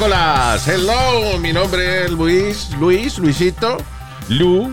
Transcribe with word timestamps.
Terrícolas. 0.00 0.66
Hello, 0.66 1.38
mi 1.38 1.52
nombre 1.52 2.04
es 2.04 2.10
Luis, 2.10 2.70
Luis, 2.78 3.18
Luisito, 3.18 3.76
Lu, 4.30 4.62
uh, 4.62 4.72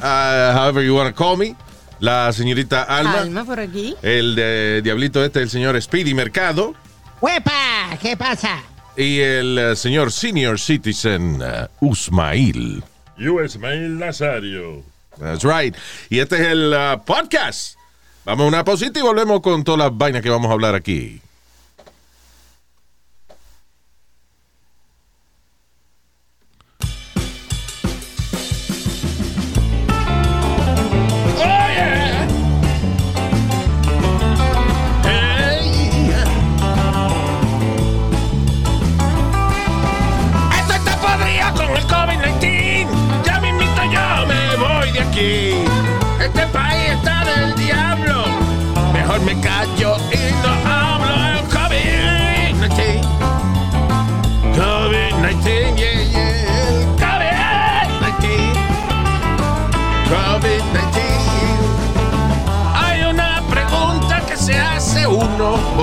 however 0.00 0.80
you 0.80 0.94
want 0.94 1.08
to 1.08 1.14
call 1.14 1.36
me. 1.36 1.56
La 1.98 2.32
señorita 2.32 2.84
Alma, 2.84 3.22
Alma 3.22 3.44
por 3.44 3.58
aquí. 3.58 3.96
el 4.02 4.36
de 4.36 4.80
Diablito 4.84 5.24
este, 5.24 5.42
el 5.42 5.50
señor 5.50 5.80
Speedy 5.82 6.14
Mercado 6.14 6.74
¡Huepa! 7.20 7.98
¿Qué 8.00 8.16
pasa? 8.16 8.62
y 8.96 9.18
el 9.18 9.58
eh, 9.58 9.74
señor 9.74 10.12
Senior 10.12 10.60
Citizen 10.60 11.42
uh, 11.42 11.66
Usmail. 11.80 12.84
Yo, 13.18 13.42
Ismael 13.42 13.98
Nazario. 13.98 14.84
That's 15.18 15.42
right. 15.42 15.74
Y 16.10 16.20
este 16.20 16.36
es 16.36 16.46
el 16.46 16.72
uh, 16.72 17.04
podcast. 17.04 17.76
Vamos 18.24 18.44
a 18.44 18.48
una 18.48 18.64
pausita 18.64 19.00
y 19.00 19.02
volvemos 19.02 19.40
con 19.40 19.64
todas 19.64 19.80
las 19.80 19.98
vainas 19.98 20.22
que 20.22 20.30
vamos 20.30 20.48
a 20.48 20.52
hablar 20.52 20.76
aquí. 20.76 21.20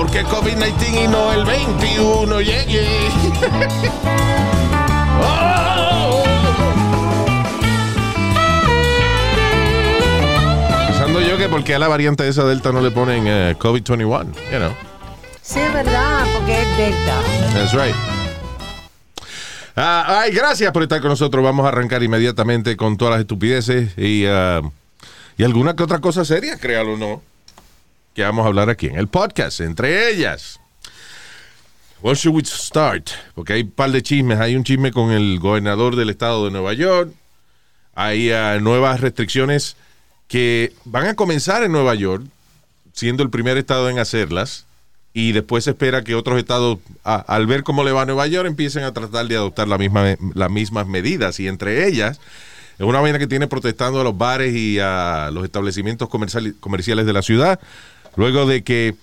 Uno. 0.04 0.10
¿Por 0.10 0.10
qué 0.10 0.24
COVID-19 0.24 1.04
y 1.04 1.08
no 1.08 1.32
el 1.32 1.44
21? 1.44 2.40
Yeah, 2.40 2.64
yeah. 2.64 2.82
Oh. 5.20 6.24
Pensando 10.88 11.20
yo 11.20 11.38
que 11.38 11.48
porque 11.48 11.74
a 11.74 11.78
la 11.78 11.88
variante 11.88 12.24
de 12.24 12.30
esa 12.30 12.44
Delta 12.44 12.72
no 12.72 12.80
le 12.80 12.90
ponen 12.90 13.26
eh, 13.26 13.56
COVID-21, 13.58 13.98
you 14.52 14.58
know. 14.58 14.74
Sí, 15.42 15.60
es 15.60 15.72
verdad, 15.72 16.26
porque 16.34 16.62
es 16.62 16.76
Delta. 16.76 17.22
That's 17.54 17.72
right. 17.72 17.94
Ah, 19.76 20.20
ay, 20.20 20.32
gracias 20.32 20.72
por 20.72 20.82
estar 20.82 21.00
con 21.00 21.10
nosotros. 21.10 21.42
Vamos 21.42 21.66
a 21.66 21.68
arrancar 21.68 22.02
inmediatamente 22.02 22.76
con 22.76 22.96
todas 22.96 23.12
las 23.12 23.20
estupideces 23.20 23.96
y, 23.98 24.24
ah, 24.26 24.60
y 25.36 25.44
alguna 25.44 25.74
que 25.74 25.82
otra 25.82 26.00
cosa 26.00 26.24
seria, 26.24 26.58
créalo 26.58 26.94
o 26.94 26.96
no, 26.96 27.22
que 28.14 28.22
vamos 28.22 28.44
a 28.44 28.48
hablar 28.48 28.70
aquí 28.70 28.86
en 28.86 28.96
el 28.96 29.08
podcast. 29.08 29.60
Entre 29.60 30.10
ellas, 30.10 30.60
where 32.00 32.16
should 32.16 32.36
we 32.36 32.44
start? 32.44 33.10
Porque 33.34 33.54
hay 33.54 33.62
un 33.62 33.70
par 33.70 33.90
de 33.90 34.02
chismes. 34.02 34.38
Hay 34.38 34.56
un 34.56 34.64
chisme 34.64 34.92
con 34.92 35.10
el 35.10 35.38
gobernador 35.40 35.96
del 35.96 36.10
estado 36.10 36.44
de 36.44 36.50
Nueva 36.50 36.72
York. 36.72 37.12
Hay 37.94 38.30
ah, 38.32 38.58
nuevas 38.60 39.00
restricciones 39.00 39.76
que 40.28 40.72
van 40.84 41.06
a 41.06 41.14
comenzar 41.14 41.62
en 41.62 41.72
Nueva 41.72 41.94
York, 41.94 42.24
siendo 42.92 43.22
el 43.22 43.30
primer 43.30 43.56
estado 43.58 43.90
en 43.90 43.98
hacerlas 43.98 44.64
y 45.12 45.30
después 45.32 45.62
se 45.64 45.70
espera 45.70 46.02
que 46.02 46.16
otros 46.16 46.38
estados, 46.38 46.78
al 47.04 47.46
ver 47.46 47.62
cómo 47.62 47.84
le 47.84 47.92
va 47.92 48.02
a 48.02 48.06
Nueva 48.06 48.26
York, 48.26 48.48
empiecen 48.48 48.82
a 48.82 48.92
tratar 48.92 49.26
de 49.28 49.36
adoptar 49.36 49.68
la 49.68 49.78
misma, 49.78 50.16
las 50.34 50.50
mismas 50.50 50.88
medidas. 50.88 51.38
Y 51.38 51.46
entre 51.46 51.86
ellas, 51.86 52.18
es 52.78 52.84
una 52.84 53.00
vaina 53.00 53.20
que 53.20 53.28
tiene 53.28 53.46
protestando 53.46 54.00
a 54.00 54.04
los 54.04 54.18
bares 54.18 54.52
y 54.56 54.80
a 54.80 55.30
los 55.32 55.44
establecimientos 55.44 56.08
comercial- 56.08 56.56
comerciales 56.58 57.06
de 57.06 57.12
la 57.12 57.22
ciudad, 57.22 57.60
luego 58.16 58.46
de 58.46 58.62
que 58.62 58.94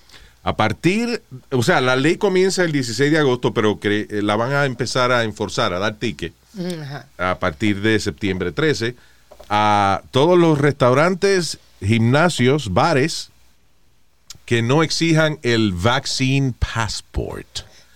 a 0.43 0.55
partir, 0.55 1.21
o 1.51 1.61
sea, 1.61 1.81
la 1.81 1.95
ley 1.95 2.17
comienza 2.17 2.63
el 2.63 2.71
16 2.71 3.11
de 3.11 3.19
agosto, 3.19 3.53
pero 3.53 3.79
que 3.79 4.07
eh, 4.09 4.21
la 4.21 4.35
van 4.35 4.53
a 4.53 4.65
empezar 4.65 5.11
a 5.11 5.23
enforzar, 5.23 5.73
a 5.73 5.79
dar 5.79 5.95
ticket 5.95 6.33
Ajá. 6.81 7.07
a 7.17 7.37
partir 7.39 7.81
de 7.81 7.99
septiembre 7.99 8.51
13 8.51 8.95
a 9.49 10.01
todos 10.11 10.39
los 10.39 10.57
restaurantes, 10.57 11.59
gimnasios, 11.81 12.73
bares 12.73 13.29
que 14.45 14.61
no 14.61 14.81
exijan 14.81 15.39
el 15.43 15.73
vaccine 15.73 16.53
passport. 16.57 17.47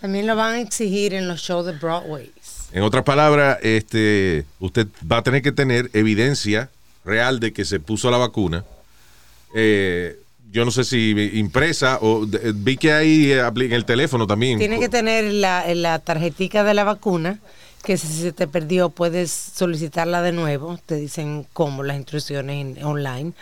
También 0.02 0.28
lo 0.28 0.36
van 0.36 0.56
a 0.56 0.60
exigir 0.62 1.14
en 1.14 1.28
los 1.28 1.42
shows 1.42 1.66
de 1.66 1.72
Broadway. 1.72 2.32
En 2.72 2.84
otras 2.84 3.04
palabras, 3.04 3.58
este, 3.64 4.46
usted 4.60 4.88
va 5.10 5.18
a 5.18 5.24
tener 5.24 5.42
que 5.42 5.52
tener 5.52 5.90
evidencia 5.94 6.70
real 7.06 7.40
de 7.40 7.54
que 7.54 7.64
se 7.64 7.80
puso 7.80 8.12
la 8.12 8.18
vacuna. 8.18 8.66
Eh, 9.56 10.20
yo 10.56 10.64
no 10.64 10.72
sé 10.72 10.86
si 10.86 11.12
impresa 11.34 12.00
o 12.02 12.26
de- 12.26 12.54
vi 12.56 12.78
que 12.78 12.94
hay 12.94 13.32
eh, 13.34 13.40
en 13.46 13.74
el 13.74 13.84
teléfono 13.84 14.26
también. 14.26 14.58
Tiene 14.58 14.80
que 14.80 14.88
tener 14.90 15.26
la, 15.34 15.66
la 15.76 16.00
tarjetica 16.00 16.64
de 16.64 16.74
la 16.74 16.86
vacuna, 16.86 17.40
que 17.84 17.98
si 17.98 18.08
se 18.08 18.32
te 18.32 18.48
perdió 18.48 18.90
puedes 18.90 19.30
solicitarla 19.32 20.22
de 20.22 20.32
nuevo. 20.32 20.80
Te 20.86 20.96
dicen 20.96 21.46
cómo 21.52 21.84
las 21.84 21.98
instrucciones 21.98 22.78
en- 22.78 22.86
online. 22.86 23.34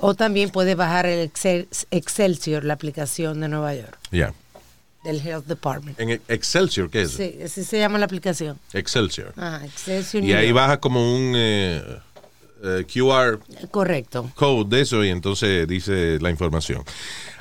O 0.00 0.14
también 0.14 0.48
puedes 0.48 0.74
bajar 0.74 1.04
el 1.04 1.30
Excel- 1.30 1.68
Excelsior, 1.90 2.64
la 2.64 2.74
aplicación 2.74 3.40
de 3.40 3.48
Nueva 3.48 3.74
York, 3.74 3.98
Ya. 4.10 4.32
del 5.04 5.20
Health 5.20 5.44
Department. 5.46 6.00
En 6.00 6.10
Excelsior, 6.28 6.88
¿qué 6.90 7.02
es? 7.02 7.10
Sí, 7.12 7.38
así 7.44 7.62
se 7.62 7.78
llama 7.78 7.98
la 7.98 8.06
aplicación. 8.06 8.58
Excelsior. 8.72 9.34
Ah, 9.36 9.60
Excelsior. 9.64 10.24
Y 10.24 10.28
New 10.28 10.36
ahí 10.38 10.46
York. 10.48 10.56
baja 10.56 10.80
como 10.80 11.14
un 11.14 11.34
eh, 11.36 11.82
eh, 12.62 12.84
QR 12.86 13.40
Correcto. 13.70 14.30
code 14.34 14.76
de 14.76 14.82
eso 14.82 15.04
y 15.04 15.08
entonces 15.08 15.66
dice 15.66 16.18
la 16.20 16.30
información. 16.30 16.82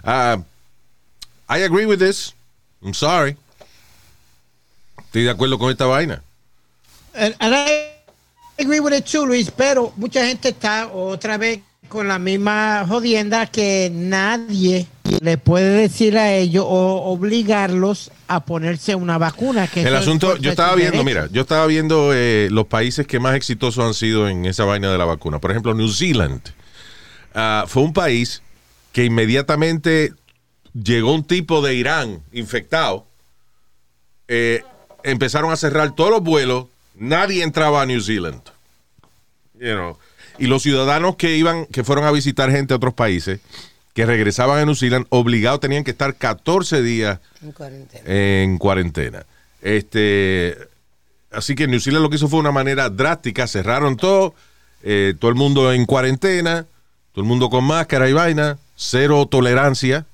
Ah, 0.03 0.37
I 1.49 1.63
agree 1.63 1.85
with 1.85 1.99
this. 1.99 2.33
I'm 2.81 2.93
sorry. 2.93 3.37
Estoy 5.05 5.23
de 5.23 5.29
acuerdo 5.29 5.57
con 5.59 5.69
esta 5.71 5.85
vaina. 5.85 6.23
And, 7.13 7.35
and 7.39 7.53
I 7.53 7.91
agree 8.59 8.79
with 8.79 8.93
it 8.93 9.05
too, 9.05 9.25
Luis, 9.25 9.51
pero 9.51 9.93
mucha 9.97 10.25
gente 10.25 10.49
está 10.49 10.87
otra 10.87 11.37
vez 11.37 11.59
con 11.87 12.07
la 12.07 12.17
misma 12.17 12.85
jodienda 12.87 13.45
que 13.45 13.91
nadie 13.93 14.87
le 15.23 15.37
puede 15.37 15.69
decir 15.69 16.17
a 16.17 16.33
ellos 16.33 16.65
o 16.67 17.03
obligarlos 17.05 18.11
a 18.27 18.43
ponerse 18.43 18.93
una 18.93 19.17
vacuna. 19.17 19.67
Que 19.67 19.83
El 19.83 19.95
asunto, 19.95 20.35
yo 20.35 20.49
estaba 20.49 20.75
viendo, 20.75 21.01
mira, 21.05 21.29
yo 21.31 21.43
estaba 21.43 21.65
viendo 21.65 22.11
eh, 22.13 22.49
los 22.51 22.67
países 22.67 23.07
que 23.07 23.21
más 23.21 23.33
exitosos 23.35 23.85
han 23.85 23.93
sido 23.93 24.27
en 24.27 24.45
esa 24.45 24.65
vaina 24.65 24.91
de 24.91 24.97
la 24.97 25.05
vacuna. 25.05 25.39
Por 25.39 25.51
ejemplo, 25.51 25.73
New 25.73 25.87
Zealand. 25.87 26.41
Ah, 27.33 27.63
fue 27.69 27.83
un 27.83 27.93
país 27.93 28.41
que 28.91 29.05
inmediatamente 29.05 30.11
llegó 30.73 31.13
un 31.13 31.23
tipo 31.23 31.61
de 31.61 31.73
Irán 31.75 32.21
infectado. 32.33 33.07
eh, 34.27 34.61
empezaron 35.03 35.53
a 35.53 35.55
cerrar 35.55 35.95
todos 35.95 36.11
los 36.11 36.21
vuelos. 36.21 36.65
Nadie 36.95 37.43
entraba 37.43 37.81
a 37.81 37.85
New 37.85 38.01
Zealand. 38.01 38.41
You 39.53 39.73
know. 39.73 39.97
Y 40.37 40.47
los 40.47 40.63
ciudadanos 40.63 41.15
que 41.15 41.37
iban, 41.37 41.65
que 41.67 41.85
fueron 41.85 42.03
a 42.03 42.11
visitar 42.11 42.51
gente 42.51 42.73
a 42.73 42.77
otros 42.77 42.93
países, 42.93 43.39
que 43.93 44.05
regresaban 44.05 44.59
a 44.59 44.65
New 44.65 44.75
Zealand, 44.75 45.05
obligados 45.09 45.59
tenían 45.59 45.83
que 45.83 45.91
estar 45.91 46.15
14 46.15 46.81
días 46.81 47.19
En 47.43 47.51
cuarentena. 47.51 48.03
en 48.05 48.57
cuarentena. 48.57 49.25
Este, 49.61 50.57
así 51.31 51.55
que 51.55 51.67
New 51.67 51.79
Zealand 51.79 52.03
lo 52.03 52.09
que 52.09 52.15
hizo 52.17 52.27
fue 52.27 52.39
una 52.39 52.51
manera 52.51 52.89
drástica, 52.89 53.47
cerraron 53.47 53.95
todo, 53.97 54.33
eh, 54.83 55.13
todo 55.19 55.29
el 55.29 55.35
mundo 55.35 55.71
en 55.71 55.85
cuarentena, 55.85 56.65
todo 57.13 57.21
el 57.23 57.27
mundo 57.27 57.49
con 57.49 57.63
máscara 57.63 58.09
y 58.09 58.13
vaina, 58.13 58.57
cero 58.75 59.25
tolerancia. 59.29 60.05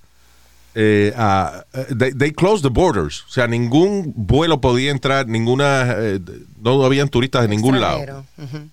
eh, 0.76 1.12
a- 1.18 1.66
they, 1.98 2.14
they 2.14 2.32
closed 2.32 2.62
the 2.62 2.70
borders, 2.70 3.24
o 3.28 3.32
sea, 3.32 3.48
ningún 3.48 4.14
vuelo 4.16 4.62
podía 4.62 4.92
entrar, 4.92 5.28
ninguna, 5.28 5.96
eh, 5.98 6.20
no 6.62 6.86
habían 6.86 7.10
turistas 7.10 7.42
de 7.42 7.48
ningún 7.48 7.82
lado. 7.82 7.98
Extranjero. 7.98 8.26
Ujú. 8.38 8.70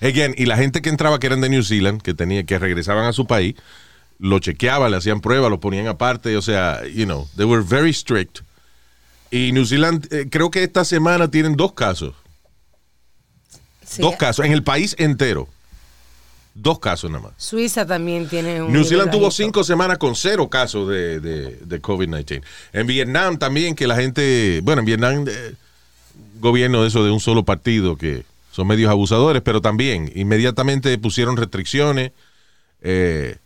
Again, 0.00 0.34
y 0.38 0.46
la 0.46 0.56
gente 0.56 0.80
que 0.80 0.90
entraba 0.90 1.18
que 1.18 1.26
eran 1.26 1.40
de 1.40 1.48
New 1.48 1.62
Zealand, 1.64 2.00
que 2.02 2.14
tenía, 2.14 2.44
que 2.44 2.58
regresaban 2.58 3.04
a 3.04 3.12
su 3.12 3.26
país, 3.26 3.56
lo 4.18 4.38
chequeaban, 4.38 4.90
le 4.90 4.96
hacían 4.96 5.20
pruebas, 5.20 5.50
lo 5.50 5.60
ponían 5.60 5.86
aparte, 5.86 6.36
o 6.36 6.42
sea, 6.42 6.86
you 6.86 7.04
know, 7.04 7.28
they 7.36 7.44
were 7.44 7.62
very 7.62 7.92
strict. 7.92 8.40
Y 9.30 9.52
New 9.52 9.64
Zealand, 9.66 10.06
eh, 10.12 10.28
creo 10.30 10.50
que 10.50 10.62
esta 10.62 10.84
semana 10.84 11.30
tienen 11.30 11.56
dos 11.56 11.72
casos. 11.72 12.14
Sí, 13.84 14.00
Dos 14.00 14.16
casos 14.16 14.46
en 14.46 14.52
el 14.52 14.62
país 14.62 14.94
entero. 14.98 15.48
Dos 16.54 16.78
casos 16.78 17.10
nada 17.10 17.24
más. 17.24 17.32
Suiza 17.36 17.84
también 17.84 18.28
tiene 18.28 18.62
un. 18.62 18.72
New 18.72 18.84
Zealand 18.84 19.10
tuvo 19.10 19.30
cinco 19.32 19.64
semanas 19.64 19.98
con 19.98 20.14
cero 20.14 20.48
casos 20.48 20.88
de, 20.88 21.18
de- 21.18 21.56
de 21.56 21.82
COVID-19. 21.82 22.42
En 22.72 22.86
Vietnam 22.86 23.38
también, 23.38 23.74
que 23.74 23.88
la 23.88 23.96
gente. 23.96 24.60
Bueno, 24.62 24.80
en 24.80 24.86
Vietnam, 24.86 25.24
eh, 25.28 25.54
gobierno 26.38 26.82
de 26.82 26.88
eso 26.88 27.04
de 27.04 27.10
un 27.10 27.18
solo 27.18 27.44
partido, 27.44 27.96
que 27.96 28.24
son 28.52 28.68
medios 28.68 28.88
abusadores, 28.88 29.42
pero 29.42 29.60
también 29.60 30.12
inmediatamente 30.14 30.96
pusieron 30.98 31.36
restricciones. 31.36 32.12
Eh, 32.82 33.36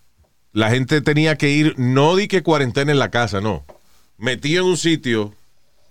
la 0.53 0.71
gente 0.71 1.01
tenía 1.01 1.37
que 1.37 1.51
ir, 1.51 1.75
no 1.79 2.17
di 2.17 2.29
que 2.29 2.43
cuarentena 2.43 2.93
en 2.93 2.99
la 2.99 3.11
casa, 3.11 3.41
no. 3.41 3.65
Metido 4.17 4.65
en 4.65 4.71
un 4.71 4.77
sitio 4.77 5.35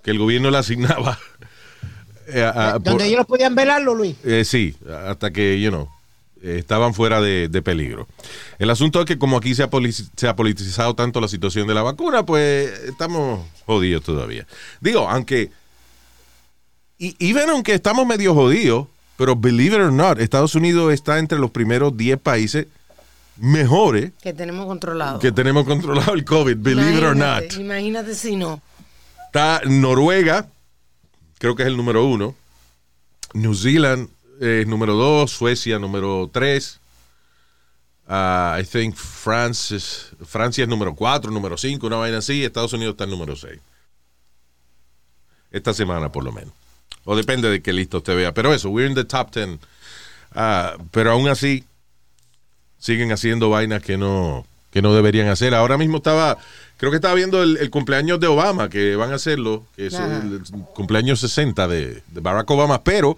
que 0.04 0.12
el 0.12 0.20
gobierno 0.20 0.52
le 0.52 0.58
asignaba. 0.58 1.18
eh, 2.28 2.42
a- 2.44 2.70
a- 2.70 2.74
Donde 2.74 2.92
por- 2.92 3.02
ellos 3.02 3.26
podían 3.26 3.56
velarlo, 3.56 3.94
Luis. 3.96 4.16
eh, 4.24 4.44
sí, 4.46 4.76
hasta 5.06 5.32
que, 5.32 5.60
you 5.62 5.70
know, 5.70 5.90
estaban 6.42 6.94
fuera 6.94 7.20
de, 7.22 7.48
de 7.50 7.62
peligro. 7.62 8.08
El 8.60 8.70
asunto 8.70 9.00
es 9.00 9.06
que 9.06 9.18
como 9.18 9.38
aquí 9.38 9.56
se 9.56 9.64
ha, 9.64 9.70
poli- 9.70 9.92
se 9.94 10.28
ha 10.28 10.36
politizado 10.36 10.94
tanto 10.96 11.20
la 11.22 11.28
situación 11.28 11.68
de 11.68 11.74
la 11.74 11.82
vacuna, 11.84 12.26
pues 12.26 12.70
estamos 12.86 13.46
jodidos 13.66 14.04
todavía. 14.04 14.46
Digo, 14.82 15.10
aunque, 15.10 15.52
y, 17.00 17.16
even 17.20 17.50
aunque 17.50 17.74
estamos 17.74 18.06
medio 18.06 18.34
jodidos, 18.34 18.88
pero 19.18 19.36
believe 19.36 19.76
it 19.78 19.82
or 19.82 19.92
not, 19.92 20.20
Estados 20.20 20.54
Unidos 20.56 20.94
está 20.94 21.18
entre 21.20 21.40
los 21.40 21.52
primeros 21.52 21.96
10 21.98 22.20
países 22.20 22.68
mejores 23.40 24.12
Que 24.22 24.34
tenemos 24.34 24.66
controlado. 24.66 25.20
que 25.20 25.32
tenemos 25.32 25.66
controlado 25.66 26.14
el 26.14 26.24
COVID, 26.26 26.58
believe 26.58 26.98
it 26.98 27.04
or 27.04 27.16
not. 27.16 27.54
Imagínate, 27.58 28.16
si 28.16 28.36
no. 28.36 28.62
Está 29.28 29.62
Noruega, 29.66 30.48
creo 31.38 31.56
que 31.56 31.64
es 31.64 31.68
el 31.68 31.78
número 31.78 32.06
uno. 32.06 32.36
New 33.34 33.54
Zealand 33.54 34.10
es 34.40 34.66
número 34.68 34.94
dos. 34.96 35.32
Suecia 35.32 35.78
número 35.80 36.30
tres. 36.32 36.80
Ah, 38.08 38.58
I 38.60 38.64
think 38.64 38.96
France 38.96 39.76
es- 39.76 40.12
Francia 40.26 40.64
es 40.64 40.70
número 40.70 40.96
cuatro, 40.96 41.30
número 41.30 41.58
cinco, 41.58 41.88
una 41.88 41.98
vaina 41.98 42.20
así. 42.20 42.44
Estados 42.46 42.72
Unidos 42.74 42.94
está 42.94 43.04
en 43.04 43.10
número 43.10 43.36
seis. 43.36 43.60
Esta 45.52 45.74
semana, 45.74 46.12
por 46.12 46.24
lo 46.24 46.32
menos. 46.32 46.54
O 47.04 47.16
depende 47.16 47.50
de 47.50 47.62
qué 47.62 47.72
listo 47.74 47.98
usted 47.98 48.16
vea. 48.16 48.34
Pero 48.34 48.54
eso, 48.54 48.70
we're 48.70 48.88
in 48.90 48.96
the 48.96 49.04
top 49.06 49.32
ten. 49.32 49.60
Ah, 50.34 50.76
pero 50.92 51.12
aún 51.12 51.28
así, 51.28 51.64
siguen 52.80 53.12
haciendo 53.12 53.50
vainas 53.50 53.82
que 53.82 53.98
no, 53.98 54.46
que 54.72 54.82
no 54.82 54.94
deberían 54.94 55.28
hacer. 55.28 55.54
Ahora 55.54 55.78
mismo 55.78 55.98
estaba, 55.98 56.38
creo 56.78 56.92
que 56.92 56.98
estaba 56.98 57.14
viendo 57.14 57.42
el, 57.44 57.58
el 57.58 57.70
cumpleaños 57.70 58.20
de 58.20 58.28
Obama, 58.28 58.70
que 58.70 58.96
van 58.96 59.12
a 59.12 59.16
hacerlo, 59.16 59.64
que 59.76 59.88
es 59.88 59.94
el, 59.94 60.42
el 60.54 60.64
cumpleaños 60.76 61.20
60 61.20 61.68
de, 61.68 62.04
de 62.08 62.22
Barack 62.22 62.50
Obama, 62.52 62.84
pero 62.84 63.18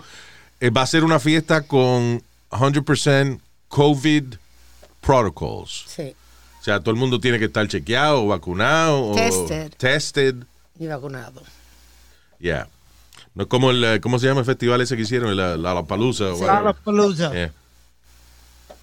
eh, 0.59 0.69
va 0.69 0.81
a 0.83 0.87
ser 0.87 1.03
una 1.03 1.19
fiesta 1.19 1.61
con 1.63 2.21
100% 2.51 3.39
COVID 3.67 4.23
protocols. 5.01 5.85
Sí. 5.87 6.13
O 6.59 6.63
sea, 6.63 6.79
todo 6.79 6.91
el 6.91 6.97
mundo 6.97 7.19
tiene 7.19 7.39
que 7.39 7.45
estar 7.45 7.67
chequeado, 7.67 8.23
o 8.23 8.27
vacunado, 8.27 9.13
Tested. 9.15 9.67
o 9.67 9.69
tested. 9.77 10.35
Y 10.77 10.87
vacunado. 10.87 11.41
Yeah. 12.39 12.67
No 13.35 13.43
es 13.43 13.49
como 13.49 13.71
el, 13.71 13.83
eh, 13.83 13.99
¿cómo 14.01 14.19
se 14.19 14.27
llama 14.27 14.41
el 14.41 14.45
festival 14.45 14.81
ese 14.81 14.95
que 14.95 15.03
hicieron? 15.03 15.35
La, 15.37 15.55
la, 15.55 15.73
la 15.73 15.83
Palusa. 15.83 16.25
Lollapalooza. 16.25 17.31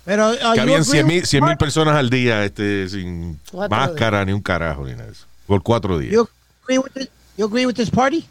Pero, 0.06 0.30
uh, 0.30 0.36
Que 0.54 0.60
habían 0.60 0.80
agree 0.80 0.84
100 0.84 1.06
mil, 1.06 1.16
with 1.18 1.26
100 1.26 1.40
mil 1.42 1.48
Mark? 1.50 1.58
personas 1.58 1.96
al 1.96 2.08
día 2.08 2.44
este, 2.44 2.88
sin 2.88 3.40
Cuatro 3.50 3.76
máscara 3.76 4.24
ni 4.24 4.32
un 4.32 4.40
carajo 4.40 4.84
ni 4.86 4.92
nada 4.92 5.06
de 5.06 5.12
eso. 5.12 5.26
Por 5.46 5.62
cuatro 5.62 5.98
días. 5.98 6.12
You 6.12 6.28
agree 6.62 6.78
with 6.78 6.92
this, 6.94 7.08
you 7.36 7.44
agree 7.44 7.66
with 7.66 7.74
this 7.74 7.90
party? 7.90 8.24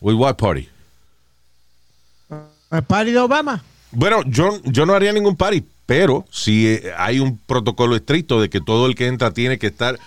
With 0.00 0.14
what 0.16 0.34
party? 0.36 0.68
El 2.70 2.82
party 2.82 3.12
de 3.12 3.20
Obama. 3.20 3.62
Bueno, 3.92 4.22
yo, 4.26 4.60
yo 4.64 4.84
no 4.86 4.94
haría 4.94 5.12
ningún 5.12 5.36
party, 5.36 5.64
pero 5.86 6.24
si 6.32 6.66
eh, 6.66 6.92
hay 6.98 7.20
un 7.20 7.38
protocolo 7.38 7.94
estricto 7.94 8.40
de 8.40 8.50
que 8.50 8.60
todo 8.60 8.86
el 8.86 8.96
que 8.96 9.06
entra 9.06 9.30
tiene 9.30 9.58
que 9.58 9.68
estar 9.68 9.98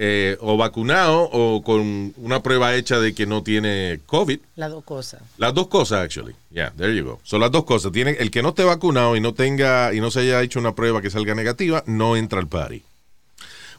eh, 0.00 0.36
o 0.40 0.56
vacunado 0.56 1.22
o 1.32 1.62
con 1.64 2.14
una 2.18 2.40
prueba 2.42 2.74
hecha 2.76 3.00
de 3.00 3.14
que 3.14 3.26
no 3.26 3.42
tiene 3.42 3.98
COVID. 4.06 4.38
Las 4.54 4.70
dos 4.70 4.84
cosas. 4.84 5.20
Las 5.38 5.52
dos 5.54 5.66
cosas, 5.66 6.04
actually. 6.04 6.34
Yeah, 6.50 6.72
there 6.76 6.94
you 6.96 7.04
go. 7.04 7.20
Son 7.24 7.40
las 7.40 7.50
dos 7.50 7.64
cosas. 7.64 7.90
Tiene, 7.90 8.12
el 8.12 8.30
que 8.30 8.40
no 8.40 8.50
esté 8.50 8.62
vacunado 8.62 9.16
y 9.16 9.20
no 9.20 9.34
tenga 9.34 9.92
y 9.92 10.00
no 10.00 10.10
se 10.12 10.20
haya 10.20 10.40
hecho 10.42 10.60
una 10.60 10.74
prueba 10.74 11.02
que 11.02 11.10
salga 11.10 11.34
negativa, 11.34 11.82
no 11.86 12.16
entra 12.16 12.38
al 12.38 12.46
party. 12.46 12.82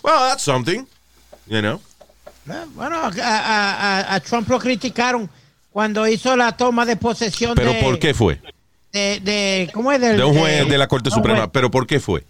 Well, 0.04 0.16
that's 0.30 0.44
something, 0.44 0.86
you 1.48 1.60
know. 1.62 1.81
Eh, 2.50 2.66
Bueno, 2.75 2.98
a, 2.98 3.07
a- 3.07 4.00
a- 4.00 4.16
a 4.16 4.19
Trump 4.19 4.50
lo 4.50 4.60
criticaron 4.60 5.30
cuando 5.71 6.06
hizo 6.07 6.36
la 6.36 6.51
toma 6.57 6.86
de 6.86 6.95
posesión 6.98 7.54
Pero 7.56 7.71
de, 7.74 7.81
¿por 7.81 7.98
qué 8.00 8.13
fue? 8.13 8.42
de, 8.92 9.19
de- 9.21 9.69
¿cómo 9.74 9.92
es? 9.94 10.01
Del- 10.01 10.18
De 10.18 10.24
un 10.25 10.38
juez 10.38 10.68
de 10.68 10.77
la 10.77 10.88
Corte 10.88 11.10
Suprema. 11.12 11.50
Pero 11.51 11.71
¿por 11.71 11.88
qué 11.88 12.00
fue? 12.01 12.25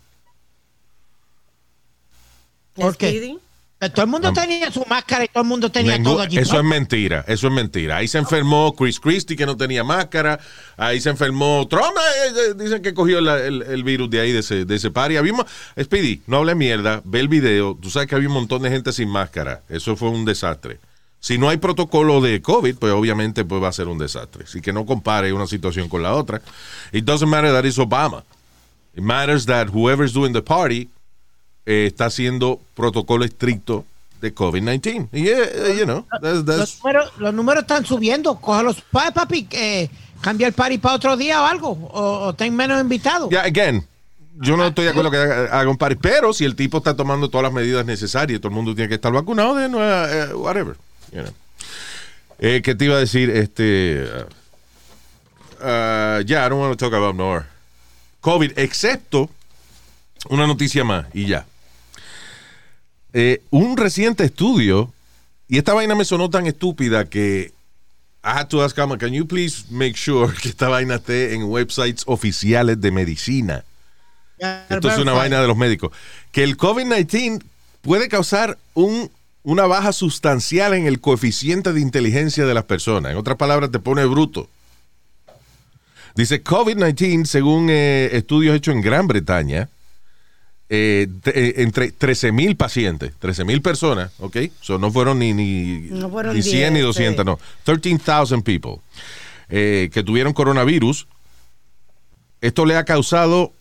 ¿Por 2.73 2.95
qué? 2.97 3.37
Eh, 3.81 3.89
Todo 3.89 4.03
el 4.03 4.11
mundo 4.11 4.33
tenía 4.33 4.69
su 4.71 4.83
máscara 4.89 5.23
y 5.23 5.29
todo 5.29 5.43
el 5.43 5.47
mundo 5.47 5.71
tenía 5.71 5.95
Ningú- 5.97 6.03
todo 6.03 6.19
allí. 6.21 6.37
eso 6.37 6.57
es 6.57 6.63
mentira, 6.65 7.23
eso 7.29 7.47
es 7.47 7.53
mentira. 7.53 7.95
Ahí 7.95 8.09
se 8.09 8.17
enfermó 8.17 8.75
Chris 8.75 8.99
Christie 8.99 9.37
que 9.37 9.45
no 9.45 9.55
tenía 9.55 9.85
máscara, 9.85 10.37
ahí 10.75 10.99
se 10.99 11.09
enfermó 11.09 11.65
Trump, 11.69 11.85
eh, 11.95 12.33
eh, 12.49 12.53
dicen 12.61 12.81
que 12.81 12.93
cogió 12.93 13.21
la- 13.21 13.37
el, 13.41 13.61
el 13.61 13.83
virus 13.85 14.09
de 14.09 14.19
ahí, 14.19 14.33
de 14.33 14.39
ese, 14.39 14.65
de 14.65 14.75
ese 14.75 14.91
party. 14.91 15.15
Había, 15.15 15.33
Speedy, 15.81 16.21
no 16.27 16.37
hable 16.39 16.55
mierda, 16.55 17.01
ve 17.05 17.21
el 17.21 17.29
video, 17.29 17.77
tú 17.81 17.89
sabes 17.89 18.09
que 18.09 18.15
había 18.15 18.27
un 18.27 18.33
montón 18.33 18.61
de 18.63 18.69
gente 18.69 18.91
sin 18.91 19.07
máscara, 19.07 19.61
eso 19.69 19.95
fue 19.95 20.09
un 20.09 20.25
desastre. 20.25 20.79
Si 21.21 21.37
no 21.37 21.47
hay 21.47 21.55
protocolo 21.57 22.19
de 22.19 22.41
COVID, 22.41 22.75
pues 22.75 22.91
obviamente 22.91 23.45
pues 23.45 23.63
va 23.63 23.69
a 23.69 23.73
ser 23.73 23.87
un 23.87 23.97
desastre. 23.97 24.43
Así 24.43 24.59
que 24.61 24.73
no 24.73 24.85
compare 24.85 25.31
una 25.31 25.47
situación 25.47 25.87
con 25.87 26.03
la 26.03 26.15
otra. 26.15 26.41
It 26.91 27.05
doesn't 27.05 27.29
matter 27.29 27.51
that 27.53 27.63
it's 27.65 27.77
Obama. 27.77 28.23
It 28.95 29.03
matters 29.03 29.45
that 29.45 29.67
whoever's 29.73 30.11
doing 30.13 30.31
the 30.33 30.41
party 30.41 30.89
eh, 31.65 31.85
está 31.87 32.05
haciendo 32.05 32.59
protocolo 32.75 33.25
estricto 33.25 33.85
de 34.21 34.33
COVID-19. 34.35 35.07
Y, 35.13 35.27
eh, 35.27 35.75
you 35.77 35.85
know, 35.85 36.05
that's- 36.21 36.43
that's- 36.45 36.57
Los 36.57 36.77
números, 36.83 37.11
los 37.17 37.33
números 37.33 37.61
están 37.63 37.85
subiendo. 37.85 38.35
Cógelos, 38.35 38.81
pa- 38.91 39.11
papi, 39.11 39.47
eh, 39.51 39.89
cambia 40.21 40.47
el 40.47 40.53
party 40.53 40.77
para 40.77 40.95
otro 40.95 41.15
día 41.15 41.41
o 41.41 41.45
algo. 41.45 41.69
O, 41.69 42.27
o 42.27 42.33
ten 42.33 42.55
menos 42.55 42.81
invitados. 42.81 43.29
Yeah, 43.29 43.43
again, 43.43 43.85
yo 44.41 44.57
no 44.57 44.67
estoy 44.67 44.85
de 44.85 44.91
acuerdo 44.91 45.11
que 45.11 45.17
haga, 45.17 45.69
un 45.69 45.77
party, 45.77 45.95
pero 45.95 46.33
si 46.33 46.43
el 46.45 46.55
tipo 46.55 46.79
está 46.79 46.95
tomando 46.95 47.29
todas 47.29 47.43
las 47.43 47.53
medidas 47.53 47.85
necesarias, 47.85 48.39
todo 48.41 48.49
el 48.49 48.55
mundo 48.55 48.73
tiene 48.75 48.89
que 48.89 48.95
estar 48.95 49.11
vacunado, 49.13 49.53
whatever. 50.37 50.75
you 51.13 51.21
know. 51.21 51.33
Eh, 52.39 52.61
¿Qué 52.63 52.73
te 52.75 52.85
iba 52.85 52.95
a 52.95 52.99
decir? 52.99 53.29
Este, 53.29 54.03
uh, 54.03 55.63
uh, 55.63 56.21
yeah, 56.25 56.45
I 56.45 56.49
don't 56.49 56.59
want 56.61 56.71
to 56.71 56.77
talk 56.77 56.93
about 56.93 57.15
more 57.15 57.45
COVID, 58.21 58.57
excepto 58.57 59.29
una 60.29 60.45
noticia 60.47 60.83
más 60.83 61.05
y 61.13 61.25
ya. 61.27 61.45
Eh, 63.13 63.41
un 63.49 63.77
reciente 63.77 64.23
estudio, 64.23 64.93
y 65.47 65.57
esta 65.57 65.73
vaina 65.73 65.95
me 65.95 66.05
sonó 66.05 66.29
tan 66.29 66.45
estúpida 66.45 67.09
que 67.09 67.53
I 68.23 68.31
had 68.39 68.47
to 68.49 68.61
ask 68.61 68.77
Alma, 68.77 68.97
can 68.97 69.13
you 69.13 69.25
please 69.25 69.65
make 69.69 69.95
sure 69.95 70.33
que 70.41 70.49
esta 70.49 70.67
vaina 70.67 70.95
esté 70.95 71.33
en 71.33 71.43
websites 71.45 72.03
oficiales 72.05 72.79
de 72.81 72.91
medicina? 72.91 73.63
Esto 74.69 74.89
es 74.89 74.97
una 74.97 75.13
vaina 75.13 75.41
de 75.41 75.47
los 75.47 75.57
médicos. 75.57 75.91
Que 76.31 76.43
el 76.43 76.55
COVID-19 76.57 77.43
puede 77.81 78.07
causar 78.07 78.57
un, 78.73 79.11
una 79.43 79.65
baja 79.65 79.91
sustancial 79.91 80.73
en 80.73 80.85
el 80.85 81.01
coeficiente 81.01 81.73
de 81.73 81.81
inteligencia 81.81 82.45
de 82.45 82.53
las 82.53 82.63
personas. 82.63 83.11
En 83.11 83.17
otras 83.17 83.37
palabras, 83.37 83.71
te 83.71 83.79
pone 83.79 84.05
bruto. 84.05 84.47
Dice 86.15 86.43
COVID-19, 86.43 87.25
según 87.25 87.67
eh, 87.69 88.09
estudios 88.13 88.55
hechos 88.55 88.75
en 88.75 88.81
Gran 88.81 89.07
Bretaña, 89.07 89.69
eh, 90.69 91.07
eh, 91.25 91.53
entre 91.57 91.91
13 91.91 92.31
mil 92.31 92.55
pacientes, 92.55 93.13
13 93.19 93.43
mil 93.43 93.61
personas, 93.61 94.11
¿ok? 94.19 94.37
So, 94.61 94.77
no 94.77 94.91
fueron 94.91 95.17
ni, 95.19 95.33
ni, 95.33 95.87
No 95.89 96.09
fueron 96.09 96.35
ni 96.35 96.41
100 96.43 96.73
ni 96.73 96.79
10, 96.79 96.85
200, 96.85 97.23
sí. 97.23 97.25
no. 97.25 97.39
13,000 97.63 98.43
people 98.43 98.75
eh, 99.49 99.89
que 99.91 100.03
tuvieron 100.03 100.33
coronavirus. 100.33 101.07
Esto 102.41 102.65
le 102.65 102.75
ha 102.77 102.85
causado 102.85 103.51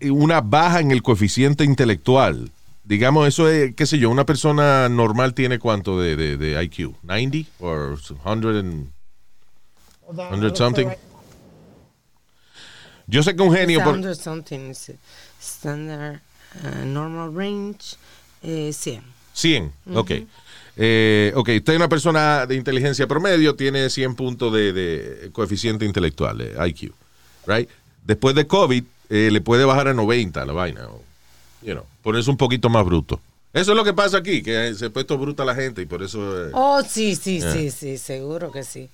una 0.00 0.40
baja 0.40 0.80
en 0.80 0.92
el 0.92 1.02
coeficiente 1.02 1.64
intelectual. 1.64 2.50
Digamos, 2.84 3.28
eso 3.28 3.48
es, 3.48 3.74
qué 3.74 3.84
sé 3.86 3.98
yo, 3.98 4.10
una 4.10 4.24
persona 4.24 4.88
normal 4.88 5.34
tiene 5.34 5.58
cuánto 5.58 6.00
de, 6.00 6.16
de, 6.16 6.36
de 6.36 6.62
IQ? 6.64 6.94
¿90 7.04 7.46
o 7.60 7.96
100 7.96 8.46
and- 8.56 8.88
100 10.40 10.56
something? 10.56 10.86
Yo 13.06 13.22
sé 13.22 13.34
que 13.34 13.42
un 13.42 13.52
genio... 13.54 13.80
por- 13.84 13.94
Standard 15.40 16.20
uh, 16.64 16.84
normal 16.84 17.34
range. 17.34 17.96
Eh, 18.42 18.72
100. 18.72 19.02
100, 19.32 19.72
ok. 19.94 20.10
Eh, 20.76 21.32
ok, 21.34 21.48
usted 21.56 21.72
es 21.72 21.76
una 21.76 21.88
persona 21.88 22.46
de 22.46 22.54
inteligencia 22.56 23.06
promedio, 23.06 23.54
tiene 23.54 23.90
100 23.90 24.14
puntos 24.14 24.52
de, 24.52 24.72
de 24.72 25.30
coeficiente 25.32 25.84
intelectual, 25.84 26.38
de 26.38 26.68
IQ, 26.68 26.92
right? 27.46 27.68
Después 28.06 28.34
de 28.34 28.46
COVID, 28.46 28.82
eh, 29.10 29.28
le 29.30 29.40
puede 29.40 29.64
bajar 29.64 29.88
a 29.88 29.94
90 29.94 30.44
la 30.46 30.52
vaina, 30.52 30.88
o, 30.88 31.02
you 31.62 31.72
know, 31.72 31.84
ponerse 32.02 32.30
un 32.30 32.36
poquito 32.36 32.68
más 32.70 32.84
bruto. 32.84 33.20
Eso 33.52 33.72
es 33.72 33.76
lo 33.76 33.84
que 33.84 33.92
pasa 33.92 34.18
aquí, 34.18 34.42
que 34.42 34.74
se 34.74 34.86
ha 34.86 34.90
puesto 34.90 35.18
bruta 35.18 35.44
la 35.44 35.54
gente 35.54 35.82
y 35.82 35.86
por 35.86 36.02
eso... 36.02 36.46
eh, 36.46 36.50
Oh, 36.54 36.82
sí, 36.82 37.14
sí, 37.16 37.40
Yeah. 37.40 37.52
sí, 37.52 37.70
sí, 37.70 37.98
seguro 37.98 38.50
que 38.52 38.62
sí. 38.62 38.88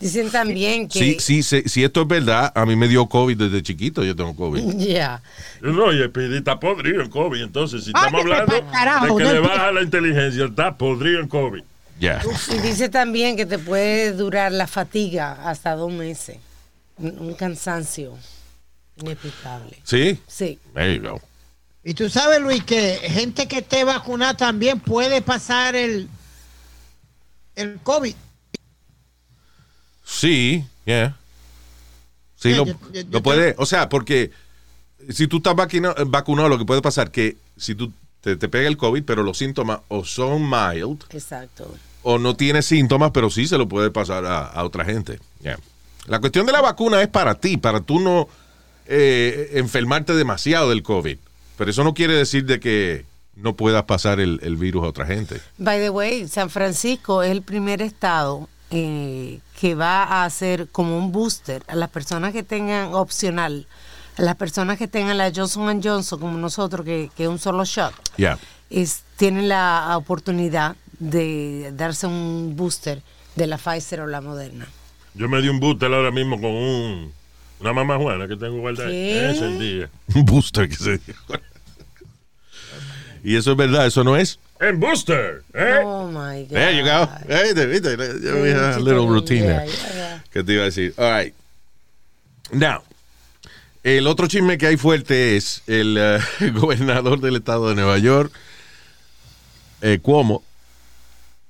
Dicen 0.00 0.30
también 0.30 0.86
que... 0.88 0.98
Sí, 0.98 1.16
sí, 1.18 1.42
sí, 1.42 1.62
si 1.66 1.82
esto 1.82 2.02
es 2.02 2.08
verdad, 2.08 2.52
a 2.54 2.64
mí 2.64 2.76
me 2.76 2.86
dio 2.86 3.06
COVID 3.06 3.36
desde 3.36 3.62
chiquito, 3.62 4.04
yo 4.04 4.14
tengo 4.14 4.34
COVID. 4.36 4.62
Ya. 4.78 5.22
No, 5.60 5.92
y 5.92 6.00
el 6.00 6.34
está 6.34 6.60
podrido 6.60 7.02
en 7.02 7.10
COVID. 7.10 7.42
Entonces, 7.42 7.84
si 7.84 7.90
estamos 7.90 8.20
hablando 8.20 8.54
de 8.54 8.60
que 8.60 9.24
no 9.24 9.32
le 9.32 9.40
baja 9.40 9.72
la 9.72 9.82
inteligencia, 9.82 10.44
está 10.44 10.76
podrido 10.76 11.20
en 11.20 11.28
COVID. 11.28 11.62
Ya. 11.98 12.22
Y 12.54 12.58
dice 12.60 12.88
también 12.88 13.36
que 13.36 13.44
te 13.44 13.58
puede 13.58 14.12
durar 14.12 14.52
la 14.52 14.68
fatiga 14.68 15.32
hasta 15.48 15.74
dos 15.74 15.92
meses. 15.92 16.36
Un, 16.96 17.18
un 17.18 17.34
cansancio 17.34 18.16
inexplicable. 19.00 19.76
¿Sí? 19.82 20.20
Sí. 20.28 20.58
There 20.74 20.94
you 20.94 21.02
go. 21.02 21.20
Y 21.82 21.94
tú 21.94 22.08
sabes, 22.08 22.40
Luis, 22.40 22.62
que 22.64 22.98
gente 23.02 23.48
que 23.48 23.58
esté 23.58 23.82
vacunada 23.84 24.34
también 24.34 24.78
puede 24.78 25.22
pasar 25.22 25.74
el, 25.74 26.08
el 27.56 27.78
COVID. 27.82 28.14
Sí, 30.10 30.64
yeah. 30.86 31.16
Sí, 32.36 32.48
Yeah, 32.50 32.58
lo, 32.58 32.66
yo- 32.66 32.78
yo- 32.92 33.02
lo 33.02 33.10
yo 33.10 33.22
puede, 33.22 33.54
o 33.58 33.66
sea, 33.66 33.88
porque 33.88 34.30
si 35.10 35.26
tú 35.26 35.38
estás 35.38 35.54
vacuna- 35.54 35.94
vacunado, 36.06 36.48
lo 36.48 36.56
que 36.58 36.64
puede 36.64 36.80
pasar 36.82 37.10
que 37.10 37.36
si 37.56 37.74
tú 37.74 37.92
te, 38.20 38.36
te 38.36 38.48
pega 38.48 38.68
el 38.68 38.76
COVID, 38.76 39.02
pero 39.04 39.22
los 39.22 39.36
síntomas 39.38 39.80
o 39.88 40.04
son 40.04 40.48
mild 40.48 41.04
Exacto. 41.10 41.74
o 42.02 42.18
no 42.18 42.36
tienes 42.36 42.64
síntomas, 42.66 43.10
pero 43.12 43.28
sí 43.28 43.46
se 43.46 43.58
lo 43.58 43.68
puede 43.68 43.90
pasar 43.90 44.24
a, 44.24 44.46
a 44.46 44.64
otra 44.64 44.84
gente. 44.84 45.18
Yeah. 45.42 45.58
La 46.06 46.20
cuestión 46.20 46.46
de 46.46 46.52
la 46.52 46.60
vacuna 46.62 47.02
es 47.02 47.08
para 47.08 47.34
ti, 47.34 47.56
para 47.58 47.80
tú 47.80 48.00
no 48.00 48.28
eh, 48.86 49.50
enfermarte 49.54 50.14
demasiado 50.14 50.70
del 50.70 50.82
COVID. 50.82 51.18
Pero 51.58 51.70
eso 51.70 51.84
no 51.84 51.92
quiere 51.92 52.14
decir 52.14 52.46
de 52.46 52.58
que 52.60 53.04
no 53.36 53.54
puedas 53.54 53.82
pasar 53.84 54.20
el, 54.20 54.38
el 54.42 54.56
virus 54.56 54.84
a 54.84 54.88
otra 54.88 55.06
gente. 55.06 55.40
By 55.58 55.78
the 55.80 55.90
way, 55.90 56.26
San 56.28 56.48
Francisco 56.50 57.22
es 57.22 57.30
el 57.32 57.42
primer 57.42 57.82
estado 57.82 58.48
eh, 58.70 59.40
que 59.60 59.74
va 59.74 60.04
a 60.04 60.24
hacer 60.24 60.68
como 60.68 60.98
un 60.98 61.12
booster 61.12 61.62
a 61.68 61.74
las 61.74 61.90
personas 61.90 62.32
que 62.32 62.42
tengan 62.42 62.94
opcional, 62.94 63.66
a 64.16 64.22
las 64.22 64.36
personas 64.36 64.78
que 64.78 64.88
tengan 64.88 65.18
la 65.18 65.32
Johnson 65.34 65.82
Johnson 65.82 66.20
como 66.20 66.38
nosotros, 66.38 66.84
que, 66.84 67.10
que 67.16 67.24
es 67.24 67.28
un 67.28 67.38
solo 67.38 67.64
shot, 67.64 67.94
es, 68.70 69.02
tienen 69.16 69.48
la 69.48 69.94
oportunidad 69.96 70.76
de 70.98 71.72
darse 71.76 72.06
un 72.06 72.54
booster 72.56 73.02
de 73.36 73.46
la 73.46 73.56
Pfizer 73.56 74.00
o 74.00 74.06
la 74.06 74.20
Moderna. 74.20 74.66
Yo 75.14 75.28
me 75.28 75.40
di 75.40 75.48
un 75.48 75.60
booster 75.60 75.92
ahora 75.92 76.10
mismo 76.10 76.40
con 76.40 76.50
un, 76.50 77.12
una 77.60 77.72
mamá 77.72 77.96
juana 77.96 78.28
que 78.28 78.36
tengo 78.36 78.58
guardada. 78.58 78.90
Ese 78.90 79.48
día. 79.58 79.90
Un 80.14 80.24
booster 80.24 80.68
que 80.68 80.76
se 80.76 80.98
dijo. 80.98 81.22
Y 83.24 83.34
eso 83.34 83.50
es 83.50 83.56
verdad, 83.56 83.84
eso 83.84 84.04
no 84.04 84.16
es. 84.16 84.38
En 84.60 84.80
booster, 84.80 85.44
¿eh? 85.54 85.80
Oh 85.84 86.08
my 86.08 86.42
God. 86.42 86.48
There 86.48 86.76
you 86.76 86.84
go. 86.84 87.08
Hey, 87.28 87.52
there, 87.54 87.66
viste, 87.68 87.96
yo 87.96 88.42
vi 88.42 88.50
a 88.50 88.78
little 88.78 89.06
routine 89.06 89.44
yeah, 89.44 89.58
there. 89.58 89.66
yeah, 89.66 89.94
yeah. 89.94 90.24
que 90.32 90.42
te 90.42 90.52
iba 90.52 90.62
a 90.62 90.66
decir. 90.66 90.94
All 90.98 91.10
right. 91.10 91.34
Now, 92.50 92.82
el 93.84 94.06
otro 94.08 94.26
chisme 94.26 94.58
que 94.58 94.66
hay 94.66 94.76
fuerte 94.76 95.36
es 95.36 95.62
el 95.66 95.96
eh, 95.96 96.18
gobernador 96.54 97.20
del 97.20 97.36
estado 97.36 97.68
de 97.68 97.76
Nueva 97.76 97.98
York, 97.98 98.32
eh, 99.80 99.98
Cuomo. 100.02 100.42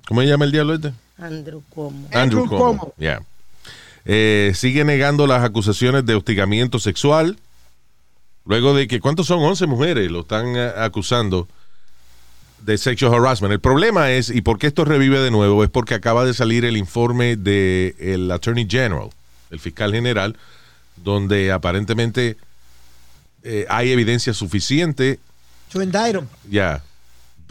¿Cómo 0.07 0.21
se 0.21 0.27
llama 0.27 0.45
el 0.45 0.51
diablo 0.51 0.75
este? 0.75 0.93
Andrew 1.17 1.63
Cuomo. 1.69 2.07
Andrew 2.13 2.47
Cuomo. 2.47 2.93
Yeah. 2.97 3.23
Eh, 4.05 4.53
sigue 4.55 4.85
negando 4.85 5.27
las 5.27 5.43
acusaciones 5.43 6.05
de 6.05 6.15
hostigamiento 6.15 6.79
sexual. 6.79 7.37
Luego 8.45 8.73
de 8.73 8.87
que, 8.87 8.99
¿cuántos 8.99 9.27
son? 9.27 9.39
11 9.39 9.67
mujeres 9.67 10.09
lo 10.09 10.21
están 10.21 10.55
eh, 10.55 10.71
acusando 10.77 11.47
de 12.65 12.77
sexual 12.77 13.13
harassment. 13.13 13.51
El 13.53 13.59
problema 13.59 14.11
es, 14.11 14.29
y 14.29 14.41
por 14.41 14.59
qué 14.59 14.67
esto 14.67 14.85
revive 14.85 15.19
de 15.19 15.31
nuevo, 15.31 15.63
es 15.63 15.69
porque 15.69 15.93
acaba 15.95 16.25
de 16.25 16.33
salir 16.33 16.65
el 16.65 16.77
informe 16.77 17.35
del 17.35 18.29
Attorney 18.31 18.67
General, 18.69 19.09
el 19.49 19.59
fiscal 19.59 19.91
general, 19.93 20.35
donde 20.97 21.51
aparentemente 21.51 22.37
eh, 23.43 23.65
hay 23.69 23.91
evidencia 23.91 24.33
suficiente 24.33 25.19
To 25.71 25.81
indict 25.81 26.15
him. 26.15 26.27
ya. 26.49 26.83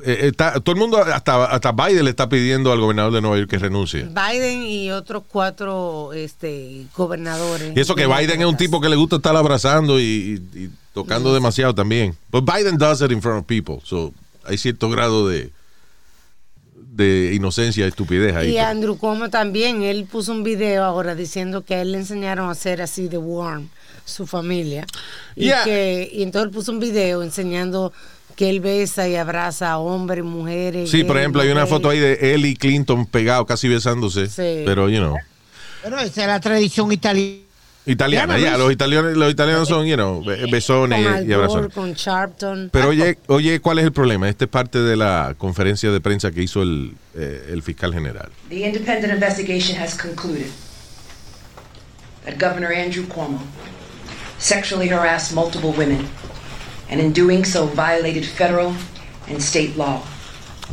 Eh, 0.05 0.29
está- 0.29 0.61
todo 0.61 0.75
el 0.75 0.79
mundo, 0.79 0.99
hasta, 0.99 1.47
hasta 1.47 1.73
Biden 1.73 2.05
le 2.05 2.11
está 2.11 2.29
pidiendo 2.29 2.71
al 2.71 2.79
gobernador 2.79 3.12
de 3.12 3.21
Nueva 3.21 3.37
York 3.38 3.50
que 3.50 3.59
renuncie. 3.59 4.05
Biden 4.05 4.62
y 4.62 4.93
otros 4.93 5.25
cuatro 5.27 6.12
este, 6.12 6.85
gobernadores. 6.97 7.73
Y 7.77 7.81
eso 7.81 7.97
que 7.97 8.07
Biden 8.07 8.41
es 8.41 8.47
un 8.47 8.57
tipo 8.57 8.81
que 8.81 8.88
le 8.88 8.95
gusta 8.95 9.17
estar 9.17 9.35
abrazando 9.35 9.99
y, 9.99 10.41
y- 10.55 10.59
y 10.67 10.71
tocando 10.95 11.35
demasiado 11.35 11.75
también. 11.75 12.15
But 12.31 12.45
Biden 12.45 12.79
does 12.79 13.00
it 13.00 13.11
in 13.11 13.21
front 13.21 13.41
of 13.41 13.47
people. 13.47 13.79
So 13.83 14.12
hay 14.49 14.59
cierto 14.59 14.88
grado 14.90 15.28
de 15.28 15.50
de 16.99 17.33
inocencia 17.33 17.85
y 17.85 17.88
estupidez 17.88 18.35
ahí. 18.35 18.50
Y 18.50 18.59
Andrew 18.59 18.99
Cuomo 18.99 19.31
también, 19.31 19.83
él 19.83 20.07
puso 20.11 20.33
un 20.33 20.43
video 20.43 20.83
ahora 20.83 21.14
diciendo 21.14 21.64
que 21.64 21.76
a 21.76 21.83
él 21.83 21.93
le 21.93 21.99
enseñaron 21.99 22.49
a 22.49 22.52
hacer 22.52 22.83
así 22.83 23.07
de 23.09 23.19
warm 23.19 23.69
su 24.05 24.26
familia. 24.26 24.85
Y, 25.37 25.45
Yeah. 25.45 25.62
que, 25.62 26.11
y 26.12 26.25
entonces 26.25 26.49
él 26.49 26.50
puso 26.55 26.73
un 26.73 26.81
video 26.81 27.23
enseñando 27.23 27.93
que 28.35 28.50
él 28.50 28.59
besa 28.61 29.09
y 29.09 29.14
abraza 29.14 29.71
a 29.71 29.78
hombres, 29.78 30.25
mujeres. 30.25 30.90
Sí, 30.90 31.05
por 31.05 31.19
ejemplo, 31.19 31.40
hay 31.43 31.50
una 31.50 31.67
foto 31.67 31.88
ahí 31.88 32.00
de 32.00 32.35
él 32.35 32.45
y 32.47 32.57
Clinton 32.57 33.07
pegados, 33.07 33.47
casi 33.47 33.69
besándose. 33.69 34.26
Sí. 34.26 34.62
Pero, 34.64 34.88
you 34.88 34.99
know, 34.99 35.17
Bueno, 35.83 36.00
esa 36.00 36.23
es 36.23 36.26
la 36.26 36.40
tradición 36.40 36.90
italiana. 36.90 37.48
Italiana, 37.92 38.38
ya, 38.38 38.57
los 38.59 38.73
italianos, 38.73 39.16
los 39.16 39.30
italianos 39.33 39.68
son, 39.68 39.87
you 39.87 39.97
know, 39.97 40.23
be- 40.25 40.47
besones 40.50 41.04
Con 41.07 41.28
y, 41.28 41.33
abrazones. 41.33 41.73
con 41.75 41.92
Sharpton. 41.95 42.71
Pero 42.73 42.88
oye, 42.90 43.18
oye, 43.26 43.61
¿cuál 43.61 43.78
es 43.78 43.85
el 43.85 43.92
problema? 43.92 44.28
Esta 44.28 44.45
es 44.45 44.50
parte 44.50 44.78
de 44.80 44.97
la 44.97 45.35
conferencia 45.38 45.90
de 45.90 46.00
prensa 46.00 46.30
que 46.30 46.42
hizo 46.42 46.62
el, 46.62 46.92
eh, 47.14 47.49
el 47.52 47.62
fiscal 47.62 47.92
general. 47.92 48.28
The 48.49 48.66
independent 48.66 49.12
investigation 49.12 49.76
has 49.80 49.95
concluded 49.95 50.47
that 52.25 52.38
Governor 52.38 52.73
Andrew 52.73 53.04
Cuomo 53.07 53.40
sexually 54.38 54.88
harassed 54.88 55.35
multiple 55.35 55.73
women 55.76 56.07
and 56.90 57.00
in 57.00 57.12
doing 57.12 57.45
so 57.45 57.66
violated 57.66 58.25
federal 58.25 58.73
and 59.28 59.40
state 59.40 59.76
law. 59.76 60.02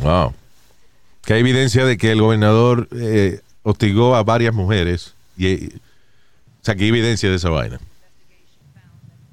Wow. 0.02 0.34
Que 1.24 1.34
hay 1.34 1.40
evidencia 1.40 1.84
de 1.84 1.96
que 1.96 2.12
el 2.12 2.20
gobernador 2.20 2.88
eh, 2.92 3.40
hostigó 3.64 4.14
a 4.16 4.22
varias 4.22 4.54
mujeres. 4.54 5.14
Y, 5.36 5.46
eh, 5.46 5.68
sea, 6.66 6.74
que 6.74 6.84
hay 6.84 6.88
evidencia 6.90 7.30
de 7.30 7.36
esa 7.36 7.50
vaina. 7.50 7.78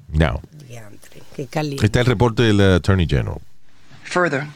No. 0.09 0.41
Está 1.35 1.99
el 2.01 2.05
reporte 2.05 2.43
del 2.43 2.61
Attorney 2.61 3.07
General. 3.07 3.41
Further, 4.03 4.47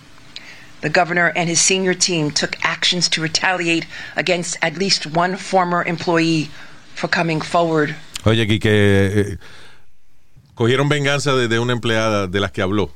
the 0.82 0.90
governor 0.90 1.34
and 1.36 1.50
his 1.50 1.60
senior 1.60 1.96
team 1.96 2.30
took 2.30 2.56
actions 2.64 3.10
to 3.10 3.22
retaliate 3.22 3.88
against 4.16 4.58
at 4.62 4.78
least 4.78 5.08
one 5.08 5.36
former 5.36 5.84
employee 5.84 6.50
for 6.94 7.08
coming 7.10 7.42
forward 7.42 7.96
Oye, 8.26 8.44
aquí 8.44 8.60
que 8.60 8.70
eh, 8.72 9.38
cogieron 10.54 10.90
venganza 10.90 11.34
de, 11.36 11.48
de 11.48 11.60
una 11.60 11.74
empleada 11.74 12.28
de 12.28 12.40
las 12.40 12.52
que 12.52 12.62
habló. 12.62 12.92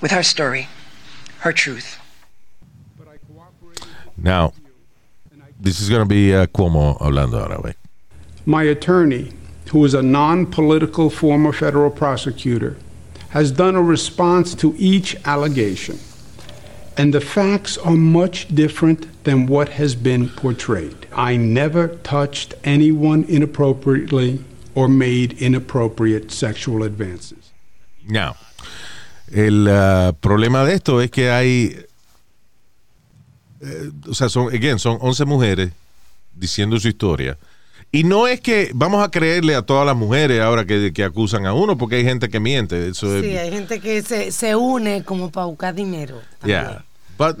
with 0.00 0.10
her 0.10 0.22
story, 0.22 0.66
her 1.40 1.52
truth. 1.52 1.98
Now, 4.16 4.52
this 5.58 5.80
is 5.80 5.88
going 5.88 6.02
to 6.02 6.06
be 6.08 6.34
uh, 6.34 6.46
Cuomo 6.46 6.98
hablando 7.00 7.38
ahora, 7.38 7.58
güey. 7.58 7.74
My 8.46 8.62
attorney, 8.62 9.32
who 9.70 9.84
is 9.84 9.94
a 9.94 10.02
non 10.02 10.46
political 10.46 11.10
former 11.10 11.52
federal 11.52 11.90
prosecutor, 11.90 12.76
has 13.30 13.52
done 13.52 13.76
a 13.76 13.82
response 13.82 14.54
to 14.56 14.74
each 14.78 15.16
allegation. 15.24 15.98
And 16.96 17.14
the 17.14 17.20
facts 17.20 17.78
are 17.78 17.96
much 17.96 18.48
different 18.54 19.06
than 19.24 19.46
what 19.46 19.70
has 19.70 19.94
been 19.94 20.28
portrayed. 20.28 21.06
I 21.12 21.36
never 21.36 21.88
touched 21.88 22.54
anyone 22.64 23.24
inappropriately 23.24 24.44
or 24.74 24.88
made 24.88 25.40
inappropriate 25.40 26.30
sexual 26.30 26.82
advances. 26.82 27.52
Now, 28.06 28.36
el 29.32 29.68
uh, 29.68 30.12
problema 30.20 30.64
de 30.64 30.74
esto 30.74 31.00
es 31.00 31.10
que 31.10 31.30
hay, 31.30 31.86
eh, 33.60 33.90
o 34.08 34.14
sea, 34.14 34.28
son, 34.28 34.52
again, 34.52 34.78
son 34.78 34.98
11 35.00 35.24
mujeres 35.24 35.72
diciendo 36.34 36.78
su 36.80 36.88
historia. 36.88 37.38
Y 37.92 38.04
no 38.04 38.28
es 38.28 38.40
que 38.40 38.70
vamos 38.72 39.02
a 39.04 39.10
creerle 39.10 39.56
a 39.56 39.62
todas 39.62 39.84
las 39.84 39.96
mujeres 39.96 40.40
ahora 40.40 40.64
que, 40.64 40.92
que 40.92 41.02
acusan 41.02 41.44
a 41.46 41.54
uno, 41.54 41.76
porque 41.76 41.96
hay 41.96 42.04
gente 42.04 42.28
que 42.28 42.38
miente. 42.38 42.88
Eso 42.88 43.16
es, 43.16 43.24
Sí, 43.24 43.36
hay 43.36 43.50
gente 43.50 43.80
que 43.80 44.00
se, 44.02 44.30
se 44.30 44.54
une 44.54 45.02
como 45.02 45.30
para 45.30 45.46
buscar 45.46 45.74
dinero. 45.74 46.20
también. 46.38 46.60
Yeah. 46.62 46.84
But 47.18 47.36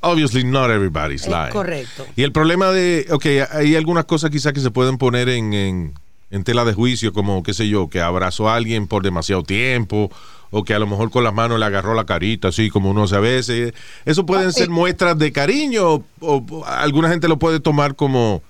obviously 0.00 0.44
not 0.44 0.70
everybody's 0.70 1.22
Es 1.22 1.28
lying. 1.28 1.50
correcto. 1.52 2.06
Y 2.14 2.22
el 2.22 2.30
problema 2.30 2.70
de, 2.70 3.06
ok, 3.10 3.26
hay 3.50 3.74
algunas 3.74 4.04
cosas 4.04 4.30
quizás 4.30 4.52
que 4.52 4.60
se 4.60 4.70
pueden 4.70 4.98
poner 4.98 5.28
en, 5.28 5.52
en, 5.52 5.94
en 6.30 6.44
tela 6.44 6.64
de 6.64 6.74
juicio, 6.74 7.12
como, 7.12 7.42
qué 7.42 7.52
sé 7.52 7.68
yo, 7.68 7.88
que 7.88 8.00
abrazó 8.00 8.48
a 8.48 8.54
alguien 8.54 8.86
por 8.86 9.02
demasiado 9.02 9.42
tiempo, 9.42 10.12
o 10.50 10.62
que 10.62 10.74
a 10.74 10.78
lo 10.78 10.86
mejor 10.86 11.10
con 11.10 11.24
las 11.24 11.34
manos 11.34 11.58
le 11.58 11.66
agarró 11.66 11.94
la 11.94 12.06
carita, 12.06 12.48
así 12.48 12.70
como 12.70 12.90
uno 12.92 13.02
hace 13.02 13.16
a 13.16 13.20
veces. 13.20 13.74
Eso 14.04 14.24
pueden 14.24 14.52
ser 14.52 14.70
muestras 14.70 15.18
de 15.18 15.32
cariño, 15.32 15.94
o, 15.94 16.04
o 16.20 16.64
alguna 16.66 17.08
gente 17.08 17.26
lo 17.26 17.40
puede 17.40 17.58
tomar 17.58 17.96
como 17.96 18.42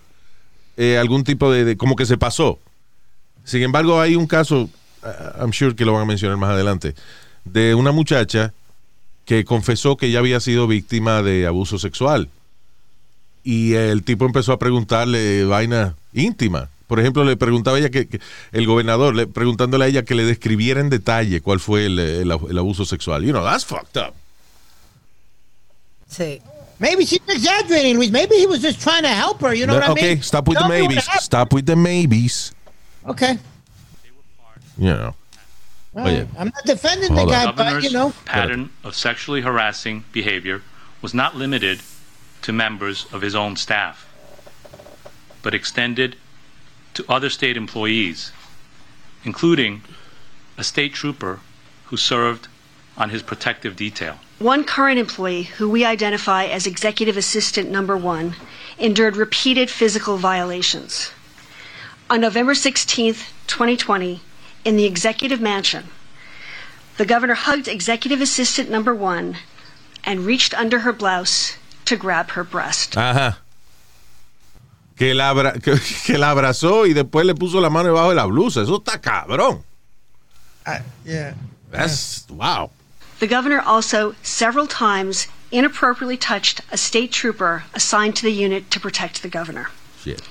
eh, 0.79 0.97
algún 0.97 1.25
tipo 1.25 1.51
de, 1.51 1.77
como 1.77 1.97
que 1.97 2.07
se 2.07 2.17
pasó. 2.17 2.61
Sin 3.43 3.63
embargo, 3.63 4.01
hay 4.01 4.15
un 4.15 4.29
caso, 4.29 4.71
uh, 5.03 5.41
I'm 5.41 5.53
sure 5.53 5.75
que 5.75 5.85
lo 5.85 5.93
van 5.93 6.03
a 6.03 6.07
mencionar 6.07 6.37
más 6.37 6.51
adelante, 6.51 6.95
de 7.45 7.75
una 7.75 7.91
muchacha 7.91 8.55
que 9.25 9.45
confesó 9.45 9.97
que 9.97 10.07
ella 10.07 10.21
había 10.21 10.39
sido 10.39 10.69
víctima 10.69 11.23
de 11.23 11.49
abuso 11.49 11.81
sexual. 11.81 12.31
Y 13.43 13.75
el 13.75 14.05
tipo 14.05 14.25
empezó 14.25 14.53
a 14.53 14.59
preguntarle 14.61 15.45
vaina 15.45 15.97
íntima. 16.13 16.71
Por 16.87 17.01
ejemplo, 17.01 17.25
le 17.25 17.37
preguntaba 17.37 17.79
ella 17.79 17.91
que, 17.91 18.21
el 18.53 18.67
gobernador, 18.67 19.17
le, 19.17 19.27
preguntándole 19.27 19.85
a 19.85 19.89
ella 19.89 20.05
que 20.05 20.15
le 20.15 20.25
describiera 20.25 20.81
en 20.81 20.91
detalle 20.91 21.41
cuál 21.41 21.59
fue 21.59 21.87
el 21.87 22.31
abuso 22.31 22.85
sexual. 22.85 23.25
You 23.25 23.33
know, 23.33 23.43
that's 23.43 23.65
fucked 23.65 24.01
up. 24.01 24.15
Sí. 26.09 26.41
Maybe 26.81 27.05
she's 27.05 27.21
exaggerating, 27.29 27.97
Luis. 27.97 28.11
Maybe 28.11 28.37
he 28.37 28.47
was 28.47 28.63
just 28.63 28.81
trying 28.81 29.03
to 29.03 29.09
help 29.09 29.41
her. 29.41 29.53
You 29.53 29.67
know 29.67 29.75
what 29.75 29.85
I 29.85 29.93
okay, 29.93 30.03
mean? 30.03 30.13
Okay, 30.13 30.21
stop 30.21 30.47
with 30.47 30.59
the 30.59 30.61
Tell 30.61 30.69
me 30.69 30.83
what 30.83 30.91
maybes. 30.91 31.05
Stop 31.23 31.53
with 31.53 31.67
the 31.67 31.77
maybes. 31.77 32.55
Okay. 33.07 33.39
You 34.77 34.91
know. 34.95 35.15
All 35.97 36.07
Oye. 36.07 36.19
right. 36.19 36.29
I'm 36.39 36.47
not 36.47 36.65
defending 36.65 37.15
the 37.15 37.21
Hold 37.21 37.33
on. 37.33 37.57
guy, 37.57 37.73
but 37.73 37.83
you 37.83 37.91
know. 37.91 38.13
pattern 38.27 38.71
of 38.85 38.95
sexually 38.95 39.41
harassing 39.41 40.05
behavior 40.13 40.63
was 41.03 41.15
not 41.15 41.35
limited 41.35 41.81
to 42.43 42.53
members 42.53 43.07
of 43.13 43.23
his 43.23 43.35
own 43.35 43.57
staff, 43.57 44.07
but 45.43 45.55
extended 45.55 46.17
to 46.95 47.05
other 47.09 47.31
state 47.31 47.57
employees, 47.57 48.33
including 49.25 49.83
a 50.57 50.65
state 50.65 50.95
trooper 50.95 51.41
who 51.87 51.97
served 51.97 52.49
on 52.99 53.11
his 53.11 53.23
protective 53.23 53.77
detail. 53.77 54.19
One 54.41 54.65
current 54.65 54.99
employee, 54.99 55.45
who 55.45 55.71
we 55.71 55.85
identify 55.85 56.45
as 56.45 56.67
Executive 56.67 57.17
Assistant 57.17 57.71
Number 57.71 57.97
One, 57.97 58.35
endured 58.79 59.17
repeated 59.17 59.71
physical 59.71 60.19
violations. 60.19 61.11
On 62.11 62.21
November 62.21 62.55
16th, 62.55 63.31
2020, 63.47 64.21
in 64.65 64.77
the 64.77 64.85
Executive 64.85 65.41
Mansion, 65.41 65.85
the 66.97 67.07
governor 67.07 67.35
hugged 67.35 67.69
Executive 67.69 68.21
Assistant 68.21 68.69
Number 68.71 68.95
One 68.95 69.37
and 70.05 70.27
reached 70.27 70.53
under 70.55 70.81
her 70.81 70.93
blouse 70.93 71.57
to 71.85 71.97
grab 71.97 72.31
her 72.31 72.45
breast. 72.45 72.95
Ajá. 72.97 73.37
Que 74.97 75.15
la, 75.15 75.31
abra- 75.31 75.61
que, 75.61 75.77
que 76.05 76.19
la 76.19 76.31
abrazó 76.35 76.85
y 76.87 76.93
después 76.93 77.25
le 77.25 77.35
puso 77.35 77.61
la 77.61 77.71
mano 77.71 77.89
debajo 77.91 78.09
de 78.09 78.17
la 78.17 78.27
blusa. 78.27 78.63
Eso 78.63 78.79
está 78.79 79.01
cabrón. 79.01 79.63
I, 80.67 80.81
yeah. 81.05 81.35
That's, 81.71 82.27
wow. 82.31 82.71
The 83.21 83.27
governor 83.27 83.61
also 83.61 84.15
several 84.23 84.67
times 84.67 85.27
inappropriately 85.51 86.17
touched 86.17 86.61
a 86.71 86.77
state 86.77 87.11
trooper 87.13 87.65
assigned 87.75 88.15
to 88.17 88.23
the 88.23 88.33
unit 88.33 88.71
to 88.71 88.81
protect 88.81 89.23
the 89.23 89.29
governor. 89.29 89.71
Shit. 90.03 90.23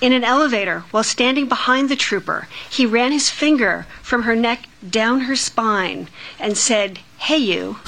In 0.00 0.12
an 0.12 0.24
elevator, 0.24 0.84
while 0.90 1.04
standing 1.04 1.48
behind 1.48 1.88
the 1.88 1.96
trooper, 1.96 2.48
he 2.70 2.84
ran 2.86 3.12
his 3.12 3.30
finger 3.30 3.86
from 4.02 4.22
her 4.22 4.36
neck 4.36 4.66
down 4.88 5.20
her 5.20 5.36
spine 5.36 6.08
and 6.38 6.56
said, 6.56 7.00
Hey, 7.18 7.38
you. 7.38 7.76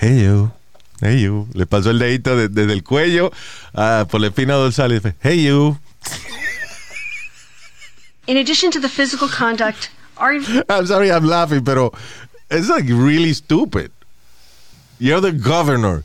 Hey 0.00 0.20
you. 0.20 0.52
Hey 1.00 1.16
you. 1.18 1.48
Le 1.54 1.66
pasó 1.66 1.90
el 1.90 1.98
dedito 1.98 2.36
de- 2.36 2.48
desde 2.48 2.72
el 2.72 2.82
cuello 2.84 3.32
ah, 3.74 4.06
por 4.08 4.20
la 4.20 4.28
espina 4.28 4.54
dorsal 4.54 4.92
y 4.92 4.98
dice, 5.00 5.14
hey 5.20 5.34
you. 5.40 5.76
In 8.28 8.36
addition 8.36 8.70
to 8.70 8.78
the 8.78 8.88
physical 8.88 9.26
conduct, 9.26 9.90
our 10.18 10.34
I'm 10.68 10.86
sorry 10.86 11.10
I'm 11.10 11.24
laughing, 11.24 11.64
pero 11.64 11.92
it's 12.50 12.68
like 12.68 12.84
really 12.88 13.32
stupid. 13.32 13.90
You're 14.98 15.20
the 15.20 15.32
governor. 15.32 16.04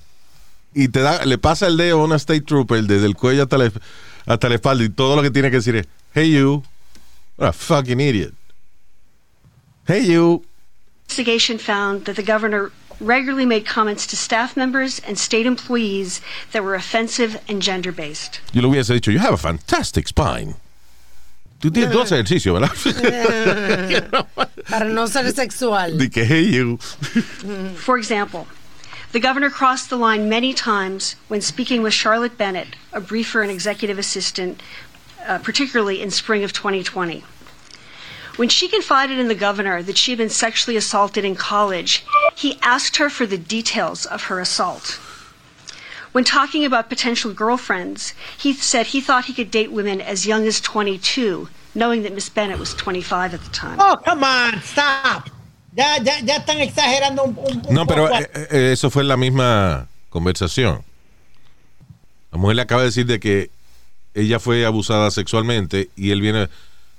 Y 0.75 0.87
te 0.87 1.01
da, 1.01 1.23
le 1.25 1.37
pasa 1.37 1.67
el 1.67 1.77
dedo 1.77 2.01
a 2.01 2.03
una 2.05 2.15
state 2.15 2.45
trooper 2.45 2.81
desde 2.81 3.05
el 3.05 3.13
cuello 3.15 3.43
hasta 3.43 3.57
la, 3.57 3.71
hasta 4.25 4.49
la 4.49 4.55
espalda 4.55 4.83
y 4.83 4.89
todo 4.89 5.15
lo 5.15 5.21
que 5.21 5.29
tiene 5.29 5.51
que 5.51 5.57
decir 5.57 5.75
es, 5.75 5.85
hey 6.13 6.31
you. 6.31 6.63
What 7.37 7.49
a 7.49 7.53
fucking 7.53 7.99
idiot. 7.99 8.33
Hey 9.85 10.01
you. 10.01 10.43
investigation 11.05 11.59
found 11.59 12.05
that 12.05 12.15
the 12.15 12.23
governor 12.23 12.71
regularly 12.99 13.45
made 13.45 13.65
comments 13.65 14.07
to 14.07 14.15
staff 14.15 14.57
members 14.57 14.99
and 14.99 15.17
state 15.17 15.45
employees 15.45 16.21
that 16.53 16.63
were 16.63 16.73
offensive 16.75 17.39
and 17.47 17.61
gender 17.61 17.91
based. 17.91 18.39
Yo 18.51 18.61
le 18.61 18.69
hubiese 18.69 18.93
dicho, 18.93 19.11
you 19.11 19.19
have 19.19 19.33
a 19.33 19.37
fantastic 19.37 20.07
spine. 20.07 20.55
Tú 21.63 21.71
tienes 21.71 21.93
dos 21.93 22.11
ejercicios, 22.11 22.59
¿verdad? 22.59 24.25
Para 24.69 24.83
no 24.83 25.07
ser 25.07 25.31
sexual. 25.31 25.97
De 25.97 26.09
que, 26.09 26.25
hey 26.25 26.51
you. 26.51 26.77
For 27.77 27.97
example, 27.97 28.47
the 29.13 29.21
governor 29.21 29.49
crossed 29.49 29.89
the 29.89 29.95
line 29.95 30.27
many 30.27 30.53
times 30.53 31.15
when 31.29 31.39
speaking 31.39 31.81
with 31.81 31.93
Charlotte 31.93 32.37
Bennett, 32.37 32.75
a 32.91 32.99
briefer 32.99 33.41
and 33.41 33.49
executive 33.49 33.97
assistant, 33.97 34.61
uh, 35.25 35.37
particularly 35.37 36.01
in 36.01 36.11
spring 36.11 36.43
of 36.43 36.51
2020. 36.51 37.23
When 38.35 38.49
she 38.49 38.67
confided 38.67 39.17
in 39.17 39.29
the 39.29 39.33
governor 39.33 39.81
that 39.83 39.97
she 39.97 40.11
had 40.11 40.17
been 40.17 40.29
sexually 40.29 40.75
assaulted 40.75 41.23
in 41.23 41.35
college, 41.37 42.03
he 42.35 42.59
asked 42.61 42.97
her 42.97 43.09
for 43.09 43.25
the 43.25 43.37
details 43.37 44.05
of 44.05 44.23
her 44.23 44.41
assault. 44.41 44.99
When 46.13 46.23
talking 46.23 46.63
about 46.63 46.89
potential 46.89 47.33
girlfriends, 47.33 48.13
he 48.37 48.53
said 48.53 48.87
he 48.87 49.01
thought 49.01 49.25
he 49.25 49.33
could 49.33 49.49
date 49.51 49.71
women 49.71 49.99
as 49.99 50.25
young 50.27 50.45
as 50.47 50.61
22, 50.61 51.49
knowing 51.75 52.03
that 52.03 52.13
Miss 52.13 52.29
Bennett 52.29 52.59
was 52.59 52.73
25 52.75 53.33
at 53.33 53.41
the 53.43 53.49
time. 53.49 53.77
Oh, 53.79 53.97
come 54.05 54.23
on, 54.23 54.61
stop. 54.61 55.29
Ya, 55.75 55.97
ya, 55.97 56.19
ya 56.23 56.37
están 56.37 56.61
exagerando 56.61 57.23
un, 57.23 57.35
un- 57.37 57.65
un 57.67 57.73
No, 57.73 57.87
pero 57.87 58.07
poco. 58.07 58.19
eh, 58.19 58.29
eh, 58.51 58.71
eso 58.73 58.91
fue 58.91 59.03
la 59.03 59.17
misma 59.17 59.87
conversación. 60.11 60.83
La 62.31 62.37
mujer 62.37 62.55
le 62.57 62.61
acaba 62.61 62.81
de 62.81 62.87
decir 62.89 63.07
de 63.07 63.19
que 63.19 63.49
ella 64.13 64.39
fue 64.39 64.65
abusada 64.67 65.09
sexualmente 65.09 65.89
y 65.95 66.11
él 66.11 66.21
viene. 66.21 66.47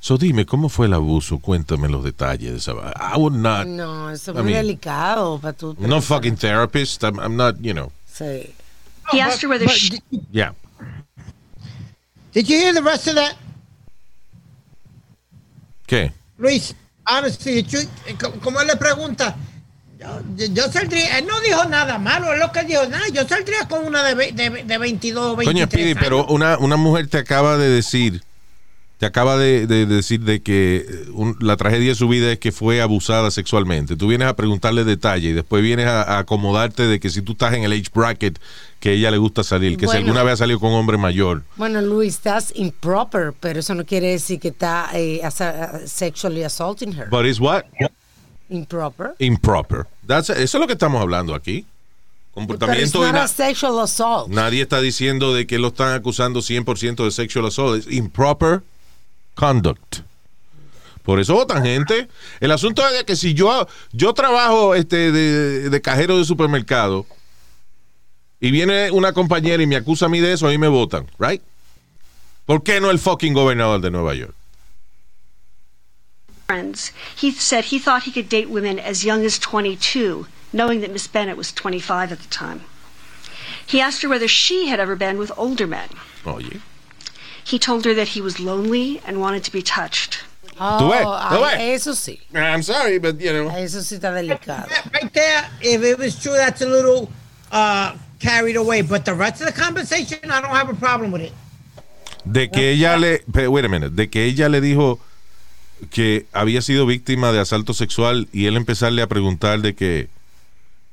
So 0.00 0.18
dime, 0.18 0.44
¿cómo 0.44 0.68
fue 0.68 0.86
el 0.86 0.94
abuso? 0.94 1.38
Cuéntame 1.38 1.88
los 1.88 2.02
detalles 2.02 2.50
de 2.50 2.56
esa. 2.58 2.72
I 2.72 3.16
would 3.16 3.32
not. 3.34 3.66
No, 3.66 4.10
eso 4.10 4.32
es 4.32 4.36
I 4.36 4.42
muy 4.42 4.52
mean, 4.52 4.66
delicado 4.66 5.38
para 5.38 5.52
tú. 5.52 5.76
No 5.78 6.02
fucking 6.02 6.36
therapist. 6.36 7.02
I'm, 7.04 7.20
I'm 7.20 7.36
not, 7.36 7.56
you 7.60 7.72
know. 7.72 7.92
Sí. 8.12 8.52
He 9.12 9.20
asked 9.20 9.42
her 9.42 9.48
whether 9.48 9.66
But 9.66 9.74
she. 9.76 10.00
Yeah. 10.32 10.52
Did 12.32 12.48
you 12.48 12.56
hear 12.58 12.72
the 12.72 12.82
rest 12.82 13.06
of 13.08 13.14
that? 13.16 13.36
¿Qué? 15.86 16.12
Luis, 16.38 16.74
honestly, 17.06 17.62
you- 17.62 17.88
co- 18.18 18.32
como 18.40 18.60
él 18.60 18.66
le 18.66 18.76
pregunta, 18.76 19.36
yo, 20.00 20.46
yo 20.52 20.72
saldría, 20.72 21.18
él 21.18 21.26
no 21.26 21.38
dijo 21.40 21.64
nada 21.66 21.98
malo, 21.98 22.32
es 22.32 22.38
lo 22.40 22.50
que 22.52 22.64
dijo, 22.64 22.86
nada, 22.88 23.04
yo 23.12 23.26
saldría 23.28 23.68
con 23.68 23.86
una 23.86 24.02
de, 24.02 24.32
de, 24.32 24.64
de 24.64 24.78
22 24.78 25.32
o 25.32 25.36
23 25.36 25.68
Coño, 25.68 25.84
años. 25.84 25.98
pero 26.00 26.26
una, 26.26 26.58
una 26.58 26.76
mujer 26.76 27.06
te 27.08 27.18
acaba 27.18 27.56
de 27.58 27.68
decir, 27.68 28.22
te 28.98 29.06
acaba 29.06 29.36
de, 29.36 29.66
de 29.66 29.86
decir 29.86 30.20
de 30.20 30.42
que 30.42 30.86
eh, 30.88 31.04
un- 31.12 31.36
la 31.40 31.56
tragedia 31.56 31.90
de 31.90 31.94
su 31.94 32.08
vida 32.08 32.32
es 32.32 32.38
que 32.38 32.50
fue 32.52 32.80
abusada 32.80 33.30
sexualmente. 33.30 33.96
Tú 33.96 34.08
vienes 34.08 34.26
a 34.28 34.34
preguntarle 34.36 34.84
detalle 34.84 35.28
y 35.28 35.32
después 35.32 35.62
vienes 35.62 35.86
a, 35.86 36.02
a 36.02 36.18
acomodarte 36.20 36.84
de 36.84 36.98
que 36.98 37.10
si 37.10 37.20
tú 37.22 37.32
estás 37.32 37.52
en 37.54 37.64
el 37.64 37.72
age 37.72 37.90
bracket 37.94 38.38
que 38.84 38.92
ella 38.92 39.10
le 39.10 39.16
gusta 39.16 39.42
salir, 39.42 39.78
que 39.78 39.88
si 39.88 39.96
alguna 39.96 40.22
vez 40.22 40.34
ha 40.34 40.36
salido 40.36 40.60
con 40.60 40.68
un 40.70 40.78
hombre 40.78 40.98
mayor. 40.98 41.42
Bueno, 41.56 41.80
Luis, 41.80 42.18
that's 42.18 42.52
improper, 42.54 43.32
pero 43.40 43.60
eso 43.60 43.74
no 43.74 43.86
quiere 43.86 44.08
decir 44.08 44.38
que 44.38 44.48
está 44.48 44.90
eh, 44.92 45.22
sexually 45.86 46.42
assaulting 46.42 46.92
her. 46.92 47.08
But 47.08 47.24
it's 47.24 47.40
what? 47.40 47.62
improper. 48.50 49.14
Improper. 49.20 49.86
That's- 50.06 50.28
eso 50.28 50.58
es 50.58 50.60
lo 50.60 50.66
que 50.66 50.74
estamos 50.74 51.00
hablando 51.00 51.34
aquí. 51.34 51.64
Pero 52.34 52.42
it's 52.42 52.92
Comportamiento 52.92 53.00
not 53.00 53.16
a 53.16 53.26
sexual 53.26 53.80
assault. 53.80 54.28
Nadie 54.28 54.60
está 54.60 54.82
diciendo 54.82 55.32
de 55.32 55.46
que 55.46 55.58
lo 55.58 55.68
están 55.68 55.94
acusando 55.94 56.42
100% 56.42 57.04
de 57.04 57.10
sexual 57.10 57.46
assault. 57.46 57.78
Es 57.78 57.90
improper 57.90 58.60
conduct. 59.34 60.00
Por 61.04 61.20
eso 61.20 61.32
votan 61.32 61.64
gente. 61.64 62.06
El 62.38 62.50
asunto 62.50 62.86
es 62.86 62.98
de 62.98 63.04
que 63.06 63.16
si 63.16 63.32
yo, 63.32 63.66
yo 63.92 64.12
trabajo 64.12 64.74
este, 64.74 65.10
de, 65.10 65.70
de 65.70 65.80
cajero 65.80 66.18
de 66.18 66.26
supermercado 66.26 67.06
y 68.44 68.50
viene 68.50 68.90
una 68.90 69.12
compañera 69.12 69.62
y 69.62 69.66
me 69.66 69.76
acusa 69.76 70.06
a 70.06 70.08
mí 70.10 70.20
de 70.20 70.32
eso, 70.34 70.46
a 70.46 70.50
mí 70.50 70.58
me 70.58 70.68
votan, 70.68 71.06
right? 71.18 71.40
¿Por 72.44 72.62
qué 72.62 72.78
no 72.78 72.90
el 72.90 72.98
fucking 72.98 73.32
gobernador 73.32 73.80
de 73.80 73.90
Nueva 73.90 74.14
York? 74.14 74.34
friends. 76.46 76.92
He 77.16 77.30
said 77.30 77.64
he 77.64 77.78
thought 77.78 78.02
he 78.02 78.12
could 78.12 78.28
date 78.28 78.50
women 78.50 78.78
as 78.78 79.02
young 79.02 79.24
as 79.24 79.38
22, 79.38 80.26
knowing 80.52 80.82
that 80.82 80.92
Miss 80.92 81.06
Bennett 81.06 81.38
was 81.38 81.52
25 81.52 82.12
at 82.12 82.18
the 82.20 82.28
time. 82.28 82.60
He 83.66 83.80
asked 83.80 84.02
her 84.02 84.10
whether 84.10 84.28
she 84.28 84.68
had 84.68 84.78
ever 84.78 84.94
been 84.94 85.16
with 85.16 85.32
older 85.38 85.66
men. 85.66 85.88
Oh, 86.26 86.38
yeah. 86.38 86.58
He 87.42 87.58
told 87.58 87.86
her 87.86 87.94
that 87.94 88.08
he 88.08 88.20
was 88.20 88.40
lonely 88.40 89.00
and 89.06 89.20
wanted 89.20 89.42
to 89.44 89.52
be 89.52 89.62
touched. 89.62 90.22
Oh, 90.60 90.78
Tú 90.80 90.90
ves, 90.90 91.02
tú 91.02 91.42
ay, 91.42 91.56
ves. 91.56 91.86
eso 91.86 91.92
sí. 91.92 92.20
I'm 92.34 92.62
sorry, 92.62 92.98
but 92.98 93.18
you 93.20 93.32
know. 93.32 93.48
Eso 93.48 93.78
sí 93.80 93.98
está 93.98 94.12
delicado. 94.12 94.68
Right 94.92 95.12
there, 95.14 95.48
if 95.62 95.82
it 95.82 95.98
was 95.98 96.22
true, 96.22 96.34
that's 96.36 96.60
a 96.60 96.66
little 96.68 97.10
uh, 97.50 97.96
carried 98.24 98.56
away. 98.56 98.82
But 98.82 99.04
the 99.04 99.12
rest 99.14 99.40
of 99.42 99.46
the 99.46 99.52
conversation, 99.52 100.18
I 100.24 100.40
don't 100.40 100.54
have 100.54 100.70
a 100.70 100.74
problem 100.74 101.12
with 101.12 101.22
it. 101.22 101.32
De 102.24 102.48
que 102.50 102.70
ella 102.70 102.96
le. 102.96 103.20
Wait 103.48 103.64
a 103.64 103.68
minute. 103.68 103.90
De 103.94 104.08
que 104.08 104.24
ella 104.24 104.48
le 104.48 104.60
dijo 104.60 104.98
que 105.90 106.26
había 106.32 106.62
sido 106.62 106.86
víctima 106.86 107.32
de 107.32 107.40
asalto 107.40 107.74
sexual 107.74 108.28
y 108.32 108.46
él 108.46 108.56
empezarle 108.56 109.02
a 109.02 109.06
preguntar 109.06 109.60
de 109.60 109.74
que. 109.74 110.08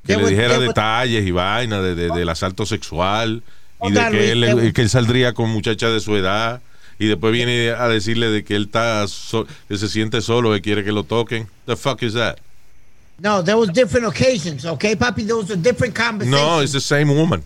Que 0.06 0.18
le 0.18 0.24
was- 0.24 0.30
dijera 0.32 0.58
was- 0.58 0.68
detalles 0.68 1.26
y 1.26 1.32
vaina 1.32 1.80
de, 1.82 1.94
de- 1.96 2.10
del 2.10 2.28
asalto 2.30 2.66
sexual 2.66 3.44
y 3.84 3.92
de 3.92 4.00
Oiga, 4.00 4.10
que 4.12 4.32
él, 4.32 4.44
was- 4.56 4.74
que 4.74 4.82
él 4.82 4.90
saldría 4.90 5.34
con 5.34 5.50
muchachas 5.52 5.94
de 5.94 6.00
su 6.00 6.16
edad 6.18 6.60
y 7.00 7.06
después 7.08 7.32
viene 7.34 7.70
a 7.70 7.88
decirle 7.88 8.30
de 8.32 8.44
que 8.44 8.56
él 8.56 8.64
está 8.64 9.08
so- 9.08 9.46
que 9.68 9.78
se 9.78 9.88
siente 9.88 10.22
solo 10.22 10.52
que 10.54 10.62
quiere 10.62 10.84
que 10.84 10.92
lo 10.92 11.04
toquen. 11.04 11.48
The 11.68 11.76
fuck 11.76 12.02
is 12.04 12.14
that? 12.14 12.38
No, 13.20 13.42
there 13.42 13.58
was 13.58 13.70
different 13.70 14.06
occasions, 14.08 14.66
okay, 14.66 14.96
papi? 14.96 15.28
Those 15.28 15.50
were 15.50 15.56
different 15.56 15.94
conversations. 15.94 16.42
No, 16.42 16.60
it's 16.60 16.74
the 16.74 16.82
same 16.82 17.10
woman. 17.10 17.44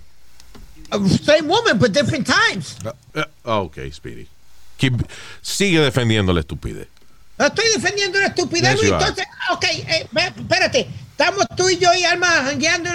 Uh, 0.92 1.06
same 1.08 1.48
woman, 1.48 1.78
but 1.78 1.92
different 1.92 2.26
times. 2.28 2.78
Uh, 2.86 3.24
uh, 3.46 3.64
ok, 3.64 3.92
Speedy. 3.92 4.28
Keep- 4.78 5.08
sigue 5.42 5.80
defendiendo 5.82 6.34
la 6.34 6.42
estupidez. 6.42 6.88
No 7.38 7.48
estoy 7.48 7.66
defendiendo 7.74 8.20
la 8.20 8.28
estupidez, 8.28 8.72
Yes, 8.76 8.82
Luis. 8.82 8.92
are. 8.94 9.02
Entonces, 9.04 9.26
ok, 9.52 9.64
eh, 9.66 10.08
espérate. 10.14 10.88
Estamos 11.12 11.46
tú 11.58 11.70
y 11.70 11.78
yo 11.78 11.94
y 11.94 12.04
Alma 12.06 12.28
jangueando. 12.28 12.90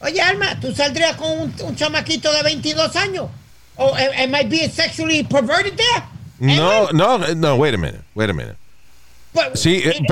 Oye, 0.00 0.20
Alma, 0.20 0.58
¿tú 0.60 0.72
saldrías 0.74 1.16
con 1.16 1.30
un, 1.30 1.54
un 1.62 1.76
chamaquito 1.76 2.32
de 2.32 2.42
22 2.42 2.96
años? 2.96 3.28
¿O 3.76 3.96
eh, 3.96 4.22
am 4.24 4.34
I 4.34 4.44
being 4.44 4.70
sexually 4.70 5.22
perverted 5.24 5.76
there? 5.76 6.04
No, 6.40 6.88
no, 6.92 7.18
no, 7.34 7.56
wait 7.56 7.74
a 7.74 7.78
minute, 7.78 8.02
wait 8.14 8.30
a 8.30 8.32
minute. 8.32 8.56
Sí, 9.54 9.82
eh, 9.84 10.02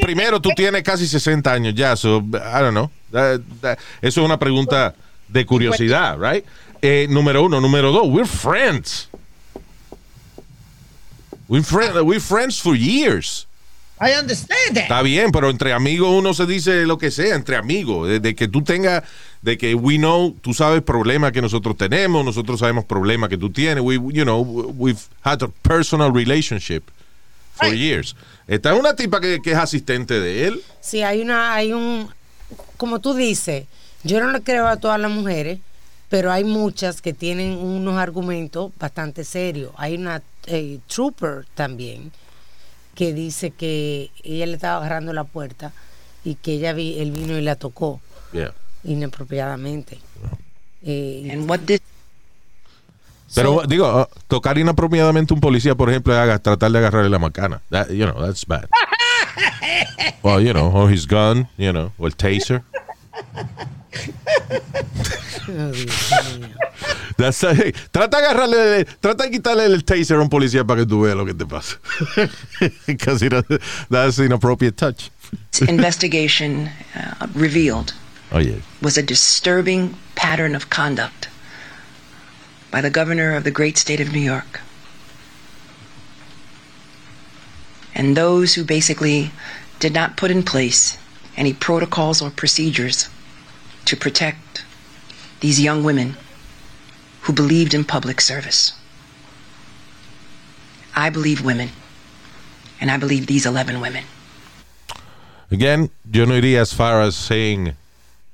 primero 0.00 0.40
tú 0.40 0.50
tienes 0.56 0.82
casi 0.82 1.06
60 1.06 1.52
años 1.52 1.74
ya, 1.74 1.96
so, 1.96 2.18
I 2.32 2.60
don't 2.60 2.70
know. 2.72 2.90
That- 3.12 3.40
that- 3.60 3.78
eso 4.00 4.20
es 4.20 4.24
una 4.24 4.38
pregunta 4.38 4.94
de 5.28 5.44
curiosidad, 5.44 6.16
right? 6.18 6.44
Eh, 6.82 7.06
número 7.10 7.42
uno. 7.44 7.60
Número 7.60 7.92
dos, 7.92 8.08
we're 8.08 8.26
friends. 8.26 9.08
We're, 11.48 11.62
friend- 11.64 12.00
we're 12.06 12.20
friends 12.20 12.60
for 12.60 12.74
years. 12.76 13.46
I 14.02 14.12
understand 14.18 14.76
that. 14.76 14.84
Está 14.84 15.02
bien, 15.02 15.30
pero 15.30 15.50
entre 15.50 15.74
amigos 15.74 16.08
uno 16.10 16.32
se 16.32 16.46
dice 16.46 16.86
lo 16.86 16.96
que 16.96 17.10
sea, 17.10 17.34
entre 17.34 17.56
amigos. 17.56 18.08
De, 18.08 18.18
de 18.18 18.34
que 18.34 18.48
tú 18.48 18.62
tengas, 18.62 19.02
de 19.42 19.58
que 19.58 19.74
we 19.74 19.98
know, 19.98 20.34
tú 20.40 20.54
sabes 20.54 20.80
problemas 20.80 21.32
que 21.32 21.42
nosotros 21.42 21.76
tenemos, 21.76 22.24
nosotros 22.24 22.60
sabemos 22.60 22.86
problemas 22.86 23.28
que 23.28 23.36
tú 23.36 23.50
tienes. 23.50 23.84
We, 23.84 23.96
you 23.96 24.24
know, 24.24 24.40
we've 24.40 25.02
had 25.22 25.42
a 25.42 25.48
personal 25.48 26.12
relationship 26.14 26.84
for 27.56 27.74
years. 27.74 28.16
Esta 28.50 28.72
es 28.74 28.80
una 28.80 28.96
tipa 28.96 29.20
que, 29.20 29.40
que 29.40 29.52
es 29.52 29.56
asistente 29.56 30.18
de 30.18 30.48
él. 30.48 30.62
Sí, 30.80 31.02
hay 31.04 31.20
una, 31.22 31.54
hay 31.54 31.72
un, 31.72 32.08
como 32.76 32.98
tú 32.98 33.14
dices, 33.14 33.66
yo 34.02 34.18
no 34.20 34.32
le 34.32 34.40
creo 34.42 34.66
a 34.66 34.76
todas 34.76 34.98
las 35.00 35.10
mujeres, 35.10 35.60
pero 36.08 36.32
hay 36.32 36.42
muchas 36.42 37.00
que 37.00 37.12
tienen 37.12 37.52
unos 37.56 37.96
argumentos 37.96 38.72
bastante 38.76 39.22
serios. 39.22 39.70
Hay 39.76 39.94
una 39.94 40.20
eh, 40.46 40.80
trooper 40.92 41.46
también 41.54 42.10
que 42.96 43.12
dice 43.14 43.52
que 43.52 44.10
ella 44.24 44.46
le 44.46 44.54
estaba 44.54 44.78
agarrando 44.78 45.12
la 45.12 45.22
puerta 45.22 45.72
y 46.24 46.34
que 46.34 46.54
ella 46.54 46.72
vi, 46.72 46.98
él 46.98 47.12
vino 47.12 47.38
y 47.38 47.42
la 47.42 47.54
tocó 47.54 48.00
Yeah. 48.32 48.52
inapropiadamente. 48.84 49.98
Eh, 50.82 51.28
And 51.32 51.48
what 51.48 51.60
this 51.66 51.80
Pero 53.34 53.62
digo, 53.66 54.02
uh, 54.02 54.06
tocar 54.28 54.58
inapropiadamente 54.58 55.32
a 55.32 55.34
un 55.34 55.40
policía, 55.40 55.74
por 55.74 55.90
ejemplo, 55.90 56.12
es 56.12 56.42
tratar 56.42 56.70
de 56.70 56.78
agarrarle 56.78 57.10
la 57.10 57.18
macana. 57.18 57.60
That, 57.70 57.90
you 57.90 58.06
know, 58.06 58.20
that's 58.20 58.44
bad. 58.44 58.68
well, 60.22 60.40
you 60.40 60.52
know, 60.52 60.70
or 60.72 60.90
his 60.90 61.06
gun, 61.06 61.48
you 61.56 61.72
know, 61.72 61.92
o 61.98 62.06
el 62.06 62.16
taser. 62.16 62.62
oh. 65.48 65.72
That's, 67.16 67.42
hey, 67.42 67.74
trata 67.92 68.18
de 68.18 68.26
agarrarle, 68.26 68.84
trata 68.98 69.24
de 69.24 69.30
quitarle 69.30 69.66
el 69.66 69.84
taser 69.84 70.16
a 70.16 70.22
un 70.22 70.30
policía 70.30 70.64
para 70.64 70.80
que 70.80 70.86
tú 70.86 71.02
veas 71.02 71.16
lo 71.16 71.26
que 71.26 71.34
te 71.34 71.44
pasa. 71.44 71.76
Because 72.86 73.20
that's 73.90 74.18
inappropriate 74.18 74.76
touch. 74.78 75.10
investigation 75.68 76.70
uh, 76.96 77.26
revealed 77.34 77.92
Oye, 78.32 78.62
was 78.80 78.96
a 78.96 79.02
disturbing 79.02 79.94
pattern 80.14 80.54
of 80.54 80.70
conduct 80.70 81.28
by 82.70 82.80
the 82.80 82.90
governor 82.90 83.34
of 83.34 83.44
the 83.44 83.50
great 83.50 83.76
state 83.76 84.00
of 84.00 84.12
New 84.12 84.20
York. 84.20 84.60
And 87.94 88.16
those 88.16 88.54
who 88.54 88.64
basically 88.64 89.30
did 89.78 89.92
not 89.92 90.16
put 90.16 90.30
in 90.30 90.42
place 90.42 90.96
any 91.36 91.52
protocols 91.52 92.22
or 92.22 92.30
procedures 92.30 93.08
to 93.86 93.96
protect 93.96 94.64
these 95.40 95.60
young 95.60 95.82
women 95.82 96.16
who 97.22 97.32
believed 97.32 97.74
in 97.74 97.84
public 97.84 98.20
service. 98.20 98.72
I 100.94 101.10
believe 101.10 101.44
women, 101.44 101.70
and 102.80 102.90
I 102.90 102.96
believe 102.96 103.26
these 103.26 103.46
11 103.46 103.80
women. 103.80 104.04
again, 105.50 105.90
yo 106.10 106.26
no 106.26 106.34
iría 106.34 106.60
as 106.60 106.72
far 106.72 107.02
as 107.02 107.16
saying, 107.16 107.74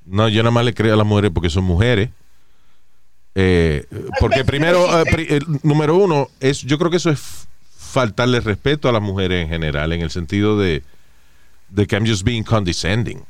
no, 0.05 0.27
yo 0.27 0.43
nada 0.43 0.51
más 0.51 0.65
le 0.65 0.73
creo 0.73 0.93
a 0.93 0.97
las 0.97 1.05
mujeres 1.05 1.31
porque 1.33 1.49
son 1.49 1.63
mujeres. 1.63 2.09
Eh, 3.39 3.85
porque 4.19 4.43
primero, 4.43 4.99
eh, 4.99 5.03
pri- 5.11 5.27
eh, 5.29 5.39
número 5.61 5.95
uno, 5.95 6.27
es, 6.39 6.61
yo 6.63 6.79
creo 6.79 6.89
que 6.89 6.97
eso 6.97 7.11
es 7.11 7.19
faltarle 7.77 8.39
respeto 8.39 8.89
a 8.89 8.91
las 8.91 9.01
mujeres 9.01 9.43
en 9.43 9.49
general, 9.49 9.93
en 9.93 10.01
el 10.01 10.09
sentido 10.09 10.57
de, 10.57 10.81
de 11.69 11.85
que 11.85 11.95
I'm 11.95 12.07
just 12.07 12.23
being 12.23 12.41
condescending. 12.43 13.23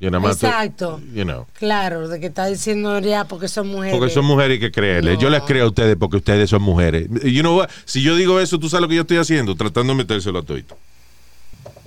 Yo 0.00 0.10
nada 0.10 0.20
más 0.20 0.38
to- 0.38 0.46
Exacto. 0.48 1.00
you 1.14 1.22
know. 1.22 1.46
Claro, 1.56 2.08
de 2.08 2.18
que 2.18 2.26
está 2.26 2.46
diciendo 2.46 2.98
ya 2.98 3.24
porque 3.26 3.46
son 3.46 3.68
mujeres. 3.68 3.96
Porque 3.96 4.12
son 4.12 4.24
mujeres 4.24 4.56
y 4.56 4.60
que 4.60 4.72
creerle. 4.72 5.16
Yo 5.18 5.30
les 5.30 5.42
creo 5.42 5.66
a 5.66 5.68
ustedes 5.68 5.96
porque 5.96 6.16
ustedes 6.16 6.50
son 6.50 6.62
mujeres. 6.62 7.08
You 7.22 7.42
know 7.42 7.56
what? 7.56 7.70
Si 7.84 8.02
yo 8.02 8.16
digo 8.16 8.40
eso, 8.40 8.58
tú 8.58 8.68
sabes 8.68 8.82
lo 8.82 8.88
que 8.88 8.96
yo 8.96 9.02
estoy 9.02 9.18
haciendo, 9.18 9.54
tratando 9.54 9.92
de 9.92 9.98
metérselo 9.98 10.40
a 10.40 10.42
todito. 10.42 10.76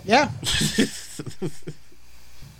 Yeah. 0.05 0.31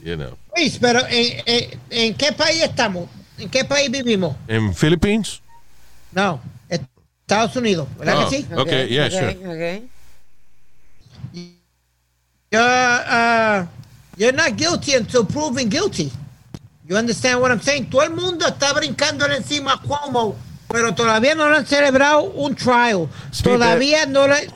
You 0.04 0.16
know. 0.16 0.38
Luis, 0.56 0.78
pero 0.80 1.00
¿en, 1.10 1.42
en, 1.46 1.80
en 1.90 2.14
qué 2.16 2.32
país 2.32 2.62
estamos? 2.64 3.10
¿En 3.38 3.50
qué 3.50 3.64
país 3.66 3.90
vivimos? 3.92 4.36
En 4.48 4.74
Philippines? 4.74 5.42
No, 6.12 6.40
Estados 6.70 7.56
Unidos, 7.56 7.88
¿verdad 7.98 8.24
Oh, 8.26 8.30
que 8.30 8.38
sí? 8.38 8.48
okay, 8.56 8.88
yeah, 8.88 9.10
sure. 9.10 9.38
ok. 9.46 9.84
You're, 12.50 12.62
uh, 12.62 13.66
you're 14.16 14.32
not 14.32 14.56
guilty 14.56 14.94
until 14.96 15.26
proven 15.26 15.68
guilty. 15.70 16.12
You 16.88 16.96
understand 16.96 17.42
what 17.42 17.52
I'm 17.52 17.60
saying? 17.62 17.90
Todo 17.90 18.04
el 18.04 18.12
mundo 18.12 18.48
está 18.48 18.72
brincándole 18.74 19.36
encima 19.36 19.74
a 19.74 19.82
Cuomo, 19.82 20.36
pero 20.70 20.94
todavía 20.96 21.36
no 21.36 21.50
le 21.50 21.58
han 21.58 21.66
celebrado 21.66 22.24
un 22.24 22.56
trial. 22.56 23.10
Speedy, 23.34 23.58
Todavía 23.58 24.06
no 24.06 24.28
le... 24.28 24.50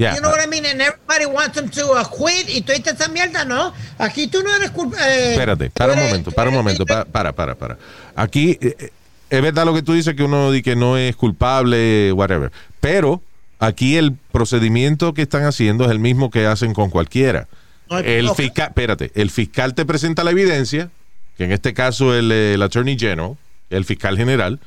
Yeah. 0.00 0.14
You 0.14 0.22
know 0.22 0.30
what 0.30 0.40
I 0.42 0.46
mean? 0.46 0.64
And 0.64 0.80
everybody 0.80 1.26
wants 1.26 1.58
him 1.58 1.68
to 1.68 1.92
uh, 1.92 2.04
quit 2.08 2.48
y 2.48 2.62
toda 2.62 2.78
esta 2.78 3.08
mierda, 3.08 3.44
¿no? 3.44 3.74
Aquí 3.98 4.28
tú 4.28 4.42
no 4.42 4.54
eres 4.56 4.70
culpable. 4.70 5.32
Espérate, 5.34 5.68
para 5.68 5.92
un 5.92 5.98
momento, 6.00 6.30
para 6.30 6.48
un 6.48 6.56
momento, 6.56 6.86
pa- 6.86 7.04
para, 7.04 7.32
para, 7.32 7.54
para. 7.54 7.76
Aquí 8.16 8.56
eh, 8.62 8.76
eh, 8.78 8.90
es 9.28 9.42
verdad 9.42 9.66
lo 9.66 9.74
que 9.74 9.82
tú 9.82 9.92
dices 9.92 10.14
que 10.14 10.22
uno 10.22 10.50
di 10.52 10.62
que 10.62 10.74
no 10.74 10.96
es 10.96 11.14
culpable, 11.16 12.12
whatever. 12.12 12.50
Pero 12.80 13.20
aquí 13.58 13.96
el 13.98 14.14
procedimiento 14.32 15.12
que 15.12 15.20
están 15.20 15.44
haciendo 15.44 15.84
es 15.84 15.90
el 15.90 15.98
mismo 15.98 16.30
que 16.30 16.46
hacen 16.46 16.72
con 16.72 16.88
cualquiera. 16.88 17.46
No 17.90 17.98
El 17.98 18.30
fiscal, 18.30 18.68
espérate, 18.68 19.10
el 19.14 19.30
fiscal 19.30 19.74
te 19.74 19.84
presenta 19.84 20.24
la 20.24 20.30
evidencia, 20.30 20.88
que 21.36 21.44
en 21.44 21.52
este 21.52 21.74
caso 21.74 22.14
el, 22.14 22.32
eh, 22.32 22.54
el 22.54 22.62
Attorney 22.62 22.98
General, 22.98 23.36
el 23.68 23.84
fiscal 23.84 24.16
general, 24.16 24.60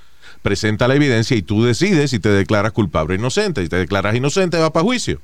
presenta 0.43 0.88
la 0.88 0.93
evidencia 0.95 1.36
y 1.36 1.41
tú 1.41 1.63
decides 1.65 2.12
si 2.12 2.19
te 2.19 2.29
declaras 2.29 2.71
culpable 2.73 3.15
o 3.15 3.17
inocente. 3.17 3.63
Si 3.63 3.69
te 3.69 3.77
declaras 3.77 4.15
inocente, 4.15 4.60
va 4.60 4.71
para 4.71 4.84
juicio. 4.84 5.19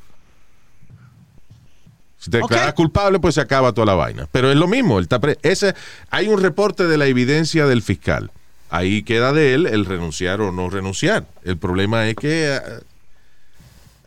Si 2.18 2.30
te 2.32 2.38
declaras 2.38 2.74
culpable, 2.74 3.20
pues 3.20 3.36
se 3.36 3.42
acaba 3.42 3.72
toda 3.72 3.86
la 3.86 3.94
vaina. 3.94 4.28
Pero 4.32 4.50
es 4.52 4.58
lo 4.58 4.68
mismo. 4.68 5.00
pre- 5.22 5.38
ese, 5.42 5.74
hay 6.10 6.28
un 6.28 6.42
reporte 6.42 6.86
de 6.88 6.98
la 6.98 7.06
evidencia 7.06 7.66
del 7.66 7.82
fiscal. 7.82 8.32
Ahí 8.70 9.04
queda 9.04 9.32
de 9.34 9.54
él 9.54 9.66
el 9.68 9.86
renunciar 9.86 10.42
o 10.42 10.52
no 10.52 10.70
renunciar. 10.70 11.26
El 11.44 11.58
problema 11.58 12.08
es 12.08 12.16
que 12.16 12.56
eh, 12.56 12.60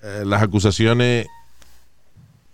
eh, 0.03 0.23
las 0.27 0.43
acusaciones, 0.43 1.27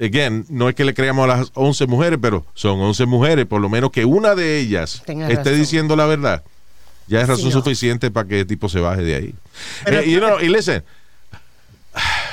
again, 0.00 0.46
no 0.48 0.68
es 0.68 0.74
que 0.74 0.84
le 0.84 0.94
creamos 0.94 1.24
a 1.24 1.36
las 1.36 1.50
11 1.54 1.86
mujeres, 1.86 2.18
pero 2.22 2.46
son 2.54 2.80
11 2.80 3.06
mujeres, 3.06 3.46
por 3.46 3.60
lo 3.60 3.68
menos 3.68 3.90
que 3.90 4.04
una 4.04 4.34
de 4.36 4.58
ellas 4.58 5.02
Tenga 5.04 5.26
esté 5.28 5.36
razón. 5.50 5.58
diciendo 5.58 5.96
la 5.96 6.06
verdad. 6.06 6.44
Ya 7.08 7.20
es 7.22 7.28
razón 7.28 7.50
Sí, 7.50 7.56
no. 7.56 7.62
suficiente 7.62 8.10
para 8.10 8.28
que 8.28 8.40
el 8.40 8.46
tipo 8.46 8.68
se 8.68 8.80
baje 8.80 9.02
de 9.02 9.14
ahí. 9.16 9.34
Pero- 9.84 10.00
Eh, 10.00 10.10
you 10.10 10.18
know, 10.18 10.38
y 10.40 10.48
listen, 10.48 10.82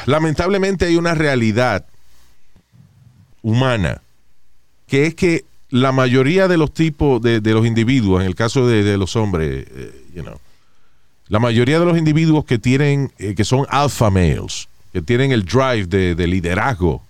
lamentablemente 0.05 0.85
hay 0.85 0.95
una 0.97 1.15
realidad 1.15 1.85
humana 3.41 4.01
que 4.87 5.05
es 5.07 5.15
que 5.15 5.45
la 5.69 5.91
mayoría 5.91 6.47
de 6.47 6.57
los 6.57 6.73
tipos 6.73 7.21
de, 7.21 7.41
de 7.41 7.53
los 7.53 7.65
individuos, 7.65 8.21
en 8.21 8.27
el 8.27 8.35
caso 8.35 8.67
de, 8.67 8.83
de 8.83 8.97
los 8.97 9.15
hombres, 9.15 9.65
eh, 9.69 10.05
you 10.13 10.21
know, 10.21 10.39
la 11.27 11.39
mayoría 11.39 11.79
de 11.79 11.85
los 11.85 11.97
individuos 11.97 12.45
que 12.45 12.59
tienen, 12.59 13.11
eh, 13.17 13.33
que 13.33 13.43
son 13.43 13.65
alpha 13.69 14.09
males, 14.11 14.67
que 14.93 15.01
tienen 15.01 15.31
el 15.31 15.43
drive 15.43 15.87
de, 15.87 16.13
de 16.15 16.27
liderazgo, 16.27 17.03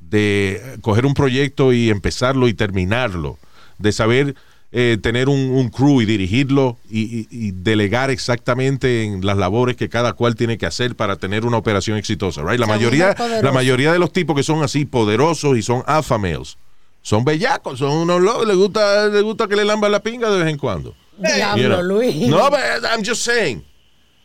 de 0.00 0.78
coger 0.80 1.04
un 1.04 1.12
proyecto 1.14 1.72
y 1.74 1.90
empezarlo 1.90 2.48
y 2.48 2.54
terminarlo, 2.54 3.38
de 3.78 3.92
saber 3.92 4.34
eh, 4.70 4.98
tener 5.02 5.28
un, 5.30 5.38
un 5.38 5.68
crew 5.70 6.02
y 6.02 6.04
dirigirlo 6.04 6.76
y, 6.90 7.20
y- 7.20 7.28
y 7.30 7.50
delegar 7.52 8.10
exactamente 8.10 9.02
en 9.04 9.24
las 9.24 9.38
labores 9.38 9.76
que 9.76 9.88
cada 9.88 10.12
cual 10.12 10.34
tiene 10.36 10.58
que 10.58 10.66
hacer 10.66 10.94
para 10.94 11.16
tener 11.16 11.46
una 11.46 11.56
operación 11.56 11.96
exitosa, 11.96 12.42
right? 12.42 12.60
La 12.60 12.66
Son 12.66 12.74
mayoría, 12.76 13.16
la 13.42 13.52
mayoría 13.52 13.92
de 13.92 13.98
los 13.98 14.12
tipos 14.12 14.36
que 14.36 14.42
son 14.42 14.62
así 14.62 14.84
poderosos 14.84 15.56
y 15.56 15.62
son 15.62 15.82
alpha 15.86 16.18
males 16.18 16.56
son 17.00 17.24
bellacos, 17.24 17.78
son 17.78 17.92
unos 17.92 18.20
locos, 18.20 18.46
les 18.46 18.56
gusta, 18.56 19.06
les 19.08 19.22
gusta 19.22 19.46
que 19.48 19.56
le 19.56 19.64
lamban 19.64 19.90
la 19.90 20.00
pinga 20.00 20.28
de 20.30 20.38
vez 20.44 20.48
en 20.52 20.58
cuando. 20.58 20.94
Diablo, 21.16 21.62
You 21.62 21.68
know. 21.68 21.82
Luis. 21.82 22.28
No, 22.28 22.50
but 22.50 22.60
I'm 22.84 23.02
just 23.02 23.22
saying. 23.22 23.64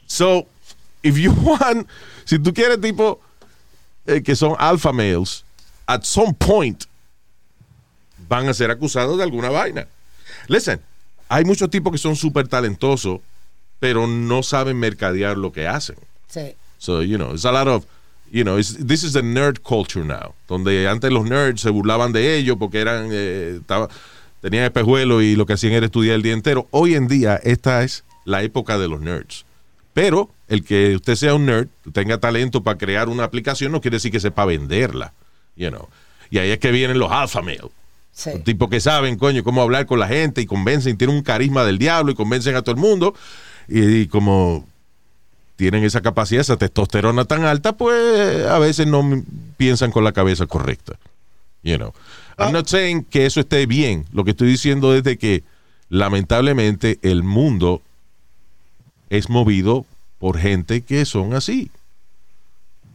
So, 0.05 0.47
if 1.01 1.17
you 1.17 1.31
want, 1.43 1.87
si 2.25 2.37
tú 2.39 2.53
quieres 2.53 2.81
tipo 2.81 3.21
eh, 4.05 4.21
que 4.21 4.35
son 4.35 4.55
alpha 4.59 4.91
males, 4.91 5.45
at 5.87 6.03
some 6.03 6.33
point 6.33 6.83
van 8.27 8.49
a 8.49 8.53
ser 8.53 8.69
acusados 8.71 9.17
de 9.17 9.23
alguna 9.23 9.49
vaina. 9.49 9.87
Listen, 10.47 10.79
hay 11.29 11.45
muchos 11.45 11.69
tipos 11.69 11.91
que 11.91 11.97
son 11.97 12.15
súper 12.15 12.47
talentosos, 12.47 13.19
pero 13.79 14.07
no 14.07 14.43
saben 14.43 14.77
mercadear 14.77 15.37
lo 15.37 15.51
que 15.51 15.67
hacen. 15.67 15.95
Sí. 16.27 16.53
So, 16.77 17.01
you 17.01 17.17
know, 17.17 17.33
it's 17.33 17.45
a 17.45 17.51
lot 17.51 17.67
of, 17.67 17.85
you 18.31 18.43
know, 18.43 18.57
it's- 18.57 18.85
this 18.87 19.03
is 19.03 19.13
the 19.13 19.23
nerd 19.23 19.59
culture 19.61 20.03
now. 20.05 20.33
Donde 20.47 20.87
antes 20.87 21.11
los 21.11 21.25
nerds 21.25 21.61
se 21.61 21.69
burlaban 21.69 22.11
de 22.11 22.35
ellos 22.37 22.57
porque 22.59 22.79
eran, 22.79 23.09
eh, 23.11 23.57
estaba- 23.61 23.89
tenían 24.41 24.65
espejuelos 24.65 25.23
y 25.23 25.35
lo 25.35 25.45
que 25.45 25.53
hacían 25.53 25.73
era 25.73 25.85
estudiar 25.85 26.15
el 26.15 26.21
día 26.21 26.33
entero. 26.33 26.67
Hoy 26.71 26.95
en 26.95 27.07
día, 27.07 27.35
esta 27.43 27.83
es 27.83 28.03
la 28.25 28.43
época 28.43 28.77
de 28.77 28.87
los 28.87 28.99
nerds. 29.01 29.45
Pero 29.93 30.29
el 30.47 30.63
que 30.63 30.95
usted 30.95 31.15
sea 31.15 31.35
un 31.35 31.45
nerd, 31.45 31.67
tenga 31.93 32.17
talento 32.17 32.63
para 32.63 32.77
crear 32.77 33.09
una 33.09 33.23
aplicación, 33.23 33.71
no 33.71 33.79
quiere 33.81 33.97
decir 33.97 34.11
que 34.11 34.19
sepa 34.19 34.43
venderla, 34.45 35.13
you 35.55 35.69
know. 35.69 35.87
Y 36.29 36.39
ahí 36.39 36.49
es 36.49 36.57
que 36.59 36.71
vienen 36.71 36.97
los 36.99 37.11
alpha 37.11 37.41
male. 37.41 37.69
Sí. 38.13 38.29
Un 38.35 38.43
tipo 38.43 38.69
que 38.69 38.79
saben, 38.79 39.17
coño, 39.17 39.43
cómo 39.43 39.61
hablar 39.61 39.85
con 39.85 39.99
la 39.99 40.07
gente 40.07 40.41
y 40.41 40.45
convencen, 40.45 40.97
tienen 40.97 41.15
un 41.15 41.23
carisma 41.23 41.65
del 41.65 41.79
diablo 41.79 42.11
y 42.11 42.15
convencen 42.15 42.55
a 42.55 42.61
todo 42.61 42.75
el 42.75 42.81
mundo. 42.81 43.15
Y, 43.67 43.83
y 44.01 44.07
como 44.07 44.67
tienen 45.55 45.83
esa 45.83 46.01
capacidad, 46.01 46.41
esa 46.41 46.57
testosterona 46.57 47.25
tan 47.25 47.43
alta, 47.43 47.73
pues 47.73 48.45
a 48.45 48.59
veces 48.59 48.87
no 48.87 49.23
piensan 49.57 49.91
con 49.91 50.03
la 50.03 50.11
cabeza 50.11 50.45
correcta. 50.45 50.97
You 51.63 51.77
know. 51.77 51.93
I'm 52.37 52.51
not 52.51 52.67
saying 52.67 53.05
que 53.05 53.25
eso 53.25 53.39
esté 53.39 53.65
bien. 53.65 54.05
Lo 54.11 54.23
que 54.23 54.31
estoy 54.31 54.47
diciendo 54.47 54.95
es 54.95 55.03
de 55.03 55.17
que 55.17 55.43
lamentablemente 55.89 56.99
el 57.01 57.23
mundo 57.23 57.81
es 59.09 59.29
movido 59.29 59.85
por 60.17 60.39
gente 60.39 60.81
que 60.81 61.05
son 61.05 61.33
así. 61.33 61.69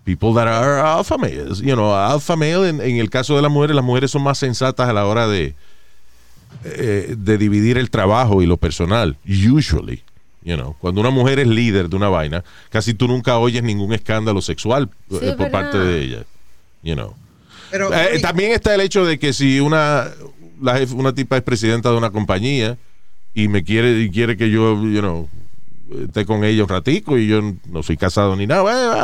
People 0.08 0.32
that 0.32 0.48
are 0.48 0.78
alpha 0.80 1.18
males. 1.18 1.60
You 1.60 1.74
know, 1.74 1.94
alpha 1.94 2.34
male 2.34 2.66
en, 2.70 2.80
en 2.80 2.96
el 2.96 3.10
caso 3.10 3.36
de 3.36 3.42
las 3.42 3.50
mujeres, 3.50 3.76
las 3.76 3.84
mujeres 3.84 4.10
son 4.10 4.22
más 4.22 4.38
sensatas 4.38 4.88
a 4.88 4.92
la 4.94 5.04
hora 5.04 5.28
de, 5.28 5.54
eh, 6.64 7.14
de 7.18 7.36
dividir 7.36 7.76
el 7.76 7.90
trabajo 7.90 8.40
y 8.42 8.46
lo 8.46 8.56
personal. 8.56 9.16
Usually. 9.26 10.02
You 10.42 10.56
know, 10.56 10.74
cuando 10.80 11.02
una 11.02 11.10
mujer 11.10 11.40
es 11.40 11.46
líder 11.46 11.90
de 11.90 11.96
una 11.96 12.08
vaina, 12.08 12.42
casi 12.70 12.94
tú 12.94 13.06
nunca 13.06 13.36
oyes 13.36 13.62
ningún 13.62 13.92
escándalo 13.92 14.40
sexual 14.40 14.88
Sí, 15.10 15.18
eh, 15.20 15.34
por 15.36 15.50
parte 15.50 15.76
de 15.78 16.00
ella. 16.02 16.24
You 16.82 16.94
know. 16.94 17.14
Pero, 17.70 17.92
Eh, 17.92 18.18
también 18.22 18.52
está 18.52 18.74
el 18.74 18.80
hecho 18.80 19.04
de 19.04 19.18
que 19.18 19.34
si 19.34 19.60
una, 19.60 20.06
la 20.62 20.78
jef- 20.80 20.94
una 20.94 21.12
tipa 21.12 21.36
es 21.36 21.42
presidenta 21.42 21.90
de 21.90 21.98
una 21.98 22.08
compañía 22.10 22.78
y 23.34 23.48
me 23.48 23.62
quiere 23.62 24.00
y 24.00 24.08
quiere 24.10 24.38
que 24.38 24.48
yo, 24.48 24.74
you 24.86 25.00
know, 25.00 25.28
esté 26.05 26.27
con 26.27 26.44
ella 26.44 26.62
un 26.64 26.68
ratico 26.68 27.16
y 27.16 27.27
yo 27.29 27.40
no 27.70 27.83
soy 27.83 27.96
casado 27.96 28.37
ni 28.37 28.46
nada, 28.46 28.62
eh, 28.72 28.98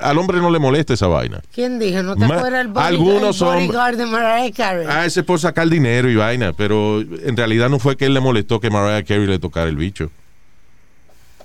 a- 0.00 0.08
al 0.10 0.18
hombre 0.18 0.38
no 0.38 0.50
le 0.50 0.58
molesta 0.58 0.94
esa 0.94 1.06
vaina. 1.06 1.40
¿Quién 1.54 1.78
dijo? 1.78 2.02
¿No 2.02 2.14
te 2.16 2.26
Ma- 2.26 2.36
acuerdas 2.36 2.60
el 2.62 2.68
bodyguard, 2.68 2.86
algunos 2.94 3.40
el 3.42 3.46
bodyguard 3.48 3.96
de 3.96 4.06
Mariah 4.06 4.52
Carey? 4.54 4.86
Ah, 4.88 5.04
ese 5.06 5.20
es 5.20 5.26
por 5.26 5.38
sacar 5.38 5.68
dinero 5.68 6.08
y 6.10 6.16
vaina, 6.16 6.52
pero 6.52 7.00
en 7.00 7.36
realidad 7.36 7.68
no 7.68 7.78
fue 7.78 7.96
que 7.96 8.06
él 8.06 8.14
le 8.14 8.20
molestó 8.20 8.58
que 8.60 8.70
Mariah 8.70 9.04
Carey 9.04 9.26
le 9.26 9.38
tocara 9.38 9.68
el 9.68 9.76
bicho. 9.76 10.10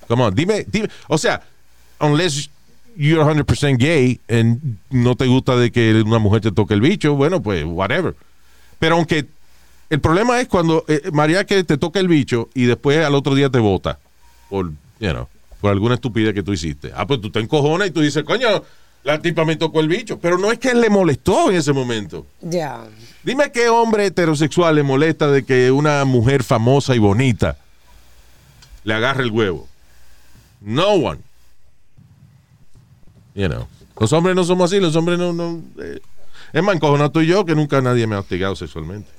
Come 0.07 0.23
on, 0.23 0.35
dime, 0.35 0.65
dime, 0.71 0.87
o 1.07 1.17
sea, 1.17 1.41
unless 1.99 2.49
you're 2.95 3.23
100% 3.25 3.77
gay 3.77 4.19
and 4.29 4.77
no 4.91 5.15
te 5.15 5.25
gusta 5.25 5.55
de 5.57 5.71
que 5.71 6.01
una 6.05 6.19
mujer 6.19 6.41
te 6.41 6.51
toque 6.51 6.73
el 6.75 6.81
bicho, 6.81 7.15
bueno, 7.15 7.41
pues 7.41 7.63
whatever. 7.65 8.15
Pero 8.79 8.95
aunque 8.95 9.25
el 9.89 9.99
problema 9.99 10.39
es 10.39 10.47
cuando 10.47 10.85
eh, 10.87 11.01
Mariah 11.11 11.43
Carey 11.45 11.63
te 11.63 11.77
toca 11.77 11.99
el 11.99 12.07
bicho 12.07 12.49
y 12.53 12.65
después 12.65 13.03
al 13.03 13.15
otro 13.15 13.33
día 13.35 13.49
te 13.49 13.59
vota 13.59 13.97
por, 14.49 14.71
you 14.99 15.11
know, 15.11 15.27
por 15.61 15.71
alguna 15.71 15.95
estupidez 15.95 16.33
que 16.33 16.43
tú 16.43 16.53
hiciste. 16.53 16.91
Ah, 16.95 17.05
pues 17.07 17.21
tú 17.21 17.31
te 17.31 17.39
encojonas 17.39 17.87
y 17.87 17.91
tú 17.91 18.01
dices, 18.01 18.23
coño, 18.23 18.63
la 19.03 19.19
tipa 19.19 19.45
me 19.45 19.55
tocó 19.55 19.79
el 19.79 19.87
bicho, 19.87 20.19
pero 20.19 20.37
no 20.37 20.51
es 20.51 20.59
que 20.59 20.69
él 20.69 20.81
le 20.81 20.89
molestó 20.89 21.49
en 21.49 21.57
ese 21.57 21.73
momento. 21.73 22.25
Ya. 22.41 22.83
Dime 23.23 23.51
qué 23.51 23.69
hombre 23.69 24.07
heterosexual 24.07 24.75
le 24.75 24.83
molesta 24.83 25.27
de 25.27 25.45
que 25.45 25.71
una 25.71 26.05
mujer 26.05 26.43
famosa 26.43 26.95
y 26.95 26.99
bonita 26.99 27.57
le 28.83 28.93
agarre 28.93 29.23
el 29.23 29.31
huevo. 29.31 29.67
No 30.61 30.89
one. 30.93 31.19
You 33.35 33.47
know. 33.47 33.67
Los 33.99 34.11
hombres 34.13 34.35
no 34.35 34.43
somos 34.43 34.71
así, 34.71 34.79
los 34.79 34.95
hombres 34.95 35.19
no... 35.19 35.33
no 35.33 35.61
eh. 35.79 35.99
Es 36.53 36.63
más, 36.63 36.75
encojonado 36.75 37.11
tú 37.11 37.21
y 37.21 37.27
yo 37.27 37.45
que 37.45 37.53
nunca 37.53 37.81
nadie 37.81 38.07
me 38.07 38.15
ha 38.15 38.19
hostigado 38.19 38.55
sexualmente. 38.55 39.09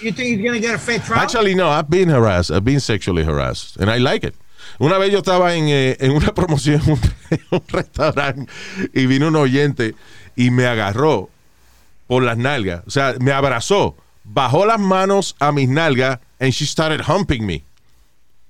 You 0.00 0.12
think 0.12 0.28
he's 0.28 0.44
gonna 0.44 0.60
get 0.60 0.74
a 0.74 0.78
fair 0.78 0.98
trial? 0.98 1.20
Actually, 1.20 1.54
no, 1.54 1.68
I've 1.68 1.90
been 1.90 2.08
harassed. 2.08 2.50
I've 2.50 2.64
been 2.64 2.80
sexually 2.80 3.24
harassed. 3.24 3.76
And 3.76 3.90
I 3.90 3.98
like 3.98 4.24
it. 4.24 4.34
Una 4.78 4.98
vez 4.98 5.10
yo 5.12 5.18
estaba 5.18 5.54
en, 5.54 5.68
eh, 5.68 5.96
en 6.00 6.12
una 6.12 6.32
promoción 6.34 6.80
en 6.80 6.92
un, 6.92 7.00
un 7.50 7.62
restaurante 7.68 8.50
y 8.94 9.06
vino 9.06 9.28
un 9.28 9.36
oyente 9.36 9.94
y 10.36 10.50
me 10.50 10.66
agarró 10.66 11.28
por 12.06 12.22
las 12.22 12.38
nalgas. 12.38 12.82
O 12.86 12.90
sea, 12.90 13.14
me 13.20 13.32
abrazó, 13.32 13.96
bajó 14.24 14.66
las 14.66 14.78
manos 14.78 15.34
a 15.40 15.52
mis 15.52 15.68
nalgas 15.68 16.20
and 16.40 16.52
she 16.52 16.64
started 16.64 17.02
humping 17.08 17.44
me. 17.46 17.64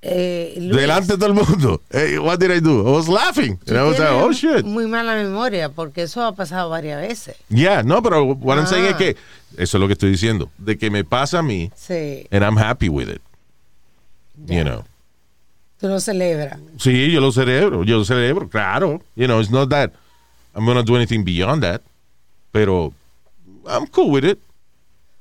Eh, 0.05 0.55
Luis, 0.59 0.81
Delante 0.81 1.12
de 1.12 1.19
todo 1.19 1.29
el 1.29 1.35
mundo. 1.35 1.81
Hey, 1.91 2.19
what 2.19 2.38
did 2.41 2.51
I 2.51 2.59
do? 2.61 2.81
I 2.81 2.91
was 2.91 3.09
laughing. 3.09 3.59
And 3.69 3.79
I 3.79 3.83
was 3.85 3.99
like, 4.01 4.11
oh 4.11 4.33
shit. 4.33 4.65
Muy 4.65 4.87
mala 4.88 5.15
memoria, 5.15 5.69
porque 5.69 6.03
eso 6.03 6.23
ha 6.25 6.33
pasado 6.33 6.69
varias 6.71 7.01
veces. 7.01 7.37
Yeah, 7.49 7.83
no, 7.85 8.03
pero 8.03 8.25
what 8.25 8.59
I'm 8.59 8.67
saying 8.67 8.87
Ah. 8.87 8.91
es 8.91 8.97
que, 8.97 9.17
eso 9.57 9.77
es 9.77 9.81
lo 9.81 9.87
que 9.87 9.93
estoy 9.93 10.11
diciendo, 10.11 10.51
de 10.59 10.77
que 10.77 10.91
me 10.91 11.05
pasa 11.05 11.38
a 11.38 11.43
mí 11.43 11.71
Sí, 11.77 12.27
and 12.33 12.43
I'm 12.45 12.57
happy 12.59 12.88
with 12.88 13.09
it. 13.09 13.21
You 14.49 14.65
know. 14.65 14.85
tú 15.81 15.87
lo 15.88 16.01
celebras. 16.01 16.59
Sí, 16.79 17.12
yo 17.12 17.21
lo 17.21 17.31
celebro, 17.31 17.85
yo 17.85 17.99
lo 17.99 18.05
celebro, 18.05 18.49
claro. 18.49 19.01
You 19.15 19.27
know, 19.27 19.41
it's 19.41 19.51
not 19.51 19.69
that 19.71 19.93
I'm 20.55 20.67
gonna 20.67 20.83
do 20.83 20.97
anything 20.97 21.23
beyond 21.25 21.62
that, 21.62 21.81
pero 22.51 22.93
I'm 23.69 23.87
cool 23.87 24.11
with 24.11 24.25
it. 24.25 24.41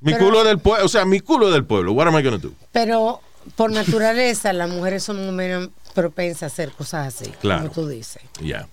Mi 0.02 0.14
Pero- 0.14 0.26
culo 0.26 0.44
del 0.44 0.58
pueblo, 0.58 0.86
o 0.86 0.88
sea, 0.90 1.06
mi 1.06 1.20
culo 1.20 1.52
del 1.52 1.66
pueblo. 1.66 1.94
What 1.94 2.08
am 2.08 2.16
I 2.18 2.24
gonna 2.24 2.40
do? 2.40 2.52
Pero 2.72 3.22
por 3.56 3.72
naturaleza, 3.72 4.54
las 4.54 4.70
mujeres 4.70 5.04
son 5.04 5.36
menos 5.36 5.70
propensas 5.94 6.44
a 6.44 6.46
hacer 6.48 6.72
cosas 6.72 7.14
así, 7.16 7.30
Claro. 7.42 7.62
como 7.62 7.74
tú 7.74 7.88
dices. 7.88 8.22
Yeah. 8.42 8.68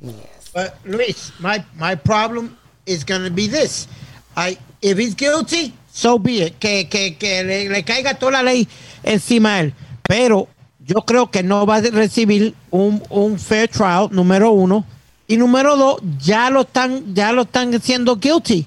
Yes. 0.00 0.14
But 0.54 0.72
Luis, 0.84 1.32
my 1.40 1.64
my 1.76 1.96
problem 1.96 2.56
is 2.86 3.04
gonna 3.04 3.30
be 3.30 3.48
this. 3.48 3.88
I 4.36 4.58
if 4.80 4.98
he's 4.98 5.14
guilty, 5.16 5.74
so 5.92 6.18
be 6.18 6.42
it. 6.46 6.58
Que, 6.58 6.88
que, 6.88 7.16
que 7.16 7.42
le, 7.44 7.68
le 7.68 7.82
caiga 7.84 8.14
toda 8.18 8.32
la 8.32 8.42
ley 8.42 8.68
encima 9.02 9.54
a 9.56 9.60
él. 9.60 9.74
Pero 10.02 10.48
yo 10.84 10.96
creo 11.04 11.30
que 11.30 11.42
no 11.42 11.66
va 11.66 11.76
a 11.76 11.80
recibir 11.80 12.54
un, 12.70 13.02
un 13.10 13.38
fair 13.38 13.68
trial, 13.68 14.08
número 14.10 14.50
uno. 14.52 14.84
Y 15.26 15.36
número 15.36 15.76
dos, 15.76 16.00
ya 16.18 16.48
lo 16.48 16.62
están, 16.62 17.14
ya 17.14 17.32
lo 17.32 17.42
están 17.42 17.74
haciendo 17.74 18.16
guilty. 18.16 18.66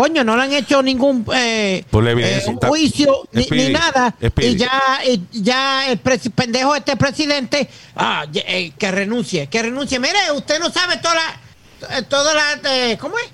Coño, 0.00 0.24
no 0.24 0.34
le 0.34 0.44
han 0.44 0.52
hecho 0.54 0.82
ningún 0.82 1.26
eh, 1.34 1.84
eh, 1.92 2.56
juicio 2.66 3.28
ni, 3.32 3.68
nada. 3.68 4.16
Y 4.38 4.56
ya, 4.56 5.00
y 5.06 5.20
ya 5.30 5.90
el 5.90 5.98
pendejo 5.98 6.74
este 6.74 6.96
presidente 6.96 7.68
ah, 7.96 8.24
eh, 8.32 8.72
que 8.78 8.90
renuncie, 8.90 9.48
que 9.48 9.62
renuncie. 9.62 9.98
Mire, 9.98 10.32
usted 10.34 10.58
no 10.58 10.70
sabe 10.70 10.96
toda 11.02 11.16
la, 11.16 11.98
eh, 11.98 12.02
toda 12.08 12.32
la, 12.32 12.96
¿cómo 12.96 13.18
es? 13.18 13.26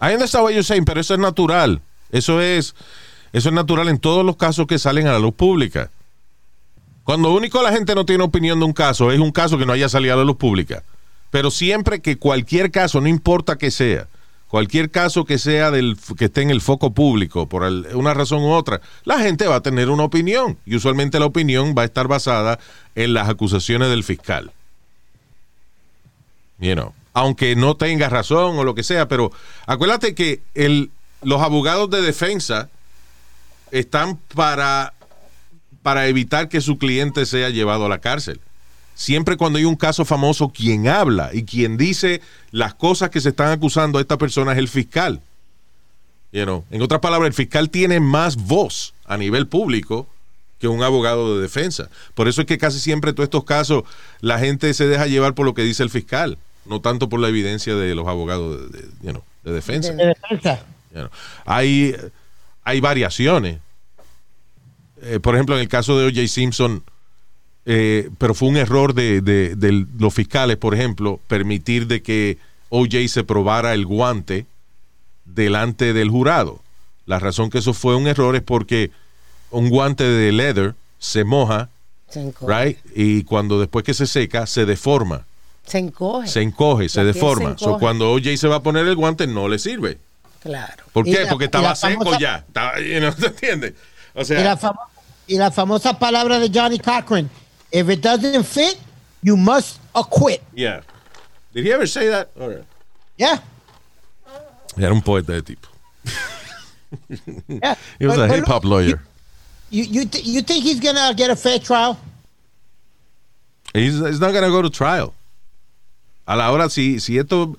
I 0.00 0.14
understand 0.14 0.44
what 0.44 0.52
you're 0.52 0.64
saying, 0.64 0.86
pero 0.86 0.98
eso 0.98 1.12
es 1.12 1.20
natural. 1.20 1.82
Eso 2.10 2.40
es, 2.40 2.74
eso 3.34 3.50
es 3.50 3.54
natural 3.54 3.90
en 3.90 3.98
todos 3.98 4.24
los 4.24 4.36
casos 4.36 4.66
que 4.66 4.78
salen 4.78 5.06
a 5.06 5.12
la 5.12 5.18
luz 5.18 5.34
pública. 5.34 5.90
Cuando 7.02 7.34
único 7.34 7.62
la 7.62 7.70
gente 7.70 7.94
no 7.94 8.06
tiene 8.06 8.24
opinión 8.24 8.58
de 8.60 8.64
un 8.64 8.72
caso, 8.72 9.12
es 9.12 9.20
un 9.20 9.30
caso 9.30 9.58
que 9.58 9.66
no 9.66 9.74
haya 9.74 9.90
salido 9.90 10.14
a 10.14 10.16
la 10.16 10.24
luz 10.24 10.38
pública. 10.38 10.84
Pero 11.30 11.50
siempre 11.50 12.00
que 12.00 12.16
cualquier 12.16 12.70
caso, 12.70 13.02
no 13.02 13.08
importa 13.08 13.58
que 13.58 13.70
sea, 13.70 14.08
cualquier 14.54 14.92
caso 14.92 15.24
que 15.24 15.38
sea 15.38 15.72
del 15.72 15.96
que 16.16 16.26
esté 16.26 16.42
en 16.42 16.50
el 16.50 16.60
foco 16.60 16.94
público 16.94 17.48
por 17.48 17.64
una 17.64 18.14
razón 18.14 18.44
u 18.44 18.52
otra, 18.52 18.80
la 19.02 19.18
gente 19.18 19.48
va 19.48 19.56
a 19.56 19.62
tener 19.62 19.90
una 19.90 20.04
opinión 20.04 20.58
y 20.64 20.76
usualmente 20.76 21.18
la 21.18 21.26
opinión 21.26 21.74
va 21.76 21.82
a 21.82 21.86
estar 21.86 22.06
basada 22.06 22.60
en 22.94 23.14
las 23.14 23.28
acusaciones 23.28 23.88
del 23.88 24.04
fiscal. 24.04 24.52
You 26.60 26.92
aunque 27.14 27.56
no 27.56 27.76
tenga 27.76 28.08
razón 28.08 28.56
o 28.56 28.62
lo 28.62 28.76
que 28.76 28.84
sea, 28.84 29.08
pero 29.08 29.32
acuérdate 29.66 30.14
que 30.14 30.40
el, 30.54 30.92
los 31.24 31.42
abogados 31.42 31.90
de 31.90 32.00
defensa 32.00 32.68
están 33.72 34.20
para, 34.36 34.94
para 35.82 36.06
evitar 36.06 36.48
que 36.48 36.60
su 36.60 36.78
cliente 36.78 37.26
sea 37.26 37.50
llevado 37.50 37.86
a 37.86 37.88
la 37.88 37.98
cárcel. 37.98 38.40
Siempre 38.94 39.36
cuando 39.36 39.58
hay 39.58 39.64
un 39.64 39.76
caso 39.76 40.04
famoso, 40.04 40.50
quien 40.50 40.86
habla 40.88 41.30
y 41.32 41.44
quien 41.44 41.76
dice 41.76 42.20
las 42.52 42.74
cosas 42.74 43.10
que 43.10 43.20
se 43.20 43.30
están 43.30 43.50
acusando 43.50 43.98
a 43.98 44.00
esta 44.00 44.16
persona 44.18 44.52
es 44.52 44.58
el 44.58 44.68
fiscal. 44.68 45.20
You 46.32 46.44
know, 46.44 46.64
En 46.70 46.82
otras 46.82 47.00
palabras, 47.00 47.28
el 47.28 47.34
fiscal 47.34 47.70
tiene 47.70 48.00
más 48.00 48.36
voz 48.36 48.94
a 49.04 49.16
nivel 49.16 49.46
público 49.46 50.08
que 50.58 50.68
un 50.68 50.82
abogado 50.82 51.36
de 51.36 51.42
defensa. 51.42 51.90
Por 52.14 52.26
eso 52.28 52.40
es 52.40 52.46
que 52.46 52.58
casi 52.58 52.78
siempre 52.80 53.10
en 53.10 53.16
todos 53.16 53.26
estos 53.26 53.44
casos 53.44 53.84
la 54.20 54.38
gente 54.38 54.72
se 54.74 54.86
deja 54.86 55.06
llevar 55.06 55.34
por 55.34 55.44
lo 55.46 55.54
que 55.54 55.62
dice 55.62 55.82
el 55.82 55.90
fiscal, 55.90 56.38
no 56.64 56.80
tanto 56.80 57.08
por 57.08 57.20
la 57.20 57.28
evidencia 57.28 57.74
de 57.74 57.94
los 57.94 58.06
abogados 58.08 58.70
de, 58.72 58.78
de- 58.78 58.88
you 59.02 59.10
know, 59.10 59.22
de 59.44 59.52
defensa. 59.52 59.92
De 59.92 60.06
defensa. 60.06 60.64
You 60.92 61.00
know. 61.00 61.10
Hay, 61.44 61.94
hay 62.62 62.80
variaciones. 62.80 63.58
Eh, 65.02 65.20
por 65.20 65.34
ejemplo, 65.34 65.54
en 65.56 65.60
el 65.62 65.68
caso 65.68 65.98
de 65.98 66.06
O.J. 66.06 66.26
Simpson, 66.28 66.82
eh, 67.66 68.10
pero 68.18 68.34
fue 68.34 68.48
un 68.48 68.56
error 68.56 68.94
de, 68.94 69.20
de- 69.20 69.54
de 69.56 69.86
los 69.98 70.12
fiscales, 70.14 70.56
por 70.56 70.74
ejemplo, 70.74 71.20
permitir 71.28 71.86
de 71.86 72.02
que 72.02 72.38
O.J. 72.68 73.08
se 73.08 73.24
probara 73.24 73.72
el 73.74 73.86
guante 73.86 74.46
delante 75.24 75.92
del 75.92 76.10
jurado. 76.10 76.60
la 77.06 77.18
razón 77.18 77.50
que 77.50 77.58
eso 77.58 77.74
fue 77.74 77.94
un 77.96 78.06
error 78.06 78.34
es 78.34 78.42
porque 78.42 78.90
un 79.50 79.68
guante 79.68 80.04
de 80.04 80.32
leather 80.32 80.74
se 80.98 81.22
moja, 81.24 81.68
Se 82.08 82.32
right? 82.46 82.78
Y 82.94 83.24
cuando 83.24 83.60
después 83.60 83.84
que 83.84 83.92
se 83.94 84.06
seca, 84.06 84.46
se 84.46 84.64
deforma, 84.64 85.26
Se 85.66 85.78
encoge. 85.78 86.28
se 86.28 86.40
encoge, 86.42 86.88
se 86.88 87.04
deforma. 87.04 87.52
se 87.52 87.58
So, 87.58 87.64
encoge. 87.70 87.80
cuando 87.80 88.12
OJ 88.12 88.36
se 88.38 88.48
va 88.48 88.56
a 88.56 88.62
poner 88.62 88.86
el 88.86 88.96
guante, 88.96 89.26
no 89.26 89.48
le 89.48 89.58
sirve. 89.58 89.98
Claro. 90.40 90.82
¿Por 90.92 91.04
qué? 91.04 91.24
la- 91.24 91.28
Porque 91.30 91.44
estaba 91.46 91.74
seco 91.74 92.04
famosa- 92.04 92.18
ya. 92.18 92.36
Estaba, 92.48 92.72
know, 93.00 93.12
¿te 93.20 93.26
entiendes? 93.26 93.74
O 94.14 94.20
Y 94.22 94.24
la, 94.34 94.56
sea, 94.56 94.58
famo- 94.58 94.80
y 95.26 95.36
la 95.36 95.50
famosa 95.50 95.98
palabra 95.98 96.38
de 96.40 96.50
Johnny 96.52 96.78
Cochran, 96.78 97.28
if 97.74 97.88
it 97.90 98.00
doesn't 98.00 98.44
fit, 98.44 98.78
you 99.22 99.36
must 99.36 99.80
acquit. 99.94 100.40
yeah. 100.54 100.80
Did 101.52 101.64
he 101.66 101.72
ever 101.72 101.86
say 101.86 102.08
that? 102.08 102.30
Or- 102.38 102.64
Yeah. 103.16 103.38
Era 104.76 104.92
un 104.92 105.02
poeta 105.02 105.32
de 105.32 105.42
tipo. 105.42 105.68
yeah. 107.48 107.76
He 107.98 108.06
was 108.06 108.16
But- 108.16 108.30
a 108.30 108.34
hip 108.34 108.46
hop 108.46 108.64
lawyer. 108.64 109.00
You, 109.70 109.84
you, 109.84 110.04
th- 110.06 110.24
you 110.24 110.42
think 110.42 110.62
he's 110.64 110.78
going 110.80 110.94
to 110.96 111.14
get 111.16 111.30
a 111.30 111.36
fair 111.36 111.58
trial? 111.58 111.98
He's, 113.72 113.98
he's 113.98 114.20
not 114.20 114.32
gonna 114.32 114.50
go 114.50 114.62
to 114.62 114.70
trial. 114.70 115.12
A 116.28 116.36
la 116.36 116.50
hora, 116.52 116.70
si, 116.70 117.00
si 117.00 117.18
esto. 117.18 117.56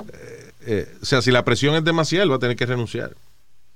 eh, 0.00 0.50
eh, 0.66 0.88
o 1.00 1.04
sea, 1.04 1.22
si 1.22 1.30
la 1.30 1.44
presión 1.44 1.76
es 1.76 1.84
demasiada, 1.84 2.24
él 2.24 2.30
va 2.32 2.36
a 2.36 2.38
tener 2.40 2.56
que 2.56 2.66
renunciar. 2.66 3.14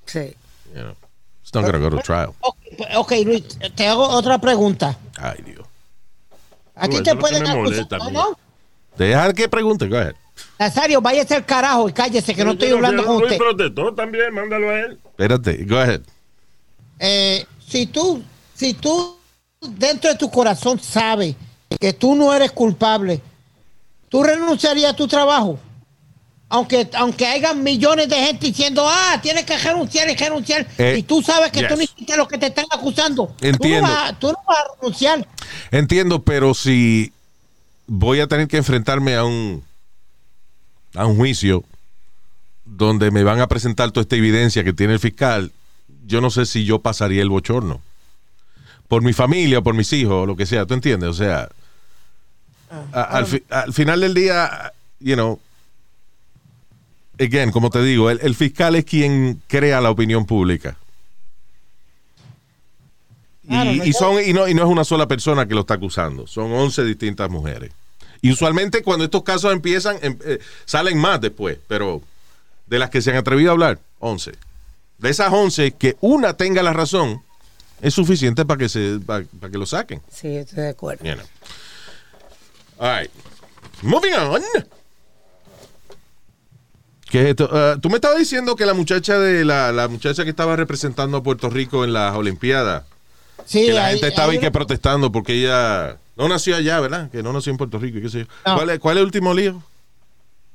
Sí. 0.06 0.34
You 0.74 0.82
know. 0.82 0.96
He's 1.44 1.54
not 1.54 1.64
gonna 1.66 1.78
go 1.78 1.88
to 1.90 2.02
trial. 2.02 2.34
Ok, 2.96 3.12
Luis, 3.24 3.44
te 3.76 3.86
hago 3.86 4.08
otra 4.08 4.38
pregunta. 4.40 4.96
Ay, 5.18 5.40
Dios. 5.46 5.66
A 6.78 6.88
ti 6.88 6.94
Eso 6.96 7.02
te 7.02 7.16
pueden 7.16 7.42
acusar. 7.46 7.56
molesta, 7.56 7.98
No, 7.98 8.10
no. 8.10 8.38
Dejar 8.96 9.34
que 9.34 9.48
pregunte, 9.48 9.86
go 9.88 9.96
ahead. 9.96 10.14
Nazario, 10.58 11.00
váyase 11.00 11.34
al 11.34 11.44
carajo 11.44 11.88
y 11.88 11.92
cállese 11.92 12.34
que 12.34 12.44
no 12.44 12.52
estoy 12.52 12.70
hablando 12.70 13.04
con 13.04 13.22
usted. 13.22 13.36
protestó 13.38 13.94
también, 13.94 14.32
mándalo 14.34 14.70
a 14.70 14.80
él. 14.80 14.98
Espérate, 15.04 15.64
go 15.64 15.78
ahead. 15.78 16.00
Eh, 16.98 17.44
si 17.66 17.86
tú, 17.86 18.22
si 18.54 18.74
tú 18.74 19.16
dentro 19.60 20.10
de 20.10 20.16
tu 20.16 20.30
corazón 20.30 20.80
sabes 20.80 21.34
que 21.80 21.92
tú 21.92 22.14
no 22.14 22.32
eres 22.34 22.50
culpable, 22.52 23.20
tú 24.08 24.22
renunciarías 24.22 24.92
a 24.92 24.96
tu 24.96 25.06
trabajo. 25.06 25.58
Aunque, 26.50 26.88
aunque 26.94 27.26
haya 27.26 27.52
millones 27.52 28.08
de 28.08 28.16
gente 28.16 28.46
diciendo, 28.46 28.82
ah, 28.88 29.18
tienes 29.22 29.44
que 29.44 29.58
renunciar 29.58 30.08
y 30.08 30.16
renunciar, 30.16 30.66
Eh, 30.78 30.96
y 30.98 31.02
tú 31.02 31.20
sabes 31.22 31.52
que 31.52 31.60
yes. 31.60 31.68
tú 31.68 31.76
no 31.76 31.82
hiciste 31.82 32.16
lo 32.16 32.26
que 32.26 32.38
te 32.38 32.46
están 32.46 32.64
acusando, 32.70 33.34
Entiendo. 33.42 33.58
Tú, 33.58 33.68
no 33.86 33.94
vas, 33.94 34.10
a- 34.10 34.18
tú 34.18 34.26
no 34.28 34.36
vas 34.46 34.58
a 34.58 34.74
renunciar. 34.80 35.28
Entiendo, 35.70 36.22
pero 36.22 36.54
si 36.54 37.12
voy 37.86 38.20
a 38.20 38.26
tener 38.28 38.48
que 38.48 38.56
enfrentarme 38.56 39.14
a 39.14 39.24
un 39.24 39.62
a 40.94 41.04
un 41.06 41.16
juicio 41.16 41.64
donde 42.64 43.10
me 43.10 43.22
van 43.24 43.40
a 43.40 43.46
presentar 43.46 43.90
toda 43.90 44.02
esta 44.02 44.16
evidencia 44.16 44.64
que 44.64 44.72
tiene 44.72 44.94
el 44.94 44.98
fiscal, 45.00 45.52
yo 46.06 46.20
no 46.22 46.30
sé 46.30 46.46
si 46.46 46.64
yo 46.64 46.78
pasaría 46.78 47.20
el 47.22 47.28
bochorno. 47.28 47.82
Por 48.88 49.02
mi 49.02 49.12
familia, 49.12 49.60
por 49.60 49.74
mis 49.74 49.92
hijos, 49.92 50.14
o 50.14 50.26
lo 50.26 50.34
que 50.34 50.46
sea, 50.46 50.64
¿tú 50.64 50.72
entiendes? 50.72 51.10
O 51.10 51.14
sea, 51.14 51.48
a- 52.92 53.02
al, 53.02 53.26
fi- 53.26 53.42
al 53.50 53.72
final 53.74 54.00
del 54.00 54.14
día, 54.14 54.72
you 55.00 55.14
know, 55.14 55.38
again, 57.18 57.50
como 57.50 57.70
te 57.70 57.82
digo, 57.82 58.10
el, 58.10 58.20
el 58.22 58.34
fiscal 58.34 58.74
es 58.74 58.84
quien 58.84 59.42
crea 59.46 59.80
la 59.80 59.90
opinión 59.90 60.26
pública. 60.26 60.76
Y, 63.44 63.54
no 63.54 63.84
y 63.84 63.92
son, 63.92 64.22
y, 64.22 64.32
no, 64.32 64.46
y 64.46 64.54
no 64.54 64.62
es 64.64 64.68
una 64.68 64.84
sola 64.84 65.08
persona 65.08 65.48
que 65.48 65.54
lo 65.54 65.60
está 65.62 65.74
acusando, 65.74 66.26
son 66.26 66.52
11 66.52 66.84
distintas 66.84 67.30
mujeres. 67.30 67.72
Y 68.20 68.30
usualmente 68.32 68.82
cuando 68.82 69.04
estos 69.04 69.22
casos 69.22 69.52
empiezan, 69.52 69.96
em- 70.02 70.18
eh, 70.24 70.38
salen 70.66 70.98
más 70.98 71.20
después, 71.20 71.58
pero 71.66 72.02
de 72.66 72.78
las 72.78 72.90
que 72.90 73.00
se 73.00 73.10
han 73.10 73.16
atrevido 73.16 73.50
a 73.50 73.52
hablar, 73.52 73.78
11. 74.00 74.32
De 74.98 75.08
esas 75.08 75.32
11, 75.32 75.72
que 75.72 75.96
una 76.00 76.34
tenga 76.36 76.62
la 76.62 76.72
razón, 76.72 77.22
es 77.80 77.94
suficiente 77.94 78.44
para 78.44 78.58
que, 78.58 78.68
se, 78.68 78.98
para, 79.06 79.24
para 79.40 79.50
que 79.50 79.58
lo 79.58 79.64
saquen. 79.64 80.02
Sí, 80.12 80.28
estoy 80.36 80.64
de 80.64 80.68
acuerdo. 80.70 81.04
You 81.04 81.14
know. 81.14 81.26
All 82.78 83.00
right. 83.00 83.10
Moving 83.82 84.12
on. 84.14 84.42
¿Qué 87.10 87.20
es 87.22 87.26
esto? 87.28 87.48
Uh, 87.50 87.80
tú 87.80 87.88
me 87.88 87.96
estabas 87.96 88.18
diciendo 88.18 88.54
que 88.56 88.66
la 88.66 88.74
muchacha 88.74 89.18
de 89.18 89.44
la, 89.44 89.72
la 89.72 89.88
muchacha 89.88 90.24
que 90.24 90.30
estaba 90.30 90.56
representando 90.56 91.16
a 91.18 91.22
Puerto 91.22 91.48
Rico 91.48 91.84
en 91.84 91.92
las 91.92 92.14
Olimpiadas, 92.14 92.84
Sí, 93.46 93.66
que 93.66 93.72
la 93.72 93.86
hay- 93.86 93.92
gente 93.94 94.08
estaba 94.08 94.32
ahí 94.32 94.38
que 94.38 94.50
protestando 94.50 95.10
porque 95.10 95.32
ella 95.34 95.96
no 96.16 96.28
nació 96.28 96.56
allá, 96.56 96.80
¿verdad? 96.80 97.10
Que 97.10 97.22
no 97.22 97.32
nació 97.32 97.50
en 97.52 97.56
Puerto 97.56 97.78
Rico 97.78 97.98
y 97.98 98.02
qué 98.02 98.08
sé 98.10 98.18
yo. 98.20 98.24
No. 98.44 98.56
¿Cuál, 98.56 98.70
es, 98.70 98.78
¿Cuál 98.78 98.96
es 98.96 99.00
el 99.00 99.04
último 99.06 99.32
lío? 99.34 99.62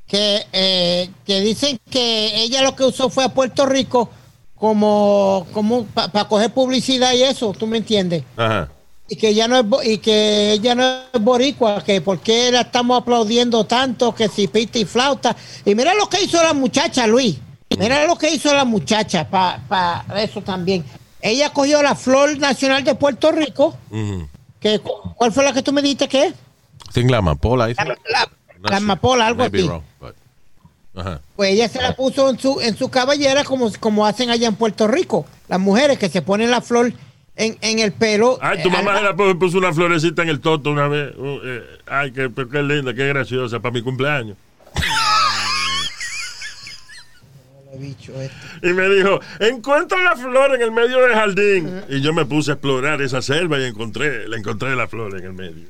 que, 0.05 0.45
eh, 0.51 1.09
que 1.25 1.41
dicen 1.41 1.79
que 1.89 2.43
ella 2.43 2.61
lo 2.61 2.75
que 2.75 2.83
usó 2.83 3.09
fue 3.09 3.23
a 3.23 3.29
Puerto 3.29 3.65
Rico 3.65 4.11
como, 4.53 5.47
como 5.53 5.85
para 5.87 6.27
coger 6.27 6.51
publicidad 6.53 7.13
y 7.13 7.23
eso, 7.23 7.53
¿tú 7.57 7.65
me 7.65 7.77
entiendes? 7.77 8.23
Ajá. 8.37 8.69
Y 9.13 9.15
que 9.15 9.29
ella 9.29 9.47
no 9.47 9.59
es 9.59 9.87
y 9.87 9.97
que 9.99 10.53
ella 10.53 10.73
no 10.73 10.83
es 11.13 11.21
boricua, 11.21 11.83
que 11.83 12.01
por 12.01 12.19
qué 12.19 12.51
la 12.51 12.61
estamos 12.61 12.99
aplaudiendo 12.99 13.63
tanto, 13.63 14.15
que 14.15 14.27
si 14.27 14.47
pita 14.47 14.79
y 14.79 14.85
flauta. 14.85 15.35
Y 15.63 15.75
mira 15.75 15.93
lo 15.93 16.09
que 16.09 16.19
hizo 16.23 16.41
la 16.41 16.53
muchacha, 16.55 17.05
Luis. 17.05 17.37
Mira 17.77 18.07
lo 18.07 18.15
que 18.17 18.31
hizo 18.33 18.51
la 18.53 18.65
muchacha 18.65 19.29
para 19.29 20.03
eso 20.19 20.41
también. 20.41 20.83
Ella 21.21 21.51
cogió 21.53 21.83
la 21.83 21.93
flor 21.93 22.39
nacional 22.39 22.83
de 22.83 22.95
Puerto 22.95 23.31
Rico, 23.31 23.77
que 24.59 24.79
¿cuál 24.79 25.31
fue 25.31 25.43
la 25.43 25.53
que 25.53 25.61
tú 25.61 25.71
me 25.71 25.83
dijiste 25.83 26.07
que 26.07 26.25
es? 26.27 26.33
Think 26.91 27.11
la 27.11 27.17
amapola. 27.19 27.67
La, 27.67 27.83
la- 27.85 28.29
la 28.69 28.77
amapola, 28.77 29.27
algo 29.27 29.43
así. 29.43 29.61
wrong, 29.67 29.83
but- 29.99 30.15
Ajá. 30.95 31.21
Pues 31.35 31.51
ella 31.51 31.67
se 31.69 31.81
la 31.81 31.95
puso 31.95 32.29
en 32.31 32.39
su, 32.39 32.59
en 32.61 32.75
su 32.77 32.89
cabellera 32.89 33.43
como, 33.43 33.71
como 33.79 34.05
hacen 34.07 34.31
allá 34.31 34.47
en 34.47 34.55
Puerto 34.55 34.87
Rico. 34.87 35.25
Las 35.49 35.59
mujeres 35.59 35.99
que 35.99 36.09
se 36.09 36.21
ponen 36.23 36.49
la 36.49 36.61
flor 36.61 36.93
en, 37.35 37.57
en 37.61 37.79
el 37.79 37.91
pelo. 37.93 38.37
Ay, 38.41 38.61
tu 38.61 38.69
eh, 38.69 38.71
mamá 38.71 38.97
al- 38.97 39.03
le 39.05 39.09
pu- 39.11 39.37
puso 39.39 39.57
una 39.57 39.73
florecita 39.73 40.21
en 40.23 40.29
el 40.29 40.39
toto 40.39 40.69
una 40.71 40.87
vez. 40.87 41.15
Uh, 41.17 41.39
eh, 41.43 41.63
ay, 41.87 42.11
qué, 42.11 42.29
qué 42.51 42.61
linda, 42.63 42.93
qué 42.93 43.07
graciosa 43.07 43.59
para 43.59 43.73
mi 43.73 43.81
cumpleaños. 43.81 44.37
bicho 47.75 48.13
este. 48.21 48.69
Y 48.69 48.71
me 48.73 48.87
dijo, 48.87 49.19
encuentra 49.39 49.99
la 50.03 50.15
flor 50.15 50.53
en 50.55 50.61
el 50.61 50.71
medio 50.71 50.99
del 50.99 51.13
jardín. 51.13 51.83
Y 51.89 52.01
yo 52.01 52.13
me 52.13 52.23
puse 52.25 52.51
a 52.51 52.53
explorar 52.53 53.01
esa 53.01 53.21
selva 53.21 53.57
y 53.59 53.63
encontré, 53.65 54.27
la 54.27 54.37
encontré 54.37 54.75
la 54.75 54.87
flor 54.87 55.17
en 55.17 55.25
el 55.25 55.33
medio. 55.33 55.67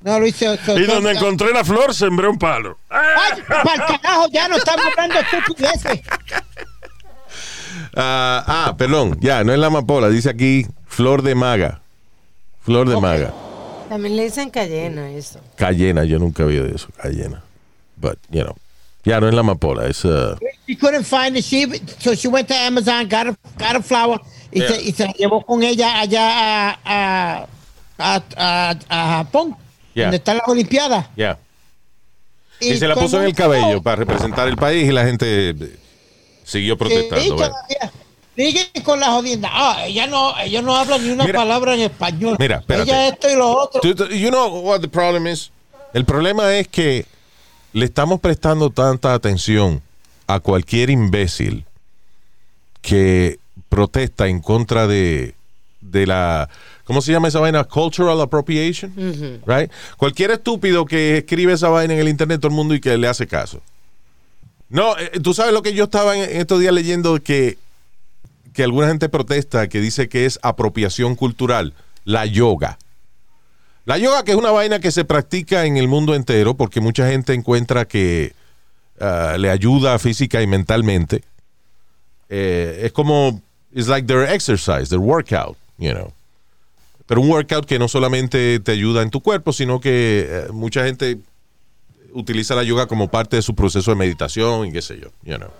No, 0.00 0.18
Luis, 0.20 0.36
se- 0.36 0.56
se- 0.58 0.74
Y 0.80 0.84
donde 0.84 1.12
encontré 1.12 1.50
la 1.52 1.64
flor, 1.64 1.94
sembré 1.94 2.28
un 2.28 2.38
palo. 2.38 2.78
¡Ay, 2.90 3.40
para 3.48 3.86
carajo! 3.86 4.26
Ya 4.32 4.48
no 4.48 4.56
estamos 4.56 4.84
hablando 4.84 5.14
de 5.14 5.20
estupideces. 5.22 6.00
Ah, 7.94 8.44
ah, 8.46 8.76
perdón, 8.76 9.18
ya, 9.20 9.44
no 9.44 9.52
es 9.52 9.58
la 9.58 9.66
amapola, 9.66 10.08
dice 10.08 10.30
aquí 10.30 10.66
flor 10.86 11.22
de 11.22 11.34
maga. 11.34 11.80
Flor 12.62 12.88
de 12.88 12.98
maga. 13.00 13.32
También 13.88 14.16
le 14.16 14.24
dicen 14.24 14.48
cayena 14.50 15.10
eso. 15.10 15.40
Cayena, 15.56 16.04
yo 16.04 16.18
nunca 16.18 16.44
vi 16.44 16.56
de 16.56 16.74
eso, 16.74 16.88
cayena. 17.00 17.42
But, 17.96 18.18
you 18.30 18.42
know. 18.42 18.56
Ya, 19.04 19.20
no 19.20 19.28
es 19.28 19.34
la 19.34 19.40
amapola, 19.40 19.86
es... 19.88 20.04
uh, 20.04 20.36
She 20.66 20.76
couldn't 20.76 21.04
find 21.04 21.36
it. 21.36 21.44
She, 21.44 21.66
so 21.98 22.14
she 22.14 22.28
went 22.28 22.46
to 22.48 22.54
Amazon, 22.54 23.08
got 23.08 23.26
a, 23.26 23.36
got 23.58 23.74
a 23.76 23.82
flower 23.82 24.20
y, 24.52 24.60
Yeah. 24.60 24.68
se, 24.68 24.82
y 24.82 24.92
se 24.92 25.04
la 25.06 25.12
llevó 25.12 25.44
con 25.44 25.62
ella 25.64 25.98
allá 26.00 26.70
a, 26.70 26.78
a, 26.84 27.46
a, 27.98 28.22
a- 28.36 28.76
a 28.88 29.16
Japón, 29.18 29.56
Yeah. 29.94 30.04
donde 30.06 30.16
están 30.18 30.36
las 30.38 30.48
Olimpiadas. 30.48 31.06
ya. 31.16 31.36
Y 32.60 32.76
se 32.76 32.86
la 32.86 32.94
puso 32.94 33.18
en 33.18 33.24
el 33.26 33.34
cabello 33.34 33.82
para 33.82 33.96
representar 33.96 34.46
el 34.46 34.56
país 34.56 34.88
y 34.88 34.92
la 34.92 35.04
gente 35.04 35.50
eh, 35.50 35.76
siguió 36.44 36.76
protestando. 36.76 37.34
bueno. 37.36 37.54
todavía. 37.54 37.92
Sigue 38.34 38.70
con 38.82 38.98
la 38.98 39.10
jodienda. 39.12 39.50
Ah, 39.52 39.84
ella 39.86 40.06
no, 40.06 40.34
ella 40.38 40.62
no 40.62 40.74
habla 40.74 40.96
ni 40.98 41.10
una 41.10 41.24
Mira. 41.24 41.40
palabra 41.40 41.74
en 41.74 41.82
español. 41.82 42.36
Mira, 42.38 42.58
espérate. 42.58 42.90
Ella 42.90 43.08
esto 43.08 43.30
y 43.30 43.34
lo 43.36 43.50
otro. 43.50 43.82
You 43.82 44.30
know 44.30 44.48
what 44.60 44.80
the 44.80 44.88
problem 44.88 45.26
is? 45.26 45.50
El 45.92 46.06
problema 46.06 46.54
es 46.54 46.66
que 46.68 47.04
le 47.74 47.84
estamos 47.84 48.20
prestando 48.20 48.70
tanta 48.70 49.12
atención 49.12 49.82
a 50.26 50.40
cualquier 50.40 50.88
imbécil 50.88 51.66
que 52.80 53.38
protesta 53.68 54.28
en 54.28 54.40
contra 54.40 54.86
de, 54.86 55.34
de 55.80 56.06
la 56.06 56.48
¿cómo 56.84 57.02
se 57.02 57.12
llama 57.12 57.28
esa 57.28 57.40
vaina? 57.40 57.64
Cultural 57.64 58.20
appropriation, 58.20 58.92
right? 59.46 59.70
Cualquier 59.96 60.30
estúpido 60.32 60.86
que 60.86 61.18
escribe 61.18 61.52
esa 61.52 61.68
vaina 61.68 61.94
en 61.94 62.00
el 62.00 62.08
internet 62.08 62.40
todo 62.40 62.48
el 62.48 62.56
mundo 62.56 62.74
y 62.74 62.80
que 62.80 62.96
le 62.96 63.08
hace 63.08 63.26
caso. 63.26 63.60
No, 64.72 64.98
eh, 64.98 65.20
tú 65.22 65.32
sabes 65.34 65.52
lo 65.52 65.62
que 65.62 65.74
yo 65.74 65.84
estaba 65.84 66.16
en, 66.16 66.40
estos 66.40 66.58
días 66.58 66.74
leyendo 66.74 67.22
que 67.22 67.58
que 68.52 68.62
alguna 68.62 68.88
gente 68.88 69.08
protesta 69.08 69.68
que 69.68 69.80
dice 69.80 70.08
que 70.08 70.26
es 70.26 70.38
apropiación 70.42 71.16
cultural, 71.16 71.74
la 72.04 72.26
yoga. 72.26 72.78
La 73.84 73.98
yoga, 73.98 74.24
que 74.24 74.32
es 74.32 74.36
una 74.36 74.50
vaina 74.50 74.78
que 74.78 74.92
se 74.92 75.04
practica 75.04 75.66
en 75.66 75.76
el 75.76 75.88
mundo 75.88 76.14
entero, 76.14 76.54
porque 76.54 76.80
mucha 76.80 77.08
gente 77.08 77.34
encuentra 77.34 77.86
que 77.86 78.32
ah, 79.00 79.36
le 79.38 79.50
ayuda 79.50 79.98
física 79.98 80.40
y 80.42 80.46
mentalmente. 80.46 81.24
Eh, 82.28 82.82
es 82.84 82.92
como, 82.92 83.40
it's 83.74 83.88
like 83.88 84.06
their 84.06 84.22
exercise, 84.22 84.88
their 84.88 85.00
workout, 85.00 85.56
you 85.78 85.92
know. 85.92 86.12
Pero 87.06 87.20
un 87.20 87.30
workout 87.30 87.66
que 87.66 87.78
no 87.78 87.88
solamente 87.88 88.60
te 88.60 88.72
ayuda 88.72 89.02
en 89.02 89.10
tu 89.10 89.20
cuerpo, 89.20 89.52
sino 89.52 89.80
que 89.80 90.26
eh, 90.28 90.52
mucha 90.52 90.84
gente 90.84 91.18
utiliza 92.12 92.54
la 92.54 92.62
yoga 92.62 92.86
como 92.86 93.08
parte 93.08 93.36
de 93.36 93.42
su 93.42 93.54
proceso 93.54 93.90
de 93.90 93.96
meditación 93.96 94.66
y 94.66 94.72
qué 94.72 94.82
sé 94.82 94.98
yo, 95.00 95.08
you 95.22 95.36
know. 95.36 95.50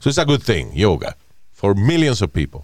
So 0.00 0.10
it's 0.10 0.18
a 0.18 0.24
good 0.24 0.42
thing, 0.42 0.72
yoga, 0.74 1.16
for 1.52 1.74
millions 1.74 2.22
of 2.22 2.30
people. 2.30 2.62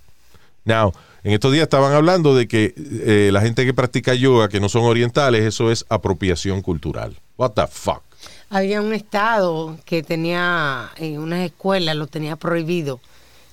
Now, 0.64 0.92
en 1.22 1.32
estos 1.32 1.52
días 1.52 1.64
estaban 1.64 1.92
hablando 1.92 2.34
de 2.34 2.48
que 2.48 2.74
eh, 2.76 3.30
la 3.32 3.40
gente 3.40 3.64
que 3.64 3.74
practica 3.74 4.14
yoga, 4.14 4.48
que 4.48 4.60
no 4.60 4.68
son 4.68 4.84
orientales, 4.84 5.44
eso 5.44 5.70
es 5.70 5.84
apropiación 5.88 6.62
cultural. 6.62 7.16
What 7.36 7.52
the 7.52 7.66
fuck? 7.66 8.02
Había 8.50 8.80
un 8.80 8.92
estado 8.92 9.78
que 9.84 10.02
tenía 10.02 10.90
en 10.96 11.18
unas 11.18 11.40
escuelas 11.40 11.96
lo 11.96 12.06
tenía 12.06 12.36
prohibido 12.36 13.00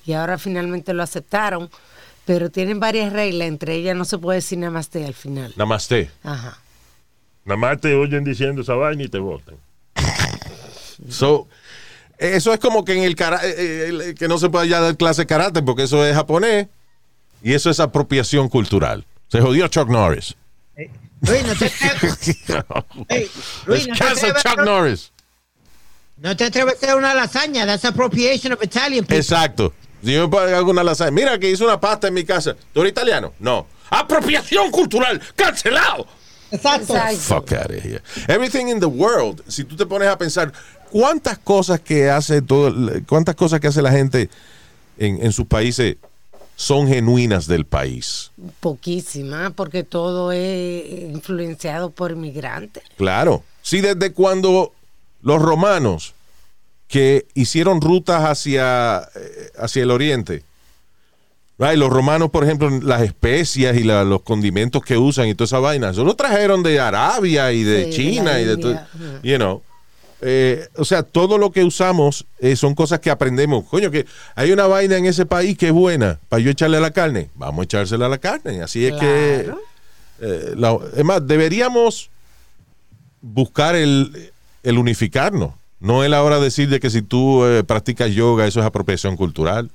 y 0.04 0.12
ahora 0.14 0.38
finalmente 0.38 0.92
lo 0.92 1.02
aceptaron, 1.02 1.70
pero 2.24 2.50
tienen 2.50 2.80
varias 2.80 3.12
reglas, 3.12 3.48
entre 3.48 3.76
ellas 3.76 3.96
no 3.96 4.04
se 4.04 4.18
puede 4.18 4.38
decir 4.38 4.58
namaste 4.58 5.04
al 5.06 5.14
final. 5.14 5.52
Namaste. 5.56 6.10
Ajá. 6.22 6.58
Nada 7.44 7.56
más 7.56 7.80
te 7.80 7.94
oyen 7.94 8.24
diciendo 8.24 8.60
esa 8.60 8.74
vaina 8.74 9.04
y 9.04 9.08
te 9.08 9.18
votan. 9.18 9.56
So, 11.08 11.48
eso 12.18 12.52
es 12.52 12.60
como 12.60 12.84
que 12.84 12.94
en 12.94 13.02
el 13.04 13.12
eh, 13.12 13.36
eh, 13.44 14.14
que 14.18 14.28
no 14.28 14.38
se 14.38 14.48
puede 14.50 14.68
ya 14.68 14.80
dar 14.80 14.96
clase 14.96 15.22
de 15.22 15.26
karate 15.26 15.62
porque 15.62 15.84
eso 15.84 16.04
es 16.04 16.14
japonés 16.14 16.66
y 17.42 17.54
eso 17.54 17.70
es 17.70 17.80
apropiación 17.80 18.48
cultural. 18.48 19.06
Se 19.28 19.40
jodió 19.40 19.68
Chuck 19.68 19.88
Norris. 19.88 20.34
Luis, 21.20 21.44
no 21.46 21.54
te 21.56 21.66
atreves, 21.84 22.36
Ey, 23.08 23.30
Luis, 23.66 23.88
no 23.88 23.94
te 23.94 23.98
cancel 23.98 24.30
atreves- 24.32 24.42
Chuck 24.42 24.64
Norris. 24.64 25.12
no 26.18 26.36
te 26.36 26.44
atreves 26.44 26.74
a 26.74 26.76
hacer 26.76 26.96
una 26.96 27.14
lasaña. 27.14 27.66
That's 27.66 27.84
appropriation 27.84 28.52
of 28.52 28.62
Italian 28.62 29.04
people. 29.04 29.16
Exacto. 29.16 29.72
Si 30.04 30.12
yo 30.12 30.22
me 30.22 30.28
pongo 30.28 30.56
alguna 30.56 30.84
lasaña, 30.84 31.10
mira 31.10 31.38
que 31.38 31.50
hice 31.50 31.64
una 31.64 31.80
pasta 31.80 32.06
en 32.08 32.14
mi 32.14 32.24
casa. 32.24 32.54
¿Tú 32.72 32.80
eres 32.82 32.92
italiano? 32.92 33.32
No. 33.40 33.66
Apropiación 33.90 34.70
cultural, 34.70 35.20
cancelado. 35.34 36.06
Exacto. 36.50 36.94
Fuck 37.16 37.52
out 37.52 37.70
of 37.70 37.84
here. 37.84 38.02
Everything 38.28 38.68
in 38.68 38.80
the 38.80 38.86
world, 38.86 39.42
si 39.48 39.64
tú 39.64 39.76
te 39.76 39.86
pones 39.86 40.08
a 40.08 40.16
pensar 40.16 40.52
cuántas 40.90 41.38
cosas 41.38 41.80
que 41.80 42.10
hace 42.10 42.42
todo, 42.42 42.74
cuántas 43.06 43.34
cosas 43.34 43.60
que 43.60 43.68
hace 43.68 43.82
la 43.82 43.92
gente 43.92 44.30
en, 44.96 45.24
en 45.24 45.32
sus 45.32 45.46
países 45.46 45.96
son 46.56 46.88
genuinas 46.88 47.46
del 47.46 47.66
país. 47.66 48.32
Poquísima, 48.60 49.50
porque 49.50 49.84
todo 49.84 50.32
es 50.32 51.02
influenciado 51.02 51.90
por 51.90 52.10
inmigrantes. 52.10 52.82
Claro. 52.96 53.44
Sí, 53.62 53.80
desde 53.80 54.12
cuando 54.12 54.72
los 55.22 55.40
romanos 55.40 56.14
que 56.88 57.26
hicieron 57.34 57.80
rutas 57.80 58.24
hacia, 58.24 59.08
eh, 59.14 59.52
hacia 59.58 59.82
el 59.82 59.90
oriente. 59.90 60.42
Right, 61.58 61.76
Los 61.76 61.90
romanos, 61.90 62.30
por 62.30 62.44
ejemplo, 62.44 62.70
las 62.70 63.02
especias 63.02 63.76
y 63.76 63.82
la- 63.82 64.04
los 64.04 64.22
condimentos 64.22 64.82
que 64.84 64.96
usan 64.96 65.26
y 65.28 65.34
toda 65.34 65.46
esa 65.46 65.58
vaina, 65.58 65.90
eso 65.90 66.04
lo 66.04 66.14
trajeron 66.14 66.62
de 66.62 66.78
Arabia 66.78 67.50
y 67.52 67.64
de 67.64 67.86
Sí, 67.92 67.96
China 68.12 68.38
y 68.40 68.44
de 68.44 68.56
todo. 68.56 68.78
You 69.24 69.36
know. 69.36 69.62
Eh, 70.20 70.66
o 70.76 70.84
sea, 70.84 71.02
todo 71.04 71.36
lo 71.38 71.50
que 71.52 71.62
usamos 71.64 72.26
eh, 72.40 72.54
son 72.56 72.74
cosas 72.74 73.00
que 73.00 73.10
aprendemos. 73.10 73.64
Coño, 73.64 73.90
que 73.90 74.06
hay 74.36 74.52
una 74.52 74.66
vaina 74.68 74.96
en 74.96 75.06
ese 75.06 75.26
país 75.26 75.56
que 75.58 75.66
es 75.68 75.72
buena 75.72 76.18
para 76.28 76.40
yo 76.40 76.50
echarle 76.50 76.76
a 76.76 76.80
la 76.80 76.90
carne. 76.92 77.28
Vamos 77.34 77.60
a 77.60 77.64
echársela 77.64 78.06
a 78.06 78.08
la 78.08 78.18
carne. 78.18 78.62
Así 78.62 78.86
es 78.86 78.94
que. 78.94 79.50
Eh, 80.20 80.54
la- 80.56 80.78
es 80.96 81.04
más, 81.04 81.26
deberíamos 81.26 82.10
buscar 83.20 83.74
el, 83.76 84.30
el 84.62 84.78
unificarnos. 84.78 85.52
No 85.80 86.02
es 86.04 86.10
la 86.10 86.22
hora 86.22 86.38
de 86.38 86.44
decir 86.44 86.68
de 86.68 86.80
que 86.80 86.90
si 86.90 87.02
tú 87.02 87.44
eh, 87.44 87.62
practicas 87.64 88.10
yoga, 88.10 88.46
eso 88.46 88.60
es 88.60 88.66
apropiación 88.66 89.16
cultural. 89.16 89.70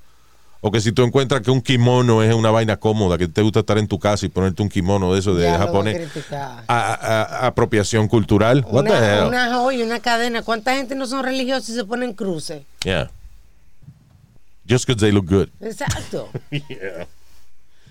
O 0.65 0.71
que 0.71 0.79
si 0.79 0.93
tú 0.93 1.03
encuentras 1.03 1.41
que 1.41 1.51
un 1.51 1.61
kimono 1.61 2.23
es 2.23 2.33
una 2.33 2.49
vaina 2.49 2.77
cómoda, 2.77 3.17
que 3.17 3.27
te 3.27 3.41
gusta 3.41 3.59
estar 3.59 3.77
en 3.77 3.87
tu 3.89 3.99
casa 3.99 4.25
y 4.25 4.29
ponerte 4.29 4.61
un 4.63 4.69
kimono 4.69 5.11
de 5.13 5.19
eso 5.19 5.35
de 5.35 5.43
Ya 5.43 5.57
japonés, 5.57 6.09
criticar. 6.09 6.63
a- 6.67 6.93
a- 6.93 6.93
a- 7.43 7.47
apropiación 7.47 8.07
cultural. 8.07 8.65
What 8.69 8.85
the 8.85 8.91
Una, 8.91 9.13
hell? 9.19 9.27
una 9.27 9.53
joya, 9.55 9.83
una 9.83 9.99
cadena. 9.99 10.41
¿Cuánta 10.41 10.73
gente 10.75 10.95
no 10.95 11.05
son 11.05 11.21
religiosos 11.23 11.67
y 11.67 11.73
se 11.75 11.83
ponen 11.83 12.13
cruces? 12.13 12.63
Yeah. 12.85 13.11
Just 14.69 14.87
because 14.87 15.01
they 15.05 15.11
look 15.11 15.25
good. 15.29 15.49
Exacto. 15.59 16.29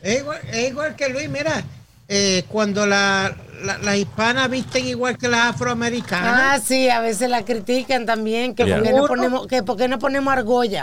Es 0.02 0.18
igual, 0.20 0.40
es 0.50 0.68
igual 0.70 0.96
que 0.96 1.08
Luis, 1.10 1.28
mira, 1.28 1.62
eh, 2.08 2.42
cuando 2.48 2.86
la- 2.86 3.36
la- 3.62 3.78
las 3.78 3.96
hispanas 3.96 4.50
visten 4.50 4.84
igual 4.86 5.16
que 5.16 5.28
las 5.28 5.40
Ah, 5.40 5.48
afroamericanas. 5.50 6.62
sí, 6.64 6.88
a 6.88 7.00
veces 7.00 7.30
la 7.30 7.44
critican 7.44 8.04
también, 8.04 8.54
que 8.56 8.64
Yeah. 8.64 8.78
por 8.78 8.84
qué 8.86 8.92
no 8.94 9.06
ponemos, 9.06 9.46
que 9.46 9.62
por 9.62 9.76
qué 9.76 9.86
no 9.86 10.00
ponemos 10.00 10.32
argolla, 10.32 10.80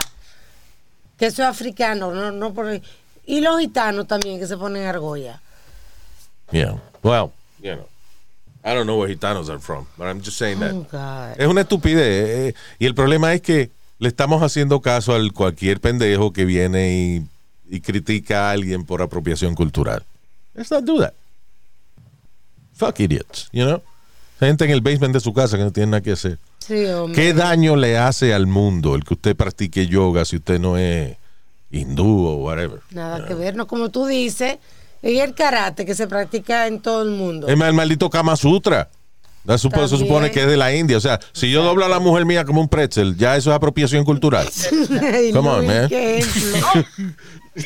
que 1.20 1.26
eso 1.26 1.42
es 1.42 1.48
africano, 1.48 2.12
no, 2.14 2.32
no 2.32 2.54
por- 2.54 2.80
y 3.26 3.40
los 3.42 3.60
gitanos 3.60 4.06
también 4.08 4.38
que 4.40 4.46
se 4.46 4.56
ponen 4.56 4.86
argolla. 4.86 5.38
Yeah. 6.50 6.80
Well, 7.02 7.30
you 7.62 7.74
know. 7.76 7.86
I 8.64 8.74
don't 8.74 8.84
know 8.86 8.98
where 8.98 9.08
gitanos 9.08 9.48
are 9.50 9.58
from, 9.60 9.86
but 9.98 10.06
I'm 10.06 10.20
just 10.22 10.38
saying 10.38 10.60
that. 10.60 10.72
Oh. 10.72 11.34
Es 11.36 11.46
una 11.46 11.60
estupidez. 11.60 11.98
eh, 12.50 12.54
y 12.78 12.86
el 12.86 12.94
problema 12.94 13.34
es 13.34 13.42
que 13.42 13.70
le 13.98 14.08
estamos 14.08 14.42
haciendo 14.42 14.80
caso 14.80 15.14
al 15.14 15.32
cualquier 15.32 15.78
pendejo 15.80 16.32
que 16.32 16.46
viene 16.46 16.92
y, 16.94 17.26
y 17.76 17.80
critica 17.82 18.48
a 18.48 18.52
alguien 18.52 18.84
por 18.86 19.02
apropiación 19.02 19.54
cultural. 19.54 20.02
Let's 20.54 20.70
not 20.70 20.84
do 20.84 21.00
that. 21.00 21.12
Fuck 22.74 22.98
idiots, 23.00 23.48
you 23.52 23.64
know? 23.64 23.82
Gente 24.38 24.64
en 24.64 24.70
el 24.70 24.80
basement 24.80 25.12
de 25.12 25.20
su 25.20 25.34
casa 25.34 25.58
que 25.58 25.64
no 25.64 25.70
tiene 25.70 25.90
nada 25.90 26.00
que 26.00 26.12
hacer. 26.12 26.38
Sí, 26.70 26.86
hombre. 26.86 27.20
¿Qué 27.20 27.34
daño 27.34 27.74
le 27.74 27.98
hace 27.98 28.32
al 28.32 28.46
mundo 28.46 28.94
el 28.94 29.02
que 29.02 29.14
usted 29.14 29.34
practique 29.34 29.88
yoga 29.88 30.24
si 30.24 30.36
usted 30.36 30.60
no 30.60 30.78
es 30.78 31.16
hindú 31.72 32.26
o 32.26 32.36
whatever? 32.36 32.78
Nada 32.92 33.26
que 33.26 33.34
ver, 33.34 33.56
no 33.56 33.66
como 33.66 33.88
tú 33.88 34.06
dices, 34.06 34.58
y 35.02 35.18
el 35.18 35.34
karate 35.34 35.84
que 35.84 35.96
se 35.96 36.06
practica 36.06 36.68
en 36.68 36.80
todo 36.80 37.02
el 37.02 37.10
mundo. 37.10 37.48
Es 37.48 37.56
más, 37.56 37.66
el 37.66 37.74
maldito 37.74 38.08
Kama 38.08 38.36
Sutra. 38.36 38.88
Se 39.48 39.58
supone 39.58 40.30
que 40.30 40.42
es 40.42 40.46
de 40.46 40.56
la 40.56 40.72
India. 40.72 40.96
O 40.96 41.00
sea, 41.00 41.18
si 41.32 41.50
yo 41.50 41.64
doblo 41.64 41.84
a 41.84 41.88
la 41.88 41.98
mujer 41.98 42.24
mía 42.24 42.44
como 42.44 42.60
un 42.60 42.68
pretzel, 42.68 43.16
ya 43.16 43.36
eso 43.36 43.50
es 43.50 43.56
apropiación 43.56 44.04
cultural. 44.04 44.46
Come 45.32 45.48
on, 45.48 45.66
man. 45.66 45.90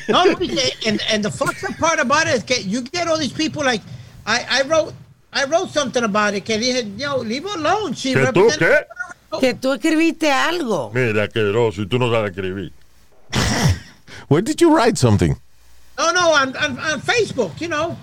No, 0.08 0.24
eh, 0.24 0.72
and, 0.86 0.98
and 1.12 1.22
the 1.22 1.30
fucked 1.30 1.62
up 1.62 1.76
part 1.78 2.00
about 2.00 2.26
it 2.26 2.36
is 2.36 2.42
que 2.42 2.62
you 2.64 2.82
get 2.90 3.06
all 3.06 3.18
these 3.18 3.34
people 3.34 3.62
like, 3.62 3.82
I, 4.26 4.40
I 4.50 4.62
wrote, 4.62 4.94
I 5.34 5.44
wrote 5.46 5.70
something 5.70 6.04
about 6.04 6.34
it 6.34 6.44
que 6.44 6.58
dije, 6.58 6.96
yo, 6.96 7.16
leave 7.18 7.44
her 7.44 7.58
alone. 7.58 7.92
She 7.94 8.14
¿Que 8.14 8.26
tú 8.32 8.48
represents- 8.48 8.58
qué? 8.58 9.40
que 9.40 9.54
tú 9.54 9.72
escribiste 9.72 10.30
algo. 10.30 10.92
Mira, 10.94 11.24
asqueroso, 11.24 11.82
y 11.82 11.86
tú 11.86 11.98
no 11.98 12.10
sabes 12.10 12.30
escribir. 12.30 12.72
Where 14.28 14.42
did 14.42 14.60
you 14.60 14.74
write 14.74 14.96
something? 14.96 15.36
No, 15.98 16.12
no, 16.12 16.32
on, 16.32 16.56
on, 16.56 16.78
on 16.78 17.00
Facebook, 17.00 17.60
you 17.60 17.68
know. 17.68 17.96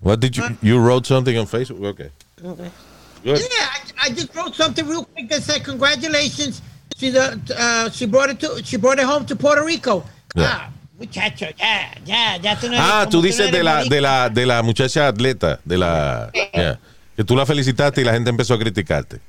What 0.00 0.20
did 0.20 0.36
you 0.36 0.44
you 0.62 0.78
wrote 0.78 1.06
something 1.06 1.36
on 1.36 1.46
Facebook? 1.46 1.84
Okay. 1.86 2.10
Okay. 2.44 2.70
Good. 3.24 3.40
Yeah, 3.40 3.46
I, 3.58 4.06
I 4.06 4.10
just 4.10 4.34
wrote 4.36 4.54
something 4.54 4.86
real 4.86 5.04
quick 5.04 5.28
that 5.30 5.42
said 5.42 5.64
congratulations. 5.64 6.62
She 6.96 7.10
the 7.10 7.40
uh, 7.58 7.90
she 7.90 8.06
brought 8.06 8.30
it 8.30 8.38
to 8.40 8.62
she 8.64 8.76
brought 8.76 8.98
it 8.98 9.04
home 9.04 9.26
to 9.26 9.34
Puerto 9.34 9.64
Rico. 9.64 10.04
Yeah. 10.36 10.44
Ah, 10.46 10.70
muchacho, 10.98 11.46
ya, 11.58 11.94
ya, 12.04 12.36
ya 12.38 12.58
tú 12.58 12.68
no 12.68 12.74
eres 12.74 12.86
Ah, 12.88 13.06
tú 13.10 13.18
no 13.18 13.22
dices 13.22 13.50
de 13.52 13.62
la 13.62 13.84
de 13.84 14.00
la 14.00 14.28
de 14.28 14.46
la 14.46 14.62
muchacha 14.62 15.08
atleta, 15.08 15.60
de 15.64 15.78
la 15.78 16.30
yeah. 16.32 16.78
que 17.16 17.24
tú 17.24 17.36
la 17.36 17.44
felicitaste 17.46 18.00
y 18.00 18.04
la 18.04 18.12
gente 18.12 18.30
empezó 18.30 18.54
a 18.54 18.58
criticarte. 18.58 19.20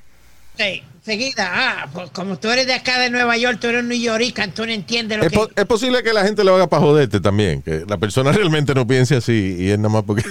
Sí, 0.56 0.82
seguida, 1.04 1.50
ah, 1.52 1.88
pues 1.92 2.10
como 2.10 2.38
tú 2.38 2.50
eres 2.50 2.66
de 2.66 2.74
acá 2.74 2.98
de 2.98 3.10
Nueva 3.10 3.36
York, 3.36 3.58
tú 3.60 3.68
eres 3.68 3.84
New 3.84 3.98
York, 3.98 4.22
tú 4.54 4.66
no 4.66 4.72
entiendes 4.72 5.18
lo 5.18 5.24
Es, 5.24 5.30
que 5.30 5.36
po- 5.36 5.50
es 5.54 5.64
posible 5.66 6.02
que 6.02 6.12
la 6.12 6.24
gente 6.24 6.42
lo 6.42 6.54
haga 6.54 6.66
para 6.66 6.82
joderte 6.82 7.20
también, 7.20 7.62
que 7.62 7.84
la 7.86 7.96
persona 7.96 8.32
realmente 8.32 8.74
no 8.74 8.86
piense 8.86 9.16
así 9.16 9.56
y 9.58 9.70
es 9.70 9.78
nada 9.78 9.88
más 9.90 10.04
porque 10.04 10.22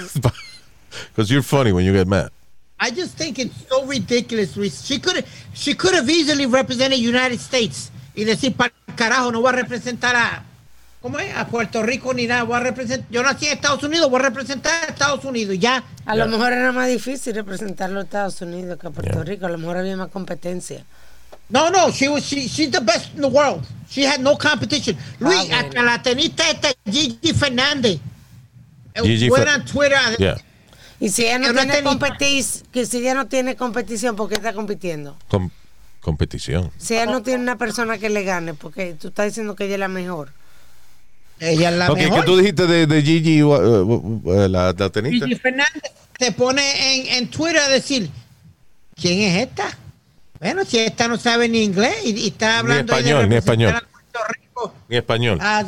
because 1.15 1.29
you're 1.29 1.43
funny 1.43 1.71
when 1.71 1.85
you 1.85 1.93
get 1.93 2.07
mad. 2.07 2.29
I 2.79 2.91
just 2.91 3.17
think 3.17 3.39
it's 3.39 3.55
so 3.69 3.85
ridiculous. 3.85 4.53
She 4.85 4.99
could 4.99 5.23
she 5.53 5.73
could 5.73 5.95
have 5.95 6.09
easily 6.09 6.45
represented 6.45 6.99
United 6.99 7.39
States 7.39 7.91
y 8.15 8.23
decir 8.23 8.53
para 8.55 8.71
carajo 8.95 9.31
no 9.31 9.41
voy 9.41 9.49
a 9.49 9.53
representar 9.53 10.15
a 10.15 10.43
¿cómo 11.07 11.19
es? 11.19 11.33
a 11.33 11.47
Puerto 11.47 11.81
Rico 11.83 12.13
ni 12.13 12.27
nada, 12.27 12.43
voy 12.43 12.57
a 12.57 12.59
representar 12.59 13.07
yo 13.09 13.23
nací 13.23 13.45
en 13.45 13.53
Estados 13.53 13.81
Unidos, 13.81 14.09
voy 14.09 14.19
a 14.19 14.23
representar 14.23 14.83
a 14.83 14.87
Estados 14.87 15.23
Unidos 15.23 15.55
y 15.55 15.59
ya. 15.59 15.81
A 16.05 16.15
lo 16.17 16.27
mejor 16.27 16.51
era 16.51 16.73
más 16.73 16.89
difícil 16.89 17.33
representar 17.33 17.95
a 17.95 18.01
Estados 18.01 18.41
Unidos 18.41 18.77
que 18.77 18.87
a 18.87 18.89
Puerto 18.89 19.23
Rico. 19.23 19.45
A 19.45 19.49
lo 19.49 19.57
mejor 19.57 19.77
había 19.77 19.95
más 19.95 20.09
competencia. 20.09 20.83
No, 21.47 21.69
no, 21.69 21.89
she 21.91 22.09
was 22.09 22.23
she 22.25 22.47
she's 22.49 22.71
the 22.71 22.81
best 22.81 23.15
in 23.15 23.21
the 23.21 23.27
world. 23.27 23.63
She 23.89 24.05
had 24.05 24.19
no 24.19 24.37
competition. 24.37 24.97
Luis, 25.19 25.47
bueno. 25.47 25.55
hasta 25.55 25.81
la 25.81 26.01
tenista 26.03 26.49
esta 26.49 26.69
Gigi 26.91 27.33
Fernández. 27.33 27.99
eh, 28.93 29.01
Gigi 29.01 29.29
Fer- 29.29 29.55
en 29.55 29.63
Twitter. 29.65 30.17
Yeah. 30.17 30.37
Y 30.99 31.07
si 31.07 31.23
ella 31.25 31.39
no 31.39 31.53
tiene 31.53 31.73
tenista. 31.75 31.89
competis, 31.89 32.65
que 32.73 32.85
si 32.85 32.97
ella 32.97 33.13
no 33.13 33.27
tiene 33.27 33.55
competición, 33.55 34.17
¿por 34.17 34.27
qué 34.27 34.35
está 34.35 34.51
compitiendo? 34.51 35.17
Com- 35.29 35.51
competición. 36.01 36.69
Si 36.77 36.95
ella 36.95 37.05
no 37.05 37.23
tiene 37.23 37.41
una 37.43 37.57
persona 37.57 37.97
que 37.97 38.09
le 38.09 38.23
gane, 38.23 38.53
porque 38.53 38.95
tú 38.99 39.07
estás 39.09 39.27
diciendo 39.27 39.55
que 39.55 39.65
ella 39.65 39.75
es 39.75 39.79
la 39.79 39.87
mejor. 39.87 40.33
Ella 41.39 41.69
es 41.69 41.75
la 41.77 41.91
Ok, 41.91 41.97
mejor. 41.97 42.19
¿qué 42.19 42.25
tú 42.25 42.37
dijiste 42.37 42.67
de, 42.67 42.87
de 42.87 43.01
Gigi, 43.03 43.43
uh, 43.43 43.49
uh, 43.53 44.21
uh, 44.23 44.47
la, 44.47 44.73
la 44.77 44.89
tenista? 44.89 45.25
Gigi 45.25 45.39
Fernández 45.39 45.91
se 46.19 46.31
pone 46.31 46.95
en, 46.95 47.07
en 47.23 47.27
Twitter 47.29 47.59
a 47.59 47.67
decir, 47.69 48.09
¿quién 48.99 49.19
es 49.21 49.43
esta? 49.47 49.77
Bueno, 50.39 50.65
si 50.65 50.79
esta 50.79 51.07
no 51.07 51.17
sabe 51.17 51.47
ni 51.49 51.63
inglés 51.63 51.95
y, 52.03 52.11
y 52.11 52.27
está 52.27 52.59
hablando 52.59 52.93
de 52.93 52.99
español, 52.99 53.29
ni 53.29 53.35
español. 53.35 53.75
a 53.75 53.79
Puerto 53.81 54.19
Rico. 54.29 54.73
En 54.89 54.97
español. 54.97 55.37
Ah, 55.41 55.65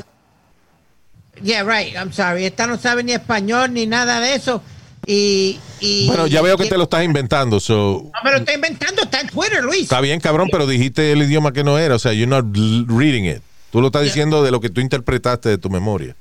yeah, 1.44 1.64
right, 1.64 1.94
I'm 1.96 2.12
sorry. 2.12 2.46
Esta 2.46 2.68
no 2.68 2.78
sabe 2.78 3.04
ni 3.04 3.14
español 3.14 3.74
ni 3.74 3.86
nada 3.86 4.20
de 4.20 4.36
eso. 4.36 4.62
Y, 5.06 5.60
y 5.80 6.08
Bueno, 6.08 6.28
ya 6.28 6.42
veo 6.42 6.58
que 6.58 6.66
te 6.68 6.78
lo 6.78 6.84
estás 6.84 7.04
inventando, 7.04 7.60
so 7.60 8.04
No, 8.04 8.12
me 8.24 8.32
lo 8.32 8.38
está 8.38 8.54
inventando, 8.54 9.02
está 9.04 9.22
en 9.22 9.28
Twitter, 9.30 9.64
Luis. 9.64 9.84
está 9.84 10.02
bien, 10.02 10.20
cabrón, 10.20 10.50
pero 10.52 10.68
dijiste 10.68 11.14
el 11.14 11.24
idioma 11.24 11.52
que 11.52 11.64
no 11.64 11.80
era, 11.80 11.96
o 11.96 12.00
sea, 12.00 12.12
you're 12.14 12.28
not 12.30 12.46
reading 12.88 13.26
it. 13.26 13.42
Tú 13.72 13.82
lo 13.82 13.88
estás 13.88 14.04
diciendo 14.04 14.44
de 14.44 14.52
lo 14.52 14.60
que 14.60 14.70
tú 14.70 14.82
interpretaste 14.82 15.50
de 15.50 15.58
tu 15.58 15.70
memoria. 15.70 16.16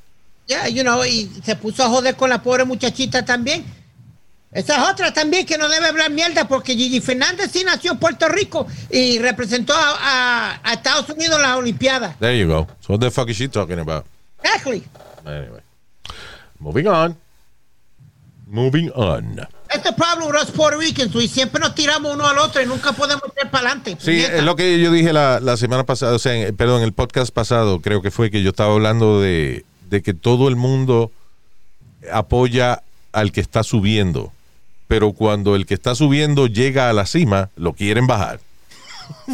Ya, 0.47 0.69
you 0.69 0.83
know, 0.83 1.05
y 1.05 1.31
se 1.45 1.57
puso 1.57 1.83
a 1.85 1.89
joder 1.89 2.17
con 2.17 2.31
la 2.31 2.43
pobre 2.43 2.65
muchachita 2.65 3.25
también. 3.25 3.65
Esa 4.51 4.77
es 4.83 4.91
otra 4.91 5.13
también 5.13 5.45
que 5.45 5.59
no 5.59 5.69
debe 5.69 5.87
hablar 5.89 6.11
mierda 6.11 6.49
porque 6.49 6.75
Gigi 6.75 7.01
Fernández 7.03 7.51
sí 7.53 7.65
nació 7.65 7.93
en 7.93 7.99
Puerto 7.99 8.29
Rico 8.29 8.67
y 8.91 9.19
representó 9.19 9.75
a, 9.75 9.97
a- 10.55 10.61
a 10.63 10.73
Estados 10.73 11.09
Unidos 11.11 11.37
en 11.37 11.43
las 11.43 11.57
Olimpiadas. 11.59 12.19
There 12.19 12.39
you 12.39 12.47
go. 12.49 12.67
So 12.81 12.95
what 12.95 13.01
the 13.01 13.11
fuck 13.11 13.29
is 13.29 13.37
she 13.37 13.47
talking 13.49 13.79
about? 13.79 14.07
Exactly. 14.43 14.83
Anyway. 15.27 15.61
Moving 16.59 16.87
on. 16.89 17.17
Moving 18.47 18.91
on. 18.95 19.47
Este 19.75 19.93
problem 19.93 20.29
with 20.29 20.41
us 20.43 20.51
Puerto 20.51 20.79
Ricans, 20.79 21.15
y 21.15 21.29
siempre 21.29 21.61
nos 21.61 21.75
tiramos 21.75 22.15
uno 22.15 22.27
al 22.27 22.39
otro 22.39 22.63
y 22.63 22.67
nunca 22.67 22.93
podemos 22.93 23.25
ir 23.43 23.51
para 23.51 23.69
adelante. 23.71 23.97
Sí, 24.01 24.19
es 24.21 24.43
lo 24.43 24.57
que 24.57 24.81
yo 24.81 24.91
dije 24.91 25.13
la, 25.13 25.41
la 25.41 25.57
semana 25.57 25.85
pasada, 25.85 26.15
o 26.15 26.19
sea, 26.19 26.35
en- 26.35 26.57
perdón, 26.57 26.83
el 26.83 26.93
podcast 26.93 27.33
pasado, 27.33 27.81
creo 27.81 28.01
que 28.01 28.11
fue 28.11 28.31
que 28.31 28.43
yo 28.43 28.51
estaba 28.51 28.73
hablando 28.73 29.21
de, 29.21 29.65
de 29.91 30.03
que 30.03 30.15
todo 30.15 30.49
el 30.49 30.57
mundo 30.57 31.11
apoya 32.13 32.83
al 33.13 33.33
que 33.33 33.41
está 33.41 33.63
subiendo, 33.63 34.33
pero 34.87 35.13
cuando 35.13 35.55
el 35.57 35.67
que 35.67 35.75
está 35.75 35.95
subiendo 35.95 36.47
llega 36.47 36.89
a 36.89 36.93
la 36.93 37.07
cima, 37.07 37.51
lo 37.57 37.73
quieren 37.73 38.07
bajar. 38.07 38.41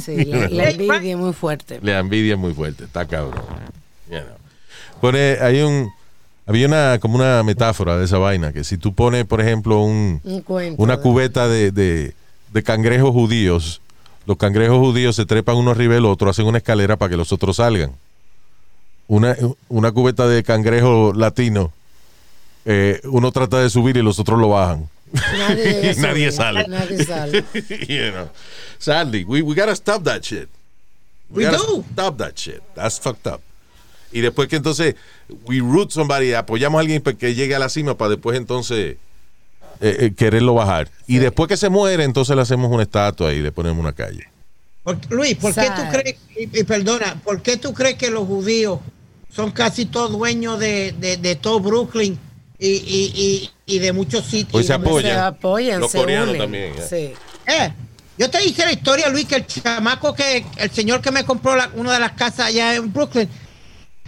Sí, 0.04 0.24
la, 0.24 0.48
la 0.48 0.70
envidia 0.70 1.12
es 1.12 1.16
muy 1.18 1.32
fuerte. 1.32 1.78
La 1.82 1.98
envidia 1.98 2.34
es 2.34 2.38
muy 2.38 2.54
fuerte, 2.54 2.84
está 2.84 3.06
cabrón. 3.06 3.44
You 4.10 4.18
know. 4.18 4.36
Pone, 5.00 5.36
hay 5.40 5.60
un, 5.62 5.90
había 6.46 6.66
una, 6.66 6.98
como 7.00 7.16
una 7.16 7.42
metáfora 7.42 7.96
de 7.96 8.04
esa 8.04 8.18
vaina, 8.18 8.52
que 8.52 8.64
si 8.64 8.76
tú 8.76 8.92
pones, 8.94 9.24
por 9.24 9.40
ejemplo, 9.40 9.80
un, 9.80 10.20
Un 10.24 10.40
cuento. 10.42 10.82
una 10.82 10.98
cubeta 10.98 11.48
de, 11.48 11.70
de- 11.70 12.14
de 12.52 12.62
cangrejos 12.62 13.10
judíos, 13.12 13.80
los 14.26 14.36
cangrejos 14.36 14.78
judíos 14.78 15.16
se 15.16 15.26
trepan 15.26 15.56
uno 15.56 15.70
arriba 15.72 15.94
del 15.94 16.04
otro, 16.06 16.30
hacen 16.30 16.46
una 16.46 16.58
escalera 16.58 16.96
para 16.96 17.10
que 17.10 17.16
los 17.16 17.32
otros 17.32 17.56
salgan. 17.56 17.92
Una, 19.06 19.36
una 19.68 19.92
cubeta 19.92 20.26
de 20.26 20.42
cangrejo 20.42 21.12
latino, 21.14 21.72
eh, 22.64 23.00
uno 23.04 23.32
trata 23.32 23.58
de 23.60 23.68
subir 23.68 23.96
y 23.96 24.02
los 24.02 24.18
otros 24.18 24.38
lo 24.38 24.48
bajan. 24.50 24.88
Nadie, 25.12 25.94
sale. 26.32 26.66
Nadie 26.68 27.04
sale. 27.04 27.44
you 27.88 28.10
know. 28.12 28.28
Sadly, 28.78 29.24
we, 29.24 29.42
we 29.42 29.54
gotta 29.54 29.74
stop 29.76 30.02
that 30.04 30.22
shit. 30.24 30.48
We 31.30 31.44
gotta 31.44 31.58
do. 31.58 31.84
Stop 31.92 32.16
that 32.18 32.38
shit. 32.38 32.62
That's 32.74 32.98
fucked 32.98 33.26
up. 33.26 33.40
Y 34.14 34.20
después 34.20 34.48
que 34.48 34.56
entonces 34.56 34.94
we 35.46 35.58
root 35.58 35.90
somebody, 35.90 36.32
apoyamos 36.34 36.78
a 36.78 36.80
alguien 36.82 37.02
para 37.02 37.16
que 37.18 37.34
llegue 37.34 37.54
a 37.54 37.58
la 37.58 37.68
cima 37.68 37.96
para 37.98 38.10
después 38.10 38.38
entonces 38.38 38.96
eh, 39.80 39.96
eh, 40.00 40.12
quererlo 40.16 40.54
bajar. 40.54 40.88
Y 41.06 41.18
después 41.18 41.48
que 41.48 41.56
se 41.56 41.68
muere, 41.68 42.04
entonces 42.04 42.34
le 42.36 42.42
hacemos 42.42 42.70
una 42.70 42.84
estatua 42.84 43.32
y 43.32 43.40
le 43.40 43.50
ponemos 43.52 43.80
una 43.80 43.92
calle. 43.92 44.28
Por- 44.84 44.98
Luis, 45.10 45.34
¿por 45.36 45.52
qué 45.52 45.66
tú 45.74 45.82
crees, 45.90 46.16
y, 46.36 46.60
y 46.60 46.62
perdona, 46.64 47.20
¿por 47.24 47.42
qué 47.42 47.56
tú 47.56 47.74
crees 47.74 47.96
que 47.96 48.10
los 48.10 48.26
judíos 48.26 48.78
son 49.34 49.50
casi 49.50 49.86
todos 49.86 50.12
dueños 50.12 50.60
de, 50.60 50.92
de, 50.92 51.16
de 51.16 51.34
todo 51.34 51.58
Brooklyn 51.58 52.16
y, 52.58 52.68
y, 52.68 53.50
y, 53.66 53.74
y 53.74 53.78
de 53.80 53.92
muchos 53.92 54.24
sitios? 54.26 54.52
Pues 54.52 54.66
se 54.66 54.72
Y- 54.74 54.76
apoyan. 54.76 55.12
Se 55.12 55.18
apoyan, 55.18 55.80
Los 55.80 55.90
se 55.90 55.98
coreanos 55.98 56.28
unen. 56.28 56.40
también. 56.40 56.72
Sí. 56.88 57.12
Eh, 57.46 57.72
yo 58.16 58.30
te 58.30 58.38
dije 58.38 58.64
la 58.64 58.72
historia, 58.72 59.08
Luis, 59.08 59.24
que 59.24 59.34
el 59.36 59.46
chamaco 59.46 60.14
que, 60.14 60.44
el 60.58 60.70
señor 60.70 61.00
que 61.00 61.10
me 61.10 61.24
compró 61.24 61.56
la- 61.56 61.70
una 61.74 61.94
de 61.94 61.98
las 61.98 62.12
casas 62.12 62.46
allá 62.46 62.76
en 62.76 62.92
Brooklyn, 62.92 63.28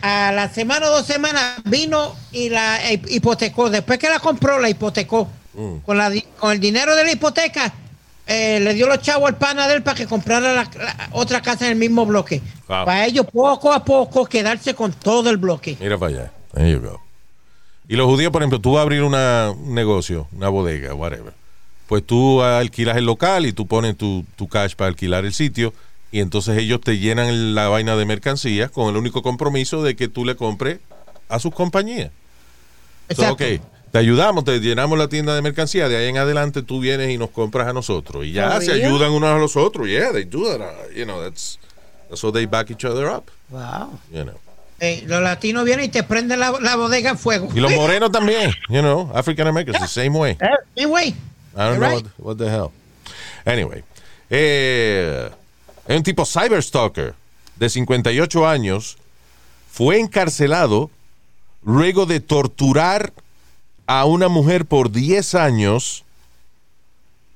a 0.03 0.33
la 0.33 0.49
semana 0.49 0.87
o 0.87 0.91
dos 0.91 1.07
semanas 1.07 1.57
vino 1.65 2.15
y 2.33 2.49
la 2.51 2.79
hipotecó. 3.09 3.71
Después 3.71 3.99
que 3.99 4.09
la 4.09 4.19
compró, 4.21 4.59
la 4.59 4.69
hipotecó. 4.69 5.29
Mm. 5.55 5.77
Con, 5.85 5.97
la, 5.97 6.13
con 6.39 6.53
el 6.53 6.61
dinero 6.61 6.95
de 6.95 7.05
la 7.05 7.13
hipoteca, 7.13 7.73
eh, 8.27 8.61
le 8.61 8.75
dio 8.75 8.87
los 8.89 9.01
chavos 9.01 9.29
al 9.29 9.37
pana 9.39 9.67
de 9.69 9.75
él 9.77 9.83
para 9.83 9.97
que 9.97 10.07
comprara 10.07 10.53
la, 10.53 10.69
la 10.77 11.09
otra 11.13 11.41
casa 11.41 11.65
en 11.67 11.73
el 11.73 11.79
mismo 11.79 12.05
bloque. 12.05 12.41
Wow. 12.69 12.85
Para 12.85 13.07
ellos, 13.07 13.27
poco 13.33 13.73
a 13.73 13.85
poco, 13.85 14.27
quedarse 14.27 14.75
con 14.75 14.93
todo 14.93 15.31
el 15.31 15.39
bloque. 15.39 15.77
Mira 15.81 15.97
para 15.97 16.13
allá. 16.15 16.33
There 16.53 16.71
you 16.71 16.81
go. 16.81 17.01
Y 17.89 17.97
los 17.97 18.07
judíos, 18.07 18.33
por 18.33 18.43
ejemplo, 18.43 18.61
tú 18.61 18.73
vas 18.73 18.81
a 18.81 18.83
abrir 18.83 19.03
una- 19.03 19.51
un 19.53 19.75
negocio, 19.75 20.27
una 20.33 20.49
bodega, 20.49 20.93
whatever. 20.95 21.33
Pues 21.87 22.05
tú 22.05 22.43
alquilas 22.43 22.97
el 22.97 23.05
local 23.07 23.47
y 23.47 23.53
tú 23.53 23.67
pones 23.67 23.97
tu, 23.97 24.25
tu 24.35 24.49
cash 24.49 24.75
para 24.75 24.89
alquilar 24.89 25.25
el 25.25 25.33
sitio. 25.33 25.73
Y 26.13 26.21
entonces 26.21 26.57
ellos 26.59 26.81
te 26.81 26.99
llenan 26.99 27.55
la 27.55 27.69
vaina 27.69 27.97
de 27.97 28.05
mercancías 28.05 28.71
con 28.71 28.89
el 28.89 28.97
único 28.97 29.23
compromiso 29.23 29.83
de 29.83 29.97
que 29.97 30.09
tú 30.09 30.25
le 30.25 30.37
compres 30.37 30.79
a 31.29 31.39
sus 31.39 31.53
compañías. 31.53 32.11
So, 33.09 33.23
Exacto. 33.23 33.45
ok, 33.45 33.61
te 33.93 33.99
ayudamos, 33.99 34.45
te 34.45 34.59
llenamos 34.61 34.99
la 34.99 35.09
tienda 35.09 35.35
de 35.35 35.43
mercancía. 35.43 35.89
De 35.89 35.97
ahí 35.97 36.09
en 36.09 36.19
adelante 36.19 36.63
tú 36.63 36.81
vienes 36.81 37.11
y 37.11 37.19
nos 37.19 37.31
compras 37.31 37.69
a 37.69 37.73
nosotros. 37.73 38.25
Y 38.25 38.33
ya 38.33 38.51
¿For 38.53 38.63
se 38.65 38.73
ayudan 38.73 39.13
unos 39.13 39.31
a 39.31 39.39
los 39.39 39.57
otros. 39.57 39.89
Yeah, 39.89 40.13
they 40.13 40.25
do 40.25 40.45
that. 40.45 40.61
uh, 40.61 40.93
you 40.95 41.05
know, 41.05 41.23
that's, 41.23 41.59
that's 42.09 42.23
how 42.23 42.31
they 42.33 42.47
back 42.47 42.71
each 42.71 42.85
other 42.85 43.09
up. 43.09 43.31
Wow. 43.51 43.99
You 44.13 44.25
know. 44.25 44.39
Eh, 44.79 45.05
los 45.07 45.23
latinos 45.23 45.65
vienen 45.65 45.87
y 45.87 45.89
te 45.89 46.03
prenden 46.03 46.39
la, 46.39 46.51
la 46.61 46.77
bodega 46.77 47.11
en 47.11 47.19
fuego. 47.19 47.49
Y 47.55 47.61
los 47.61 47.73
morenos 47.77 48.13
también, 48.13 48.53
you 48.69 48.81
know, 48.81 49.11
African 49.15 49.47
Americans, 49.47 49.81
the 49.81 49.89
same 49.89 50.19
way. 50.19 50.37
Eh, 50.41 50.49
anyway, 50.77 51.09
I 51.09 51.15
don't 51.55 51.57
you're 51.57 51.79
know 51.79 51.89
right. 51.89 52.05
what, 52.19 52.37
what 52.37 52.37
the 52.37 52.51
hell. 52.51 52.73
Anyway, 53.47 53.83
eh, 54.29 55.31
hay 55.89 55.97
un 55.97 56.03
tipo 56.03 56.25
cyberstalker 56.25 57.15
de 57.57 57.69
58 57.69 58.47
años 58.47 58.99
fue 59.71 60.01
encarcelado 60.01 60.91
luego 61.65 62.07
de 62.07 62.21
torturar 62.21 63.13
a 63.87 64.05
una 64.05 64.29
mujer 64.29 64.67
por 64.67 64.91
10 64.91 65.35
años 65.35 66.05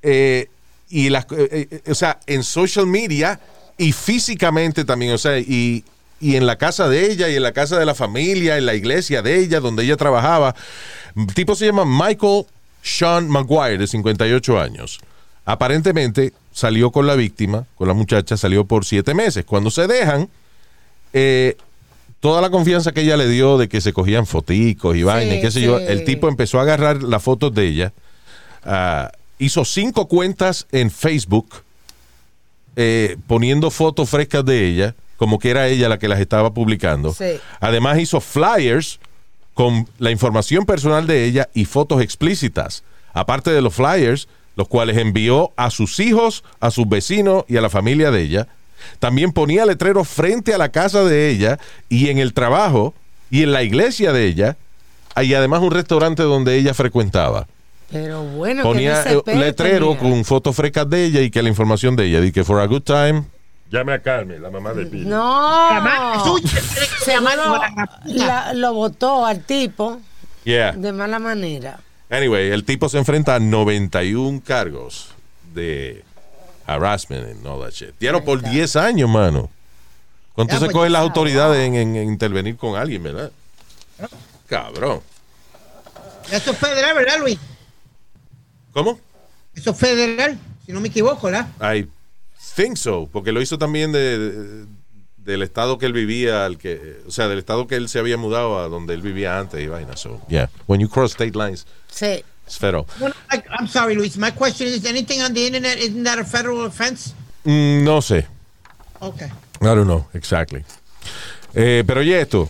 eh, 0.01 0.49
y 0.89 1.13
eh, 1.13 1.23
eh, 1.31 1.81
o 1.87 1.95
sea, 1.95 2.19
en 2.27 2.43
social 2.43 2.87
media 2.87 3.39
y 3.77 3.93
físicamente 3.93 4.83
también, 4.83 5.13
o 5.13 5.17
sea, 5.17 5.39
y, 5.39 5.83
y 6.19 6.35
en 6.35 6.45
la 6.45 6.57
casa 6.57 6.89
de 6.89 7.11
ella 7.11 7.29
y 7.29 7.35
en 7.35 7.43
la 7.43 7.53
casa 7.53 7.79
de 7.79 7.85
la 7.85 7.95
familia, 7.95 8.57
en 8.57 8.65
la 8.65 8.75
iglesia 8.75 9.21
de 9.21 9.39
ella, 9.39 9.59
donde 9.59 9.83
ella 9.83 9.97
trabajaba. 9.97 10.55
El 11.15 11.33
tipo 11.33 11.55
se 11.55 11.65
llama 11.65 11.85
Michael 11.85 12.45
Sean 12.81 13.29
Maguire, 13.29 13.77
de 13.77 13.87
58 13.87 14.59
años. 14.59 14.99
Aparentemente 15.45 16.33
salió 16.51 16.91
con 16.91 17.07
la 17.07 17.15
víctima, 17.15 17.65
con 17.75 17.87
la 17.87 17.93
muchacha, 17.93 18.37
salió 18.37 18.65
por 18.65 18.85
siete 18.85 19.13
meses. 19.13 19.45
Cuando 19.45 19.71
se 19.71 19.87
dejan, 19.87 20.29
eh, 21.13 21.57
toda 22.19 22.41
la 22.41 22.49
confianza 22.49 22.91
que 22.91 23.01
ella 23.01 23.17
le 23.17 23.27
dio 23.27 23.57
de 23.57 23.67
que 23.67 23.81
se 23.81 23.93
cogían 23.93 24.25
foticos 24.25 24.95
y 24.95 25.03
vainas, 25.03 25.39
qué 25.41 25.51
sé 25.51 25.61
yo, 25.61 25.79
el 25.79 26.05
tipo 26.05 26.27
empezó 26.27 26.59
a 26.59 26.61
agarrar 26.61 27.01
las 27.03 27.23
fotos 27.23 27.53
de 27.53 27.67
ella, 27.67 27.93
ah, 28.63 29.11
hizo 29.39 29.65
cinco 29.65 30.07
cuentas 30.07 30.67
en 30.71 30.91
Facebook 30.91 31.49
eh, 32.75 33.17
poniendo 33.27 33.71
fotos 33.71 34.09
frescas 34.09 34.45
de 34.45 34.67
ella, 34.67 34.95
como 35.17 35.39
que 35.39 35.49
era 35.49 35.67
ella 35.67 35.89
la 35.89 35.97
que 35.99 36.07
las 36.07 36.19
estaba 36.19 36.53
publicando. 36.53 37.13
Sí. 37.13 37.39
Además 37.59 37.99
hizo 37.99 38.21
flyers 38.21 38.99
con 39.53 39.87
la 39.97 40.11
información 40.11 40.65
personal 40.65 41.07
de 41.07 41.25
ella 41.25 41.49
y 41.53 41.65
fotos 41.65 42.01
explícitas. 42.01 42.83
Aparte 43.13 43.51
de 43.51 43.61
los 43.61 43.73
flyers, 43.73 44.27
los 44.61 44.67
cuales 44.67 44.97
envió 44.97 45.51
a 45.55 45.71
sus 45.71 45.99
hijos, 45.99 46.43
a 46.59 46.69
sus 46.69 46.87
vecinos 46.87 47.45
y 47.47 47.57
a 47.57 47.61
la 47.61 47.69
familia 47.71 48.11
de 48.11 48.21
ella. 48.21 48.47
También 48.99 49.31
ponía 49.31 49.65
letreros 49.65 50.07
frente 50.07 50.53
a 50.53 50.59
la 50.59 50.69
casa 50.69 51.03
de 51.03 51.29
ella 51.29 51.57
y 51.89 52.09
en 52.09 52.19
el 52.19 52.33
trabajo 52.35 52.93
y 53.31 53.41
en 53.41 53.53
la 53.53 53.63
iglesia 53.63 54.13
de 54.13 54.27
ella. 54.27 54.57
Y 55.19 55.33
además 55.33 55.61
un 55.61 55.71
restaurante 55.71 56.21
donde 56.21 56.55
ella 56.57 56.75
frecuentaba. 56.75 57.47
Pero 57.91 58.21
bueno, 58.23 58.61
Ponía 58.61 59.03
que 59.03 59.21
eh, 59.25 59.35
letrero 59.35 59.97
con 59.97 60.23
fotos 60.25 60.55
frescas 60.55 60.87
de 60.87 61.05
ella 61.05 61.21
y 61.21 61.31
que 61.31 61.41
la 61.41 61.49
información 61.49 61.95
de 61.95 62.05
ella. 62.05 62.23
Y 62.23 62.31
que 62.31 62.43
for 62.43 62.59
a 62.61 62.65
good 62.67 62.83
time. 62.83 63.23
Llame 63.71 63.93
a 63.93 64.01
Carmen, 64.03 64.41
la 64.43 64.51
mamá 64.51 64.73
de 64.73 64.85
Pili. 64.85 65.05
No. 65.05 65.69
Seguro 67.03 67.59
la- 68.05 68.53
lo 68.53 68.73
votó 68.73 69.25
al 69.25 69.43
tipo 69.43 69.99
Yeah. 70.43 70.71
de 70.73 70.91
mala 70.93 71.17
manera. 71.19 71.79
Anyway, 72.11 72.51
el 72.51 72.63
tipo 72.65 72.89
se 72.89 72.97
enfrenta 72.97 73.35
a 73.35 73.39
91 73.39 74.41
cargos 74.45 75.09
de 75.53 76.03
harassment 76.67 77.25
and 77.25 77.47
all 77.47 77.61
that 77.61 77.71
shit. 77.71 77.91
Dieron 77.99 78.23
por 78.23 78.41
10 78.41 78.75
años, 78.75 79.09
mano. 79.09 79.49
¿Cuánto 80.33 80.55
se 80.55 80.59
pues, 80.65 80.71
cogen 80.73 80.91
las 80.93 81.01
autoridades 81.01 81.65
en, 81.67 81.75
en- 81.75 81.95
en 81.95 82.09
intervenir 82.09 82.57
con 82.57 82.75
alguien, 82.77 83.03
verdad? 83.03 83.31
Cabrón. 84.47 85.01
Eso 86.31 86.51
es 86.51 86.57
federal, 86.57 86.95
¿verdad, 86.95 87.19
Luis? 87.19 87.37
¿Cómo? 88.73 88.99
Eso 89.53 89.71
es 89.71 89.77
federal, 89.77 90.37
si 90.65 90.71
no 90.71 90.79
me 90.79 90.87
equivoco, 90.89 91.27
¿verdad? 91.27 91.47
I 91.75 91.87
think 92.55 92.75
so, 92.77 93.09
porque 93.11 93.31
lo 93.31 93.41
hizo 93.41 93.57
también 93.57 93.91
de, 93.91 94.17
de- 94.19 94.65
del 95.23 95.41
estado 95.43 95.77
que 95.77 95.85
él 95.85 95.93
vivía, 95.93 96.45
al 96.45 96.57
que, 96.57 96.99
o 97.07 97.11
sea, 97.11 97.27
del 97.27 97.39
estado 97.39 97.67
que 97.67 97.75
él 97.75 97.89
se 97.89 97.99
había 97.99 98.17
mudado 98.17 98.59
a 98.59 98.67
donde 98.67 98.93
él 98.93 99.01
vivía 99.01 99.37
antes 99.37 99.61
y 99.61 99.67
vaina. 99.67 99.95
So, 99.95 100.19
yeah, 100.27 100.49
when 100.67 100.79
you 100.81 100.89
cross 100.89 101.11
state 101.11 101.35
lines, 101.37 101.65
Sí. 101.91 102.23
it's 102.47 102.57
federal. 102.57 102.85
I- 103.31 103.43
I'm 103.59 103.67
sorry, 103.67 103.95
Luis. 103.95 104.17
My 104.17 104.31
question 104.31 104.67
is, 104.67 104.83
anything 104.85 105.21
on 105.21 105.33
the 105.33 105.45
internet, 105.45 105.77
isn't 105.79 106.03
that 106.03 106.17
a 106.19 106.25
federal 106.25 106.65
offense? 106.65 107.13
Mm, 107.43 107.83
no 107.83 108.01
sé. 108.01 108.25
Okay. 108.99 109.27
I 109.61 109.65
don't 109.65 109.85
know, 109.85 110.07
exactly. 110.13 110.63
Eh, 111.53 111.83
pero 111.85 111.99
oye 112.01 112.19
esto. 112.21 112.49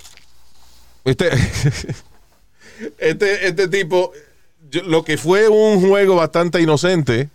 Este, 1.04 1.30
este, 3.00 3.48
este 3.48 3.68
tipo, 3.68 4.12
yo- 4.70 4.84
lo 4.84 5.04
que 5.04 5.18
fue 5.18 5.48
un 5.50 5.82
juego 5.88 6.16
bastante 6.16 6.62
inocente, 6.62 7.30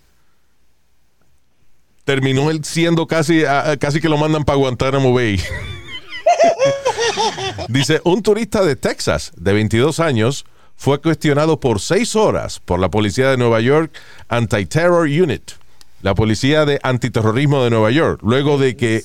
terminó 2.06 2.50
él 2.52 2.64
siendo 2.64 3.06
casi, 3.08 3.42
casi 3.80 4.00
que 4.00 4.08
lo 4.08 4.16
mandan 4.16 4.44
para 4.44 4.56
Guantánamo 4.56 5.12
Bay. 5.12 5.42
Dice, 7.68 8.00
un 8.04 8.22
turista 8.22 8.64
de 8.64 8.76
Texas 8.76 9.32
de 9.36 9.52
22 9.52 9.98
años 9.98 10.46
fue 10.76 11.00
cuestionado 11.00 11.58
por 11.58 11.80
seis 11.80 12.14
horas 12.14 12.60
por 12.64 12.78
la 12.78 12.90
policía 12.90 13.30
de 13.30 13.36
Nueva 13.36 13.60
York 13.60 13.92
Anti-Terror 14.28 15.08
Unit, 15.08 15.50
la 16.00 16.14
policía 16.14 16.64
de 16.64 16.78
antiterrorismo 16.84 17.64
de 17.64 17.70
Nueva 17.70 17.90
York, 17.90 18.20
luego 18.22 18.56
de 18.56 18.76
que 18.76 19.02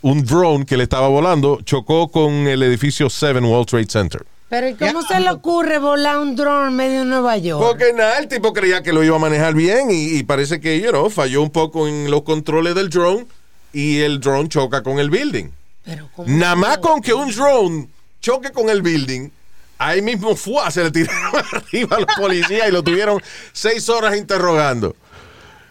un 0.00 0.24
drone 0.24 0.64
que 0.64 0.78
le 0.78 0.84
estaba 0.84 1.08
volando 1.08 1.60
chocó 1.64 2.08
con 2.08 2.32
el 2.46 2.62
edificio 2.62 3.10
7 3.10 3.40
World 3.40 3.66
Trade 3.66 3.86
Center. 3.90 4.26
Pero 4.52 4.68
¿y 4.68 4.74
cómo 4.74 5.00
se 5.00 5.18
le 5.18 5.30
ocurre 5.30 5.78
volar 5.78 6.18
un 6.18 6.36
drone 6.36 6.68
en 6.68 6.76
medio 6.76 6.98
de 6.98 7.04
Nueva 7.06 7.38
York? 7.38 7.64
Porque 7.66 7.94
nada, 7.94 8.18
el 8.18 8.28
tipo 8.28 8.52
creía 8.52 8.82
que 8.82 8.92
lo 8.92 9.02
iba 9.02 9.16
a 9.16 9.18
manejar 9.18 9.54
bien 9.54 9.90
y, 9.90 10.08
y 10.18 10.22
parece 10.24 10.60
que, 10.60 10.78
you 10.78 10.90
know, 10.90 11.08
falló 11.08 11.40
un 11.40 11.48
poco 11.48 11.88
en 11.88 12.10
los 12.10 12.20
controles 12.20 12.74
del 12.74 12.90
drone 12.90 13.26
y 13.72 14.00
el 14.00 14.20
drone 14.20 14.50
choca 14.50 14.82
con 14.82 14.98
el 14.98 15.08
building. 15.08 15.46
Pero 15.86 16.06
¿cómo 16.14 16.28
Nada 16.28 16.54
más 16.54 16.76
con 16.78 17.00
que 17.00 17.14
un 17.14 17.30
drone 17.34 17.88
choque 18.20 18.52
con 18.52 18.68
el 18.68 18.82
building, 18.82 19.30
ahí 19.78 20.02
mismo 20.02 20.36
fue, 20.36 20.70
se 20.70 20.84
le 20.84 20.90
tiraron 20.90 21.42
arriba 21.52 21.96
a 21.96 22.00
los 22.00 22.14
policías 22.14 22.68
y 22.68 22.72
lo 22.72 22.82
tuvieron 22.82 23.22
seis 23.54 23.88
horas 23.88 24.14
interrogando. 24.18 24.94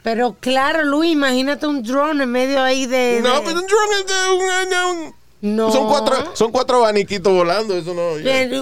Pero 0.01 0.35
claro, 0.39 0.83
Luis, 0.83 1.11
imagínate 1.11 1.67
un 1.67 1.83
drone 1.83 2.23
en 2.23 2.31
medio 2.31 2.63
ahí 2.63 2.87
de... 2.87 3.19
No, 3.21 3.43
pero 3.43 3.59
un 3.59 3.67
drone 3.67 3.95
es 3.99 4.07
de 4.07 4.31
un... 4.33 4.69
de 4.71 4.85
un- 5.05 5.20
No. 5.41 5.71
Son 5.71 5.87
cuatro, 5.87 6.35
son 6.35 6.51
cuatro 6.51 6.77
abaniquitos 6.77 7.33
volando, 7.33 7.75
eso 7.75 7.93
no... 7.95 8.11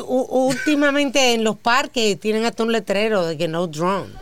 Últimamente 0.07 1.33
en 1.33 1.43
los 1.43 1.57
parques 1.57 2.17
tienen 2.19 2.45
hasta 2.45 2.63
un 2.63 2.71
letrero 2.71 3.25
de 3.25 3.37
que 3.37 3.47
no 3.49 3.67
drones. 3.67 4.15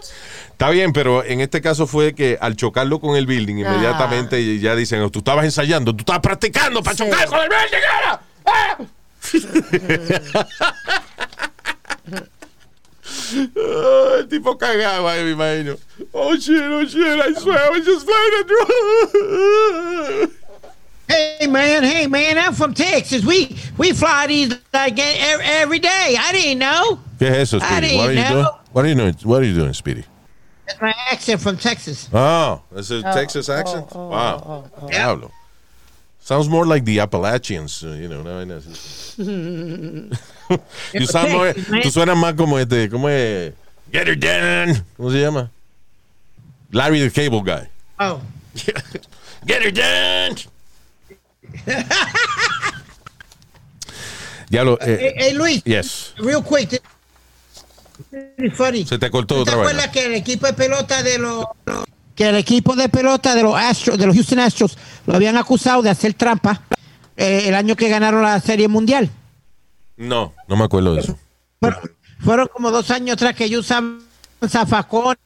Está 0.52 0.72
bien, 0.72 0.92
pero 0.92 1.24
en 1.24 1.40
este 1.42 1.62
caso 1.62 1.86
fue 1.86 2.16
que 2.16 2.36
al 2.42 2.56
chocarlo 2.56 3.00
con 3.00 3.16
el 3.16 3.28
building, 3.28 3.64
Ah. 3.64 3.70
inmediatamente 3.76 4.58
ya 4.60 4.76
dicen, 4.76 5.02
"Oh, 5.02 5.12
tú 5.12 5.20
estabas 5.20 5.46
ensayando, 5.46 5.94
tú 5.96 6.00
estabas 6.02 6.22
practicando 6.22 6.82
para 6.82 6.96
chocar 6.96 7.28
con 7.30 7.40
el 7.42 7.50
building, 7.50 7.78
era". 8.02 8.22
¡Ah! 8.46 8.78
Ah, 13.56 14.16
el 14.20 14.28
tipo 14.28 14.58
cagaba, 14.58 15.14
me 15.16 15.32
imagino. 15.32 15.76
Oh 16.12 16.36
shit, 16.36 16.62
oh 16.62 16.84
shit, 16.84 17.02
I 17.02 17.34
swear 17.40 17.58
I 17.58 17.70
was 17.78 17.86
just 17.86 18.08
a 18.08 18.44
drone. 18.44 20.32
Hey 21.08 21.48
man, 21.48 21.84
hey 21.84 22.08
man, 22.08 22.38
I'm 22.38 22.54
from 22.54 22.74
Texas. 22.74 23.24
We 23.24 23.56
we 23.78 23.94
fly 23.94 24.28
these 24.28 24.54
like 24.74 24.98
e- 24.98 25.02
every, 25.02 25.46
every 25.46 25.80
day. 25.80 26.16
I 26.20 26.32
didn't 26.34 26.60
know. 26.60 27.00
¿Qué 27.20 27.28
es 27.30 27.54
eso, 27.54 27.60
I 27.62 27.78
Speedy? 27.80 27.98
What 27.98 28.10
are 28.10 28.14
didn't 28.14 28.28
you 28.28 28.34
doing? 28.34 28.46
What 28.74 28.86
are 28.86 28.88
you 28.90 28.96
doing? 28.96 29.14
What 29.24 29.42
are 29.42 29.46
you 29.46 29.54
doing, 29.56 29.74
Speedy? 29.74 30.04
That's 30.68 30.82
my 30.82 30.94
accent 31.10 31.40
from 31.42 31.56
Texas. 31.58 32.10
Oh, 32.14 32.62
that's 32.72 32.92
a 32.92 32.98
Oh, 32.98 33.14
Texas 33.14 33.48
oh, 33.50 33.54
accent. 33.54 33.88
oh, 33.96 34.10
wow. 34.10 34.44
oh, 34.46 34.72
oh. 34.82 34.88
Diablo. 34.90 35.32
Sounds 36.20 36.50
more 36.50 36.66
like 36.66 36.84
the 36.84 37.00
Appalachians, 37.00 37.84
uh, 37.86 37.92
you 37.98 38.10
know. 38.10 38.20
una 38.20 38.34
vaina 38.36 38.58
así. 38.58 39.18
You 40.94 41.06
sound 41.06 41.32
more- 41.32 41.54
Texas, 41.54 41.70
man. 41.70 41.82
tú 41.84 41.92
suenas 41.92 42.18
más 42.18 42.34
como 42.36 42.58
este, 42.58 42.90
¿cómo 42.90 43.08
es? 43.10 43.54
Get 43.94 44.08
her 44.10 44.16
done. 44.18 44.84
¿Cómo 44.98 45.10
se 45.10 45.22
llama? 45.22 45.50
Larry 46.74 47.00
the 47.00 47.10
Cable 47.12 47.42
Guy. 47.44 47.66
Oh. 48.02 48.20
Get 49.46 49.62
her 49.64 49.72
done. 49.72 50.36
Diablo, 54.50 54.78
Hey, 54.82 54.98
eh, 55.00 55.14
hey, 55.18 55.34
Luis, 55.34 55.64
yes. 55.64 56.14
real 56.18 56.44
quick. 56.44 56.82
funny. 58.56 58.86
Se 58.86 58.98
te 58.98 59.10
cortó 59.12 59.36
¿Tú 59.36 59.44
¿Te 59.44 59.52
otra 59.52 59.56
vez. 59.58 59.68
acuerdas 59.68 59.92
que 59.92 60.06
el 60.06 60.14
equipo 60.16 60.46
de 60.48 60.54
pelota 60.54 61.04
de 61.04 61.18
los 61.18 61.46
que 62.16 62.30
el 62.30 62.36
equipo 62.36 62.76
de 62.76 62.90
pelota 62.90 63.36
de 63.36 63.44
los 63.44 63.56
Astros, 63.56 63.98
de 63.98 64.08
los 64.08 64.16
Houston 64.16 64.40
Astros, 64.40 64.78
lo 65.06 65.14
habían 65.16 65.38
acusado 65.38 65.84
de 65.84 65.92
hacer 65.92 66.14
trampa 66.16 66.64
eh, 67.16 67.44
el 67.48 67.54
año 67.54 67.76
que 67.76 67.90
ganaron 67.90 68.24
la 68.24 68.40
Serie 68.40 68.68
Mundial? 68.68 69.10
No, 69.98 70.34
no 70.48 70.56
me 70.56 70.64
acuerdo 70.64 70.96
de 70.96 71.02
eso. 71.02 71.18
Fueron 72.20 72.48
como 72.48 72.72
dos 72.72 72.90
años 72.90 73.14
atrás 73.14 73.36
que 73.36 73.46
ellos 73.46 73.66
usaban 73.66 74.00
zafacones 74.48 75.18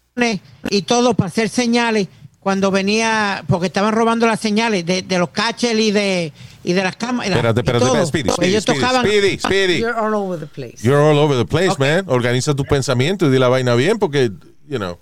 y 0.70 0.82
todo 0.82 1.14
para 1.14 1.28
hacer 1.30 1.48
señales 1.50 2.08
cuando 2.42 2.72
venía, 2.72 3.44
porque 3.48 3.68
estaban 3.68 3.94
robando 3.94 4.26
las 4.26 4.40
señales 4.40 4.84
de, 4.84 5.04
de 5.04 5.20
los 5.20 5.30
catchers 5.30 5.80
y 5.80 5.92
de, 5.92 6.34
y 6.64 6.74
de 6.74 6.84
las 6.84 6.96
cámaras. 6.96 7.30
Espérate, 7.32 7.60
espérate, 7.62 7.86
espérate, 7.86 8.08
Speedy, 8.08 8.30
Speedy, 8.32 8.50
Ellos 8.50 8.64
Speedy, 8.64 8.80
tocaban- 8.80 9.06
Speedy, 9.06 9.38
Speedy. 9.40 9.78
You're 9.80 9.96
all 10.00 10.14
over 10.16 10.40
the 10.40 10.48
place. 10.48 10.82
You're 10.84 11.00
all 11.00 11.20
over 11.20 11.38
the 11.38 11.46
place, 11.46 11.76
man. 11.78 12.06
Organiza 12.08 12.56
tu 12.56 12.66
pensamiento 12.66 13.28
y 13.28 13.30
di 13.30 13.38
la 13.38 13.48
vaina 13.48 13.76
bien 13.76 14.00
porque, 14.00 14.32
you 14.68 14.80
know. 14.80 14.98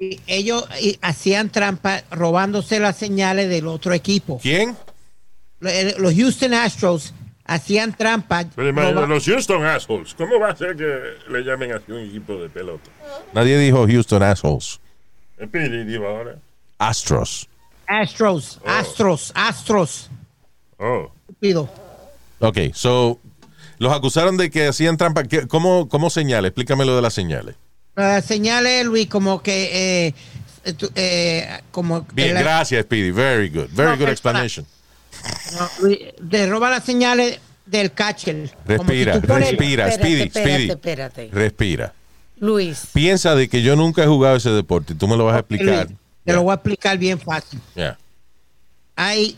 y 0.00 0.20
ellos 0.26 0.64
y, 0.80 0.98
hacían 1.00 1.50
trampa 1.50 2.02
robándose 2.10 2.80
las 2.80 2.96
señales 2.96 3.48
del 3.48 3.68
otro 3.68 3.92
equipo. 3.94 4.40
¿Quién? 4.42 4.76
Los, 5.60 5.72
los 5.98 6.14
Houston 6.14 6.54
Astros 6.54 7.14
hacían 7.44 7.96
trampa. 7.96 8.46
Pero 8.56 9.06
los 9.06 9.24
Houston 9.26 9.64
Assholes. 9.64 10.14
¿Cómo 10.14 10.40
va 10.40 10.50
a 10.50 10.56
ser 10.56 10.74
que 10.74 11.30
le 11.30 11.42
llamen 11.42 11.72
así 11.72 11.92
un 11.92 12.00
equipo 12.00 12.34
de 12.34 12.48
pelota? 12.48 12.90
Nadie 13.32 13.58
dijo 13.58 13.86
Houston 13.86 14.22
Assholes. 14.24 14.80
Pili 15.52 15.84
dijo 15.84 16.06
ahora. 16.06 16.36
Astros. 16.80 17.46
Astros, 17.86 18.58
Astros, 18.64 19.32
Astros. 19.34 20.10
Oh. 20.78 21.12
Pido. 21.38 21.68
Ok, 22.38 22.56
so, 22.72 23.18
los 23.78 23.92
acusaron 23.92 24.36
de 24.38 24.50
que 24.50 24.66
hacían 24.68 24.96
trampa. 24.96 25.24
¿Qué- 25.24 25.46
¿Cómo, 25.46 25.88
cómo 25.90 26.08
señales? 26.08 26.48
Explícame 26.50 26.84
lo 26.86 26.96
de 26.96 27.02
las 27.02 27.12
señales. 27.12 27.56
Las 27.96 28.24
señales, 28.24 28.86
Luis, 28.86 29.08
como 29.08 29.42
que 29.42 30.06
eh, 30.06 30.14
eh, 30.64 30.74
eh, 30.94 31.60
como 31.70 32.06
Bien, 32.14 32.32
la- 32.34 32.40
gracias, 32.40 32.82
Speedy. 32.84 33.10
Very 33.10 33.50
good. 33.50 33.68
Very 33.72 33.90
No, 33.90 33.98
good 33.98 34.08
explanation. 34.08 34.64
no, 35.58 35.68
Luis, 35.82 35.98
te 36.30 36.46
roba 36.46 36.70
las 36.70 36.84
señales 36.84 37.40
del 37.66 37.92
catcher. 37.92 38.48
Si 38.48 38.54
Respira, 38.66 39.20
pones- 39.20 39.50
respira, 39.50 39.88
Espérate, 39.88 39.92
Speedy, 40.08 40.22
espérate, 40.22 40.54
Speedy. 40.54 40.70
espérate. 40.70 41.28
Respira. 41.30 41.92
Luis, 42.38 42.84
Piensa 42.94 43.34
de 43.34 43.50
que 43.50 43.60
yo 43.60 43.76
nunca 43.76 44.02
he 44.02 44.06
jugado 44.06 44.36
ese 44.36 44.48
deporte 44.50 44.94
y 44.94 44.96
tú 44.96 45.06
me 45.08 45.16
lo 45.18 45.26
vas 45.26 45.36
a 45.36 45.40
explicar. 45.40 45.86
Luis, 45.88 45.98
te 46.24 46.32
lo 46.32 46.42
voy 46.42 46.52
a 46.52 46.54
explicar 46.54 46.98
bien 46.98 47.18
fácil. 47.18 47.60
Yeah. 47.74 47.98
Hay 48.96 49.36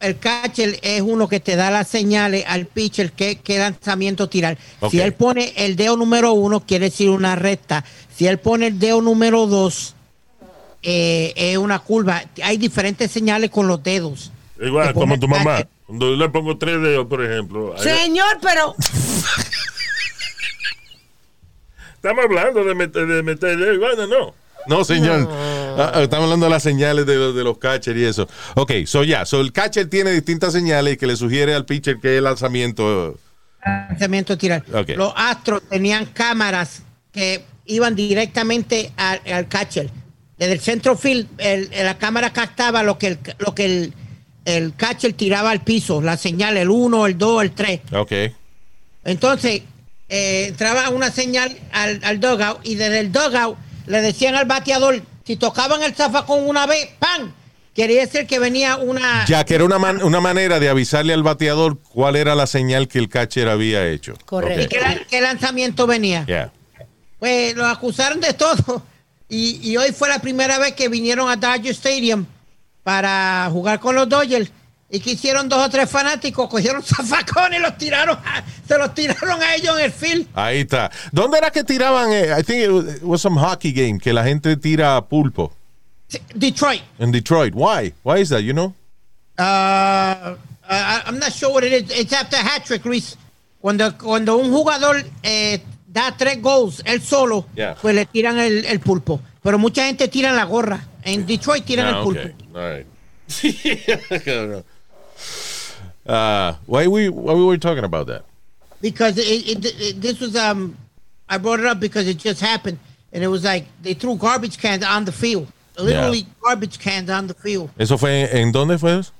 el 0.00 0.18
catcher 0.18 0.78
es 0.82 1.00
uno 1.00 1.28
que 1.28 1.40
te 1.40 1.56
da 1.56 1.70
las 1.70 1.88
señales 1.88 2.44
al 2.46 2.66
pitcher 2.66 3.10
que 3.12 3.36
qué 3.36 3.58
lanzamiento 3.58 4.28
tirar. 4.28 4.56
Si 4.90 5.00
él 5.00 5.12
pone 5.12 5.52
el 5.56 5.74
dedo 5.74 5.96
número 5.96 6.32
uno, 6.32 6.60
quiere 6.64 6.86
decir 6.86 7.10
una 7.10 7.34
recta. 7.34 7.84
Si 8.14 8.26
él 8.26 8.38
pone 8.38 8.68
el 8.68 8.78
dedo 8.78 9.02
número 9.02 9.46
dos, 9.46 9.96
eh, 10.82 11.32
es 11.34 11.58
una 11.58 11.80
curva. 11.80 12.22
Hay 12.42 12.58
diferentes 12.58 13.10
señales 13.10 13.50
con 13.50 13.66
los 13.66 13.82
dedos. 13.82 14.30
Igual, 14.60 14.94
como 14.94 15.18
tu 15.18 15.26
mamá. 15.26 15.56
catcher. 15.56 15.68
Cuando 15.86 16.10
yo 16.10 16.16
le 16.16 16.28
pongo 16.28 16.58
tres 16.58 16.80
dedos, 16.80 17.06
por 17.06 17.24
ejemplo. 17.24 17.74
señor, 17.78 18.38
pero 18.42 18.76
Estamos 21.94 22.24
hablando 22.24 22.62
de 22.62 22.74
meter, 22.76 23.06
de 23.06 23.22
meter 23.24 23.58
dedos. 23.58 23.78
Bueno, 23.78 24.06
no. 24.06 24.34
No, 24.68 24.84
señor. 24.84 25.28
Ah, 25.28 25.57
ah, 25.78 26.02
estamos 26.02 26.24
hablando 26.24 26.46
de 26.46 26.50
las 26.50 26.62
señales 26.62 27.06
de, 27.06 27.14
los- 27.16 27.34
de 27.34 27.44
los 27.44 27.58
catchers 27.58 27.98
y 27.98 28.04
eso. 28.04 28.28
Ok, 28.54 28.72
so 28.86 29.04
ya. 29.04 29.24
So 29.24 29.40
el 29.40 29.52
catcher 29.52 29.88
tiene 29.88 30.10
distintas 30.12 30.52
señales 30.52 30.98
que 30.98 31.06
le 31.06 31.16
sugiere 31.16 31.54
al 31.54 31.64
pitcher 31.64 31.98
que 32.00 32.18
el 32.18 32.24
lanzamiento. 32.24 33.18
lanzamiento 33.64 34.36
tirar. 34.36 34.64
Ok. 34.72 34.90
Los 34.96 35.12
Astros 35.16 35.62
tenían 35.68 36.06
cámaras 36.06 36.82
que 37.12 37.44
iban 37.66 37.94
directamente 37.94 38.92
al, 38.96 39.20
al 39.32 39.48
catcher. 39.48 39.90
Desde 40.38 40.52
el 40.52 40.60
centro 40.60 40.96
field, 40.96 41.26
el- 41.38 41.70
la 41.72 41.98
cámara 41.98 42.32
captaba 42.32 42.82
lo 42.82 42.98
que 42.98 43.06
el, 43.08 43.18
lo 43.38 43.54
que 43.54 43.64
el, 43.66 43.94
el 44.44 44.74
catcher 44.76 45.12
tiraba 45.12 45.50
al 45.50 45.62
piso, 45.64 46.00
la 46.00 46.16
señal, 46.16 46.56
el 46.56 46.70
1, 46.70 47.06
el 47.06 47.18
2, 47.18 47.42
el 47.42 47.50
3. 47.52 47.80
Ok. 47.92 48.12
Entonces, 49.04 49.62
eh, 50.08 50.46
entraba 50.48 50.90
una 50.90 51.10
señal 51.10 51.56
al, 51.72 52.00
al 52.02 52.20
dugout 52.20 52.60
y 52.64 52.74
desde 52.76 53.00
el 53.00 53.12
dugout 53.12 53.56
le 53.86 54.00
decían 54.00 54.34
al 54.34 54.46
bateador, 54.46 55.02
si 55.28 55.36
tocaban 55.36 55.82
el 55.82 55.94
zafacón 55.94 56.48
una 56.48 56.64
vez, 56.66 56.88
¡pam! 56.98 57.34
Quería 57.74 58.00
decir 58.00 58.26
que 58.26 58.38
venía 58.38 58.78
una... 58.78 59.26
Ya 59.26 59.44
que 59.44 59.56
era 59.56 59.64
una, 59.66 59.78
man- 59.78 60.02
una 60.02 60.22
manera 60.22 60.58
de 60.58 60.70
avisarle 60.70 61.12
al 61.12 61.22
bateador 61.22 61.78
cuál 61.92 62.16
era 62.16 62.34
la 62.34 62.46
señal 62.46 62.88
que 62.88 62.98
el 62.98 63.10
catcher 63.10 63.46
había 63.46 63.86
hecho. 63.86 64.14
¿Y 64.14 64.66
qué, 64.68 64.80
la- 64.80 64.98
qué 65.06 65.20
lanzamiento 65.20 65.86
venía? 65.86 66.24
Yeah. 66.24 66.50
Pues 67.18 67.54
lo 67.54 67.66
acusaron 67.66 68.20
de 68.20 68.32
todo. 68.32 68.82
Y, 69.30 69.60
y 69.62 69.76
hoy 69.76 69.92
fue 69.92 70.08
la 70.08 70.20
primera 70.20 70.58
vez 70.58 70.72
que 70.72 70.88
vinieron 70.88 71.28
a 71.28 71.36
Dodger 71.36 71.72
Stadium 71.72 72.24
para 72.82 73.46
jugar 73.52 73.78
con 73.78 73.94
los 73.94 74.08
Dodgers. 74.08 74.50
Y 74.90 75.00
que 75.00 75.10
hicieron 75.12 75.48
dos 75.50 75.66
o 75.66 75.68
tres 75.68 75.90
fanáticos, 75.90 76.48
cogieron 76.48 76.82
zafacones 76.84 77.58
y 77.58 77.62
los 77.62 77.76
tiraron, 77.76 78.16
a- 78.24 78.42
se 78.66 78.78
los 78.78 78.94
tiraron 78.94 79.42
a 79.42 79.54
ellos 79.54 79.78
en 79.78 79.84
el 79.84 79.92
field. 79.92 80.26
Ahí 80.34 80.60
está. 80.60 80.90
¿Dónde 81.12 81.36
era 81.38 81.50
que 81.50 81.62
tiraban? 81.62 82.10
eh, 82.12 82.28
I 82.38 82.42
think 82.42 82.62
it 82.64 82.70
was, 82.70 82.84
it 82.96 83.02
was 83.02 83.20
some 83.20 83.38
hockey 83.38 83.72
game 83.72 83.98
que 83.98 84.12
la 84.14 84.24
gente 84.24 84.56
tira 84.56 85.00
pulpo. 85.06 85.52
Detroit. 86.34 86.80
En 86.98 87.12
Detroit. 87.12 87.52
Why? 87.54 87.92
Why 88.02 88.20
is 88.22 88.30
that? 88.30 88.40
You 88.40 88.54
know? 88.54 88.74
Uh, 89.38 90.36
I'm 90.70 91.18
not 91.18 91.32
sure 91.32 91.52
what 91.52 91.64
it 91.64 91.72
is. 91.72 91.90
It's 91.98 92.12
after 92.14 92.36
hat 92.38 92.64
trick, 92.64 92.84
Luis. 92.86 93.16
Cuando, 93.60 93.92
cuando 93.98 94.36
un 94.38 94.50
jugador 94.50 95.04
eh, 95.22 95.60
da 95.86 96.14
tres 96.16 96.40
goals, 96.40 96.82
él 96.86 97.02
solo, 97.02 97.44
Yeah. 97.54 97.74
pues 97.80 97.94
le 97.94 98.06
tiran 98.06 98.38
el, 98.38 98.64
el 98.64 98.80
pulpo. 98.80 99.20
Pero 99.42 99.58
mucha 99.58 99.84
gente 99.84 100.08
tira 100.08 100.32
la 100.32 100.44
gorra. 100.44 100.80
En 101.02 101.26
Detroit 101.26 101.64
tiran 101.66 101.86
Ah, 101.94 101.98
el 101.98 102.04
pulpo. 102.04 102.28
All 102.54 102.78
right. 102.78 102.86
uh, 106.08 106.54
why 106.66 106.86
we 106.86 107.08
why 107.08 107.34
we 107.34 107.44
were 107.44 107.58
talking 107.58 107.84
about 107.84 108.06
that? 108.06 108.22
because 108.80 109.18
it, 109.18 109.24
it, 109.48 109.64
it- 109.80 110.00
this 110.00 110.20
was 110.20 110.34
um 110.36 110.76
I 111.28 111.36
brought 111.38 111.60
it 111.60 111.66
up 111.66 111.78
because 111.80 112.06
it 112.08 112.16
just 112.18 112.40
happened 112.40 112.78
and 113.12 113.22
it 113.24 113.28
was 113.28 113.42
like 113.44 113.66
they 113.82 113.94
threw 113.94 114.16
garbage 114.16 114.56
cans 114.58 114.84
on 114.84 115.04
the 115.04 115.12
field, 115.12 115.46
literally 115.76 116.26
garbage 116.42 116.78
cans 116.78 117.10
on 117.10 117.26
the 117.26 117.34
field 117.34 117.70
¿Eso 117.78 117.98
fue 117.98 118.28
en 118.32 118.52
dónde 118.52 118.78
fue 118.78 118.98
eso? 119.00 119.12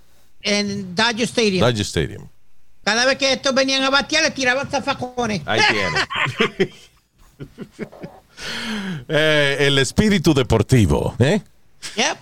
en 0.42 0.94
Dodger 0.94 1.26
Stadium. 1.26 1.60
Dodger 1.60 1.84
Stadium. 1.84 2.28
Cada 2.84 3.04
vez 3.04 3.18
que 3.18 3.32
estos 3.32 3.52
venían 3.54 3.82
a 3.82 3.90
batear 3.90 4.22
le 4.22 4.30
tiraban 4.30 4.70
zafacones. 4.70 5.42
Ahí 5.46 5.60
tiene. 5.70 6.72
Eh, 9.08 9.56
el 9.66 9.78
espíritu 9.78 10.32
deportivo, 10.32 11.14
¿eh? 11.18 11.42
Yep. 11.96 12.18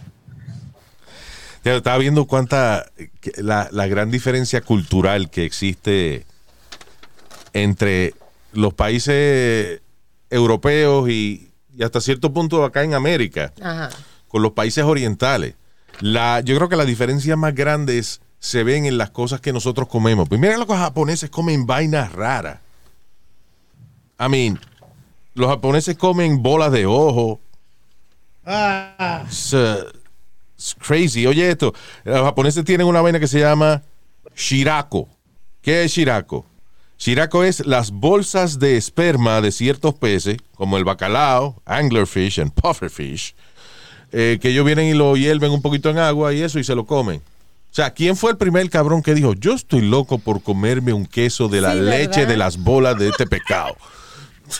Ya 1.66 1.74
estaba 1.74 1.98
viendo 1.98 2.26
cuánta 2.26 2.86
la, 3.38 3.68
la 3.72 3.88
gran 3.88 4.12
diferencia 4.12 4.60
cultural 4.60 5.30
que 5.30 5.44
existe 5.44 6.24
entre 7.54 8.14
los 8.52 8.72
países 8.72 9.80
europeos 10.30 11.10
y, 11.10 11.50
y 11.76 11.82
hasta 11.82 12.00
cierto 12.00 12.32
punto 12.32 12.64
acá 12.64 12.84
en 12.84 12.94
América 12.94 13.52
Ajá. 13.60 13.90
con 14.28 14.42
los 14.42 14.52
países 14.52 14.84
orientales. 14.84 15.56
La, 15.98 16.38
yo 16.38 16.54
creo 16.54 16.68
que 16.68 16.76
las 16.76 16.86
diferencias 16.86 17.36
más 17.36 17.52
grandes 17.52 18.20
se 18.38 18.62
ven 18.62 18.86
en 18.86 18.96
las 18.96 19.10
cosas 19.10 19.40
que 19.40 19.52
nosotros 19.52 19.88
comemos. 19.88 20.28
Pues 20.28 20.40
mira, 20.40 20.56
los 20.58 20.68
japoneses 20.68 21.30
comen 21.30 21.66
vainas 21.66 22.12
raras. 22.12 22.60
I 24.20 24.28
mean, 24.28 24.60
los 25.34 25.48
japoneses 25.48 25.96
comen 25.96 26.44
bolas 26.44 26.70
de 26.70 26.86
ojo. 26.86 27.40
Ah, 28.44 29.24
it's 30.56 30.74
crazy. 30.78 31.26
Oye, 31.26 31.50
esto, 31.50 31.74
los 32.04 32.22
japoneses 32.22 32.64
tienen 32.64 32.86
una 32.86 33.00
vaina 33.00 33.20
que 33.20 33.28
se 33.28 33.40
llama 33.40 33.82
shirako. 34.36 35.08
¿Qué 35.62 35.84
es 35.84 35.92
shirako? 35.92 36.46
Shirako 36.98 37.44
es 37.44 37.66
las 37.66 37.90
bolsas 37.90 38.58
de 38.58 38.76
esperma 38.76 39.40
de 39.42 39.52
ciertos 39.52 39.94
peces, 39.94 40.38
como 40.54 40.78
el 40.78 40.84
bacalao, 40.84 41.60
anglerfish 41.66 42.40
and 42.40 42.52
pufferfish, 42.52 43.34
eh, 44.12 44.38
que 44.40 44.48
ellos 44.48 44.64
vienen 44.64 44.86
y 44.86 44.94
lo 44.94 45.14
hierven 45.16 45.50
un 45.52 45.60
poquito 45.60 45.90
en 45.90 45.98
agua 45.98 46.32
y 46.32 46.40
eso 46.42 46.58
y 46.58 46.64
se 46.64 46.74
lo 46.74 46.86
comen. 46.86 47.20
O 47.70 47.74
sea, 47.76 47.90
¿quién 47.92 48.16
fue 48.16 48.30
el 48.30 48.38
primer 48.38 48.70
cabrón 48.70 49.02
que 49.02 49.14
dijo, 49.14 49.34
yo 49.34 49.52
estoy 49.52 49.82
loco 49.82 50.16
por 50.18 50.42
comerme 50.42 50.94
un 50.94 51.04
queso 51.04 51.48
de 51.48 51.60
la 51.60 51.74
Sí, 51.74 51.80
leche 51.80 52.20
¿verdad? 52.20 52.28
de 52.28 52.36
las 52.38 52.56
bolas 52.56 52.98
de 52.98 53.08
este 53.10 53.26
pescado? 53.26 53.76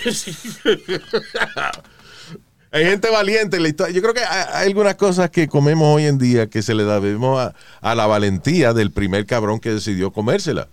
Hay 2.77 2.85
gente 2.85 3.11
valiente 3.11 3.57
en 3.57 3.63
la 3.63 3.71
historia. 3.71 3.95
Yo 3.95 4.03
creo 4.03 4.13
que 4.13 4.21
hay, 4.21 4.67
algunas 4.69 4.97
cosas 4.97 5.31
que 5.31 5.49
comemos 5.49 5.97
hoy 5.97 6.05
en 6.05 6.19
día 6.19 6.49
que 6.49 6.61
se 6.61 6.75
le 6.75 6.85
debemos 6.85 7.41
a, 7.41 7.55
a 7.81 7.95
la 7.95 8.07
valentía 8.07 8.75
del 8.75 8.91
primer 8.91 9.25
cabrón 9.25 9.61
que 9.61 9.73
decidió 9.73 10.13
comérsela. 10.13 10.69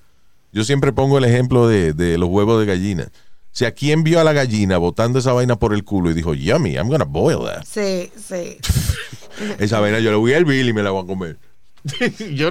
Yo 0.51 0.65
siempre 0.65 0.91
pongo 0.91 1.17
el 1.17 1.23
ejemplo 1.23 1.65
de, 1.65 1.93
de 1.93 2.17
los 2.17 2.27
huevos 2.27 2.59
de 2.59 2.65
gallina. 2.65 3.03
O 3.05 3.55
sea, 3.55 3.71
¿quién 3.71 4.03
vio 4.03 4.19
a 4.19 4.25
la 4.25 4.33
gallina 4.33 4.77
botando 4.77 5.19
esa 5.19 5.31
vaina 5.31 5.55
por 5.55 5.73
el 5.73 5.85
culo 5.85 6.11
y 6.11 6.13
dijo, 6.13 6.33
yummy, 6.33 6.73
I'm 6.73 6.89
gonna 6.89 7.05
boil 7.05 7.45
that? 7.45 7.63
Sí, 7.65 8.11
sí. 8.17 8.57
Esa 9.59 9.79
vaina 9.79 9.99
yo 9.99 10.11
la 10.11 10.17
voy 10.17 10.33
a 10.33 10.37
hervir 10.37 10.67
y 10.67 10.73
me 10.73 10.83
la 10.83 10.91
voy 10.91 11.03
a 11.03 11.07
comer. 11.07 11.37
yo, 12.33 12.49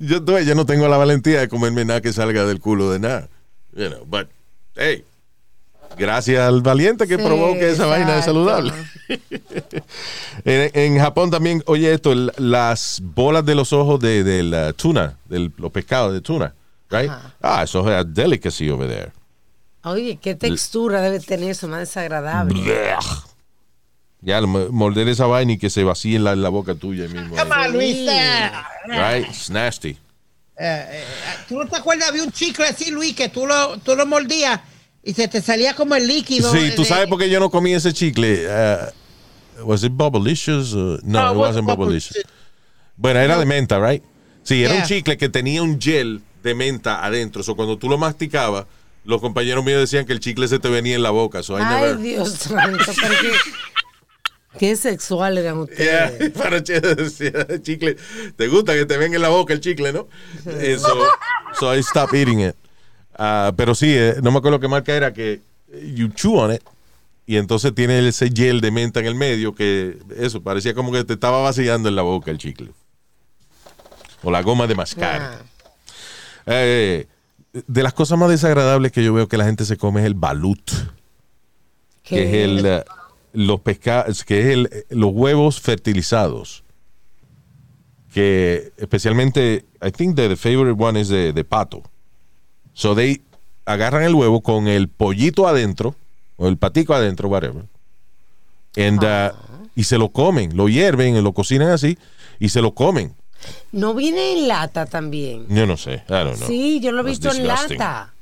yo, 0.00 0.40
yo 0.40 0.54
no 0.56 0.66
tengo 0.66 0.88
la 0.88 0.96
valentía 0.96 1.38
de 1.38 1.48
comerme 1.48 1.84
nada 1.84 2.00
que 2.00 2.12
salga 2.12 2.44
del 2.44 2.58
culo 2.58 2.90
de 2.90 2.98
nada. 2.98 3.28
You 3.76 3.88
know, 3.88 4.04
but, 4.04 4.28
hey, 4.74 5.04
gracias 5.96 6.40
al 6.40 6.62
valiente 6.62 7.06
que 7.06 7.16
Sí, 7.16 7.22
probó 7.22 7.52
que 7.54 7.70
esa 7.70 7.86
vaina 7.86 8.18
es 8.18 8.24
saludable. 8.24 8.72
en, 10.44 10.70
en 10.74 10.98
Japón 10.98 11.30
también, 11.30 11.62
oye 11.66 11.92
esto, 11.92 12.12
el- 12.12 12.32
las 12.36 13.00
bolas 13.02 13.44
de 13.44 13.54
los 13.54 13.72
ojos 13.72 14.00
de, 14.00 14.24
de 14.24 14.42
la 14.42 14.72
tuna, 14.72 15.16
de 15.26 15.50
los 15.56 15.70
pescados 15.72 16.12
de 16.12 16.20
tuna, 16.20 16.54
right? 16.90 17.10
Ajá. 17.10 17.34
Ah, 17.40 17.62
eso 17.62 17.80
es 17.88 17.94
a 17.96 18.04
delicacy 18.04 18.70
over 18.70 18.88
there. 18.88 19.12
Oye, 19.84 20.18
qué 20.22 20.34
textura 20.34 21.00
debe 21.00 21.18
tener 21.20 21.50
eso, 21.50 21.66
más 21.68 21.80
desagradable. 21.80 22.54
Blech. 22.60 23.04
Ya, 24.20 24.40
mo- 24.42 24.68
morder 24.70 25.08
esa 25.08 25.26
vaina 25.26 25.52
y 25.52 25.58
que 25.58 25.68
se 25.70 25.82
vacíe 25.82 26.14
en 26.16 26.22
la, 26.24 26.32
en 26.32 26.42
la 26.42 26.48
boca 26.48 26.74
tuya 26.76 27.08
mismo. 27.08 27.34
come 27.36 27.50
on, 27.54 27.72
Luis. 27.72 27.96
eh, 28.08 28.50
Right? 28.86 29.26
It's 29.28 29.50
nasty. 29.50 29.90
eh, 30.56 30.86
eh, 30.88 31.04
¿Tú 31.48 31.58
no 31.58 31.66
te 31.66 31.76
acuerdas? 31.76 32.08
Había 32.10 32.22
un 32.22 32.30
chicle 32.30 32.64
así, 32.66 32.92
Luis, 32.92 33.16
que 33.16 33.28
tú 33.30 33.46
lo, 33.48 33.78
tú 33.78 33.96
lo 33.96 34.06
mordías 34.06 34.60
y 35.04 35.14
se 35.14 35.28
te 35.28 35.40
salía 35.42 35.74
como 35.74 35.94
el 35.94 36.06
líquido. 36.06 36.52
Sí, 36.52 36.70
tú 36.76 36.82
de- 36.82 36.88
sabes 36.88 37.06
por 37.08 37.18
qué 37.18 37.28
yo 37.30 37.40
no 37.40 37.50
comí 37.50 37.72
ese 37.74 37.92
chicle. 37.92 38.46
Uh, 38.46 39.64
was 39.64 39.82
it 39.84 39.92
Bubblicious? 39.92 40.72
Uh, 40.72 40.98
no, 41.02 41.22
No, 41.22 41.32
it 41.32 41.36
wasn't 41.38 41.66
Bubblicious. 41.68 42.24
Bueno, 42.96 43.20
era 43.20 43.38
de 43.38 43.46
menta, 43.46 43.78
right? 43.80 44.02
Sí, 44.42 44.62
era 44.64 44.74
un 44.74 44.80
Yeah. 44.80 44.86
chicle 44.86 45.16
que 45.16 45.28
tenía 45.28 45.62
un 45.62 45.80
gel 45.80 46.20
de 46.42 46.54
menta 46.54 47.04
adentro. 47.04 47.42
O 47.46 47.56
cuando 47.56 47.78
tú 47.78 47.88
lo 47.88 47.96
masticabas, 47.98 48.66
los 49.04 49.20
compañeros 49.20 49.64
míos 49.64 49.80
decían 49.80 50.04
que 50.06 50.12
el 50.12 50.20
chicle 50.20 50.46
se 50.48 50.58
te 50.58 50.68
venía 50.68 50.94
en 50.94 51.02
la 51.02 51.10
boca. 51.10 51.42
So 51.42 51.58
I 51.58 51.62
Ay, 51.64 51.74
never... 51.80 51.98
Dios 51.98 52.30
santo, 52.32 52.84
qué, 54.58 54.76
sexual 54.76 55.38
eran 55.38 55.66
Yeah, 55.68 56.10
ustedes. 56.12 56.30
para 56.38 56.62
che- 56.62 56.80
decía, 56.80 57.32
chicle. 57.62 57.96
¿Te 58.36 58.48
gusta 58.48 58.74
que 58.74 58.84
te 58.84 58.96
venga 58.98 59.16
en 59.16 59.22
la 59.22 59.28
boca 59.30 59.52
el 59.54 59.60
chicle, 59.60 59.92
no? 59.92 60.08
Eso. 60.60 60.94
So 61.58 61.74
I 61.74 61.82
stopped 61.82 62.14
eating 62.18 62.40
it. 62.40 62.54
Ah, 63.24 63.52
pero 63.56 63.76
sí, 63.76 63.86
eh, 63.88 64.16
no 64.20 64.32
me 64.32 64.38
acuerdo 64.38 64.58
qué 64.58 64.66
marca 64.66 64.92
era 64.92 65.12
que 65.12 65.40
eh, 65.68 65.92
you 65.94 66.08
chew 66.08 66.36
on 66.38 66.54
it 66.54 66.62
y 67.24 67.36
entonces 67.36 67.72
tiene 67.72 68.04
ese 68.08 68.30
gel 68.34 68.60
de 68.60 68.72
menta 68.72 68.98
en 68.98 69.06
el 69.06 69.14
medio 69.14 69.54
que 69.54 69.96
eso 70.16 70.42
parecía 70.42 70.74
como 70.74 70.90
que 70.90 71.04
te 71.04 71.12
estaba 71.12 71.40
vaciando 71.40 71.88
en 71.88 71.94
la 71.94 72.02
boca 72.02 72.32
el 72.32 72.38
chicle. 72.38 72.72
O 74.24 74.30
la 74.32 74.42
goma 74.42 74.66
de 74.66 74.74
mascar. 74.74 75.22
Ah, 75.22 75.42
Eh, 76.46 77.06
de 77.52 77.82
las 77.84 77.92
cosas 77.94 78.18
más 78.18 78.28
desagradables 78.28 78.90
que 78.90 79.04
yo 79.04 79.14
veo 79.14 79.28
que 79.28 79.36
la 79.36 79.44
gente 79.44 79.64
se 79.64 79.76
come 79.76 80.00
es 80.00 80.06
el 80.06 80.14
balut 80.14 80.68
que 82.02 82.24
es 82.24 82.34
el 82.34 82.82
los 83.34 83.60
pescados 83.60 84.24
que 84.24 84.40
es 84.40 84.46
el, 84.46 84.84
los 84.90 85.12
huevos 85.12 85.60
fertilizados 85.60 86.64
que 88.12 88.72
especialmente 88.76 89.64
I 89.80 89.92
think 89.92 90.16
the 90.16 90.34
favorite 90.34 90.82
one 90.82 90.98
is 91.00 91.08
de, 91.08 91.32
de 91.32 91.44
pato 91.44 91.84
so 92.74 92.94
they 92.94 93.20
agarran 93.64 94.02
el 94.02 94.14
huevo 94.14 94.40
con 94.40 94.66
el 94.68 94.88
pollito 94.88 95.46
adentro 95.46 95.94
o 96.36 96.48
el 96.48 96.56
patico 96.56 96.94
adentro 96.94 97.28
whatever 97.28 97.64
and, 98.76 99.02
uh, 99.04 99.36
y 99.76 99.84
se 99.84 99.98
lo 99.98 100.08
comen 100.10 100.56
lo 100.56 100.68
hierven 100.68 101.22
lo 101.22 101.32
cocinan 101.32 101.70
así 101.70 101.98
y 102.40 102.48
se 102.48 102.60
lo 102.62 102.74
comen 102.74 103.14
No 103.72 103.94
viene 103.94 104.32
en 104.32 104.48
lata 104.48 104.86
también. 104.86 105.46
yo 105.48 105.66
no 105.66 105.76
sé 105.76 106.02
I 106.08 106.12
don't 106.24 106.36
know 106.36 106.48
Sí, 106.48 106.80
yo 106.80 106.92
lo 106.92 107.00
he 107.00 107.04
visto 107.04 107.30
en 107.32 107.46
lata. 107.46 108.12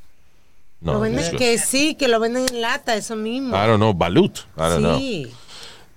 no, 0.80 0.94
Lo 0.94 1.00
venden- 1.00 1.36
que 1.36 1.58
sí, 1.58 1.94
que 1.94 2.08
lo 2.08 2.18
venden 2.20 2.46
en 2.48 2.60
lata, 2.62 2.94
eso 2.96 3.14
mismo. 3.16 3.54
I 3.54 3.66
don't 3.66 3.76
know 3.76 3.92
balut 3.94 4.38
I 4.56 4.60
don't 4.60 4.78
know 4.78 4.98
sí. 4.98 5.30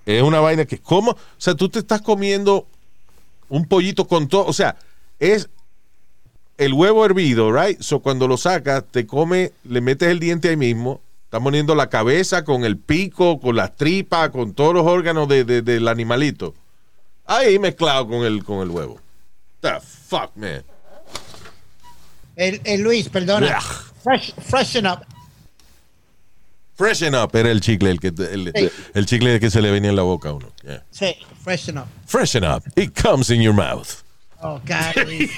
Es 0.06 0.22
una 0.22 0.42
vaina 0.42 0.66
que, 0.66 0.78
¿cómo? 0.80 1.12
O 1.12 1.18
sea, 1.38 1.56
tú 1.56 1.70
te 1.70 1.80
estás 1.80 2.02
comiendo 2.02 2.68
un 3.48 3.66
pollito 3.66 4.06
con 4.06 4.28
todo. 4.28 4.46
O 4.46 4.52
sea, 4.52 4.76
es 5.20 5.48
el 6.58 6.74
huevo 6.74 7.06
hervido, 7.06 7.52
right? 7.52 7.80
So 7.82 8.00
cuando 8.00 8.28
lo 8.28 8.38
sacas, 8.38 8.84
te 8.92 9.06
come, 9.08 9.52
le 9.64 9.82
metes 9.82 10.10
el 10.10 10.20
diente 10.20 10.50
ahí 10.50 10.58
mismo. 10.58 11.02
Estás 11.26 11.42
poniendo 11.42 11.74
la 11.74 11.90
cabeza 11.90 12.44
con 12.44 12.64
el 12.64 12.78
pico, 12.78 13.40
con 13.40 13.56
las 13.56 13.76
tripas, 13.76 14.30
con 14.30 14.54
todos 14.54 14.74
los 14.76 14.86
órganos 14.86 15.28
de- 15.28 15.44
de- 15.46 15.62
del 15.64 15.88
animalito. 15.88 16.54
Ahí 17.26 17.58
mezclado 17.58 18.08
con 18.08 18.24
el, 18.26 18.44
con 18.44 18.60
el 18.62 18.70
huevo. 18.70 19.00
The 19.62 19.80
fuck, 19.80 20.36
man. 20.36 20.64
El, 22.36 22.62
el 22.64 22.82
Luis, 22.82 23.10
perdona. 23.10 23.60
Fresh, 24.04 24.34
freshen 24.36 24.86
up. 24.86 25.00
Freshen 26.76 27.16
up 27.16 27.30
era 27.36 27.52
el 27.52 27.62
chicle, 27.62 27.92
el, 27.92 28.00
que, 28.00 28.08
el, 28.08 28.52
Sí. 28.56 28.70
el 28.94 29.06
chicle 29.06 29.40
que 29.40 29.50
se 29.52 29.62
le 29.62 29.72
venía 29.72 29.92
en 29.92 29.96
la 29.96 30.02
boca 30.02 30.30
a 30.30 30.34
uno. 30.34 30.52
Yeah. 30.64 30.84
Sí, 30.92 31.16
freshen 31.44 31.78
up. 31.78 31.86
Freshen 32.06 32.44
up. 32.44 32.64
It 32.76 33.00
comes 33.00 33.30
in 33.30 33.42
your 33.42 33.54
mouth. 33.54 34.03
Oh, 34.44 34.60
God. 34.66 34.96
Luis. 35.06 35.32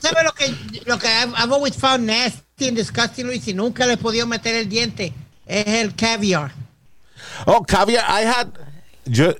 ¿Sabes 0.00 0.24
lo 0.24 0.32
que, 0.32 0.54
lo 0.86 0.98
que 0.98 1.08
I've, 1.08 1.32
I've 1.34 1.52
always 1.52 1.74
found 1.74 2.06
nasty 2.06 2.68
and 2.68 2.76
disgusting, 2.76 3.26
Luis, 3.26 3.48
y 3.48 3.54
nunca 3.54 3.86
le 3.86 3.94
he 3.94 3.96
podido 3.96 4.26
meter 4.26 4.54
el 4.54 4.68
diente? 4.68 5.12
Es 5.46 5.66
el 5.66 5.94
caviar. 5.94 6.52
Oh, 7.46 7.62
caviar. 7.62 8.04
I 8.08 8.24
had. 8.26 8.48
Yo, 9.06 9.34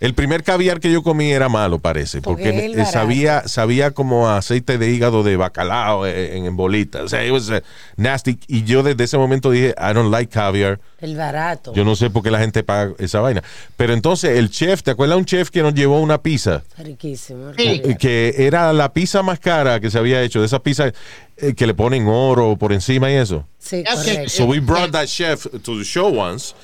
el 0.00 0.14
primer 0.14 0.42
caviar 0.42 0.80
que 0.80 0.90
yo 0.90 1.02
comí 1.02 1.30
era 1.30 1.48
malo, 1.48 1.78
parece, 1.78 2.22
Porque 2.22 2.44
porque, 2.44 2.80
eh, 2.80 2.86
sabía, 2.86 3.46
sabía 3.46 3.90
como 3.90 4.28
aceite 4.30 4.78
de 4.78 4.90
hígado 4.90 5.22
de 5.22 5.36
bacalao 5.36 6.06
eh, 6.06 6.38
en, 6.38 6.46
en 6.46 6.56
bolita. 6.56 7.02
O 7.02 7.08
sea, 7.08 7.24
it 7.24 7.30
was 7.30 7.52
nasty. 7.96 8.38
Y 8.48 8.64
yo 8.64 8.82
desde 8.82 9.04
ese 9.04 9.18
momento 9.18 9.50
dije, 9.50 9.74
I 9.78 9.92
don't 9.92 10.10
like 10.10 10.32
caviar. 10.32 10.80
El 11.00 11.16
barato. 11.16 11.74
Yo 11.74 11.84
no 11.84 11.96
sé 11.96 12.08
por 12.10 12.22
qué 12.22 12.30
la 12.30 12.38
gente 12.38 12.62
paga 12.62 12.92
esa 12.98 13.20
vaina. 13.20 13.42
Pero 13.76 13.92
entonces 13.92 14.38
el 14.38 14.50
chef, 14.50 14.82
¿te 14.82 14.90
acuerdas 14.90 15.18
un 15.18 15.24
chef 15.26 15.50
que 15.50 15.62
nos 15.62 15.74
llevó 15.74 16.00
una 16.00 16.22
pizza? 16.22 16.62
Riquísimo. 16.78 17.52
Sí. 17.56 17.82
Eh, 17.84 17.96
Que 17.98 18.34
era 18.38 18.72
la 18.72 18.92
pizza 18.92 19.22
más 19.22 19.38
cara 19.38 19.80
que 19.80 19.90
se 19.90 19.98
había 19.98 20.22
hecho, 20.22 20.40
de 20.40 20.46
esa 20.46 20.62
pizza 20.62 20.92
eh, 21.36 21.54
que 21.54 21.66
le 21.66 21.74
ponen 21.74 22.06
oro 22.08 22.56
por 22.56 22.72
encima 22.72 23.10
y 23.10 23.14
eso. 23.16 23.46
Sí, 23.58 23.84
correcto. 23.84 24.30
So 24.30 24.44
we 24.46 24.60
brought 24.60 24.92
that 24.92 25.06
chef 25.06 25.46
to 25.62 25.78
the 25.78 25.84
show 25.84 26.08
once 26.18 26.54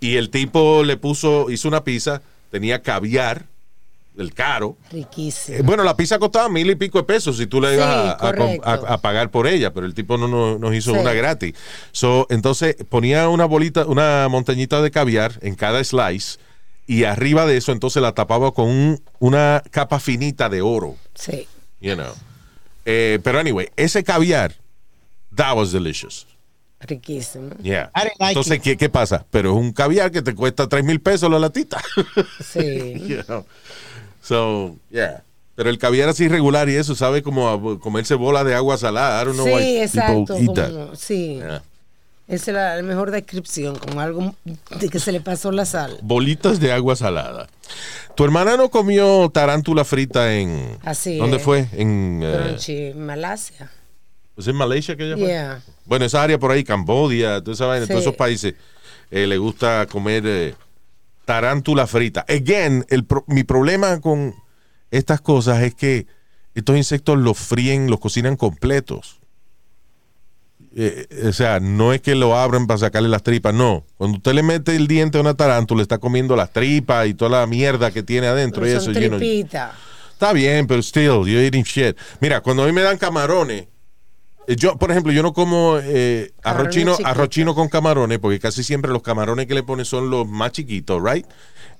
y 0.00 0.16
el 0.16 0.30
tipo 0.30 0.82
le 0.84 0.96
puso, 0.96 1.50
hizo 1.50 1.66
una 1.68 1.82
pizza, 1.82 2.20
tenía 2.54 2.80
caviar 2.82 3.46
el 4.16 4.32
caro. 4.32 4.76
Riquísimo. 4.92 5.58
Eh, 5.58 5.62
Bueno, 5.62 5.82
la 5.82 5.96
pizza 5.96 6.20
costaba 6.20 6.48
mil 6.48 6.70
y 6.70 6.76
pico 6.76 6.98
de 6.98 7.04
pesos 7.04 7.36
si 7.36 7.48
tú 7.48 7.56
Sí, 7.60 7.74
ibas 7.74 7.80
a- 7.88 8.12
a, 8.12 8.16
com- 8.32 8.58
correcto. 8.58 8.68
a- 8.86 8.94
a 8.94 8.98
pagar 8.98 9.32
por 9.32 9.48
ella, 9.48 9.74
pero 9.74 9.86
el 9.86 9.92
tipo 9.94 10.16
no, 10.16 10.28
no- 10.28 10.56
nos 10.56 10.72
hizo 10.72 10.92
Sí. 10.92 10.98
una 10.98 11.12
gratis. 11.12 11.54
So, 11.90 12.28
entonces 12.30 12.76
ponía 12.88 13.28
una 13.28 13.44
bolita, 13.44 13.86
una 13.86 14.28
montañita 14.30 14.80
de 14.82 14.92
caviar 14.92 15.32
en 15.42 15.56
cada 15.56 15.82
slice 15.82 16.38
y 16.86 17.02
arriba 17.02 17.44
de 17.44 17.56
eso 17.56 17.72
entonces 17.72 18.00
la 18.00 18.12
tapaba 18.12 18.52
con 18.52 18.68
un- 18.68 19.02
una 19.18 19.64
capa 19.72 19.98
finita 19.98 20.48
de 20.48 20.62
oro, 20.62 20.94
Sí. 21.16 21.48
you 21.80 21.94
know. 21.94 22.14
Eh, 22.84 23.18
pero 23.24 23.40
anyway, 23.40 23.68
ese 23.74 24.04
caviar, 24.04 24.54
that 25.34 25.56
was 25.56 25.72
delicious. 25.72 26.24
Riquísimo. 26.86 27.50
Yeah. 27.62 27.90
Like 27.94 28.14
Entonces. 28.20 28.60
¿qué, 28.60 28.76
¿qué 28.76 28.88
pasa? 28.88 29.24
Pero 29.30 29.50
es 29.52 29.56
un 29.56 29.72
caviar 29.72 30.10
que 30.10 30.22
te 30.22 30.34
cuesta 30.34 30.68
tres 30.68 30.84
mil 30.84 31.00
pesos 31.00 31.30
la 31.30 31.38
latita. 31.38 31.80
Sí. 32.44 32.94
You 33.08 33.22
know. 33.24 33.44
So, 34.22 34.76
yeah. 34.90 35.22
Pero 35.56 35.70
el 35.70 35.78
caviar 35.78 36.08
así 36.08 36.26
regular 36.28 36.68
y 36.68 36.74
eso, 36.76 36.94
sabe 36.94 37.22
como 37.22 37.48
a 37.48 37.80
comerse 37.80 38.14
bola 38.14 38.42
de 38.42 38.54
agua 38.54 38.76
salada. 38.76 39.22
I 39.22 39.24
don't 39.26 39.36
know 39.38 39.46
why 39.54 39.62
Sí, 39.62 39.78
exacto. 39.80 40.34
como- 40.36 40.96
sí. 40.96 41.36
Yeah. 41.36 41.62
Esa 42.26 42.50
es 42.50 42.54
la, 42.54 42.76
la 42.76 42.82
mejor 42.82 43.10
descripción, 43.10 43.76
como 43.76 44.00
algo 44.00 44.34
de 44.80 44.88
que 44.88 44.98
se 44.98 45.12
le 45.12 45.20
pasó 45.20 45.52
la 45.52 45.66
sal. 45.66 45.98
Bolitas 46.00 46.58
de 46.58 46.72
agua 46.72 46.96
salada. 46.96 47.48
Tu 48.16 48.24
hermana 48.24 48.56
no 48.56 48.70
comió 48.70 49.28
tarántula 49.28 49.84
frita 49.84 50.34
en. 50.34 50.78
Así 50.84 51.18
¿Dónde 51.18 51.36
es. 51.36 51.42
fue? 51.42 51.68
En. 51.72 52.20
eh, 52.24 52.94
Malasia. 52.96 53.70
¿Es 54.36 54.48
en 54.48 54.56
Malaysia 54.56 54.96
que 54.96 55.04
ella 55.12 55.16
fue? 55.16 55.62
Bueno, 55.84 56.04
esa 56.04 56.22
área 56.22 56.38
por 56.38 56.50
ahí, 56.50 56.64
Cambodia, 56.64 57.40
toda 57.40 57.54
esa 57.54 57.66
vaina, 57.66 57.86
Sí. 57.86 57.90
todos 57.92 58.02
esos 58.02 58.16
países, 58.16 58.54
eh, 59.10 59.26
le 59.26 59.38
gusta 59.38 59.86
comer 59.86 60.24
eh, 60.26 60.54
tarántula 61.24 61.86
frita. 61.86 62.24
Again, 62.28 62.84
el 62.88 63.04
pro- 63.04 63.24
mi 63.28 63.44
problema 63.44 64.00
con 64.00 64.34
estas 64.90 65.20
cosas 65.20 65.62
es 65.62 65.74
que 65.74 66.06
estos 66.54 66.76
insectos 66.76 67.16
los 67.18 67.38
fríen, 67.38 67.88
los 67.90 68.00
cocinan 68.00 68.36
completos. 68.36 69.20
Eh, 70.76 71.06
o 71.28 71.32
sea, 71.32 71.60
no 71.60 71.92
es 71.92 72.00
que 72.00 72.16
lo 72.16 72.36
abran 72.36 72.66
para 72.66 72.78
sacarle 72.78 73.08
las 73.08 73.22
tripas, 73.22 73.54
no. 73.54 73.84
Cuando 73.96 74.16
usted 74.16 74.32
le 74.32 74.42
mete 74.42 74.74
el 74.74 74.88
diente 74.88 75.18
a 75.18 75.20
una 75.20 75.34
tarántula, 75.34 75.82
está 75.82 75.98
comiendo 75.98 76.34
las 76.34 76.52
tripas 76.52 77.06
y 77.06 77.14
toda 77.14 77.40
la 77.40 77.46
mierda 77.46 77.92
que 77.92 78.02
tiene 78.02 78.26
adentro. 78.26 78.66
y 78.66 78.70
eso, 78.70 78.90
you 78.90 79.08
know. 79.08 79.20
Está 79.20 80.32
bien, 80.32 80.66
pero 80.66 80.80
still, 80.82 81.24
you're 81.26 81.44
eating 81.44 81.62
shit. 81.64 81.96
Mira, 82.20 82.40
cuando 82.40 82.64
a 82.64 82.66
mí 82.66 82.72
me 82.72 82.82
dan 82.82 82.98
camarones, 82.98 83.66
yo, 84.48 84.76
por 84.76 84.90
ejemplo, 84.90 85.12
yo 85.12 85.22
no 85.22 85.32
como 85.32 85.78
eh, 85.82 86.32
arroz, 86.42 86.68
Camarones 86.68 86.74
chino, 86.74 86.92
chiquitos. 86.92 87.10
arroz 87.10 87.28
chino 87.28 87.54
con 87.54 87.68
camarones, 87.68 88.18
porque 88.18 88.38
casi 88.40 88.62
siempre 88.62 88.90
los 88.92 89.02
camarones 89.02 89.46
que 89.46 89.54
le 89.54 89.62
ponen 89.62 89.84
son 89.84 90.10
los 90.10 90.26
más 90.28 90.52
chiquitos, 90.52 91.02
right? 91.02 91.26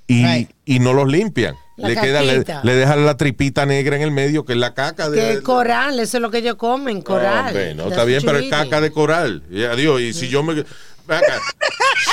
Y, 0.06 0.24
Right. 0.24 0.50
y 0.66 0.80
no 0.80 0.92
los 0.92 1.08
limpian. 1.08 1.56
La 1.76 1.88
le, 1.88 1.96
queda, 1.96 2.22
le, 2.22 2.74
dejan 2.74 3.04
la 3.04 3.16
tripita 3.16 3.66
negra 3.66 3.96
en 3.96 4.02
el 4.02 4.10
medio, 4.12 4.44
que 4.44 4.52
es 4.52 4.58
la 4.58 4.74
caca 4.74 5.10
de. 5.10 5.36
Que 5.36 5.42
coral, 5.42 5.98
eso 5.98 6.18
es 6.18 6.20
lo 6.22 6.30
que 6.30 6.38
ellos 6.38 6.54
comen, 6.56 7.02
coral. 7.02 7.52
No, 7.76 7.84
That's 7.84 7.90
está 7.92 8.04
bien, 8.04 8.22
pero 8.24 8.38
es 8.38 8.48
caca 8.50 8.80
de 8.80 8.92
coral. 8.92 9.42
Y 9.50 9.64
adiós, 9.64 10.00
y 10.00 10.12
si 10.12 10.28
yo 10.28 10.42
me. 10.44 10.60
acá, 10.60 11.40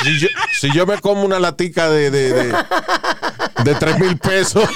si, 0.03 0.19
yo, 0.19 0.27
si 0.59 0.71
yo 0.73 0.85
me 0.87 0.97
como 0.99 1.23
una 1.23 1.37
latica 1.39 1.89
de, 1.91 2.09
de, 2.09 2.33
de, 2.33 2.53
de 3.65 3.75
3 3.75 3.99
mil 3.99 4.17
pesos. 4.17 4.67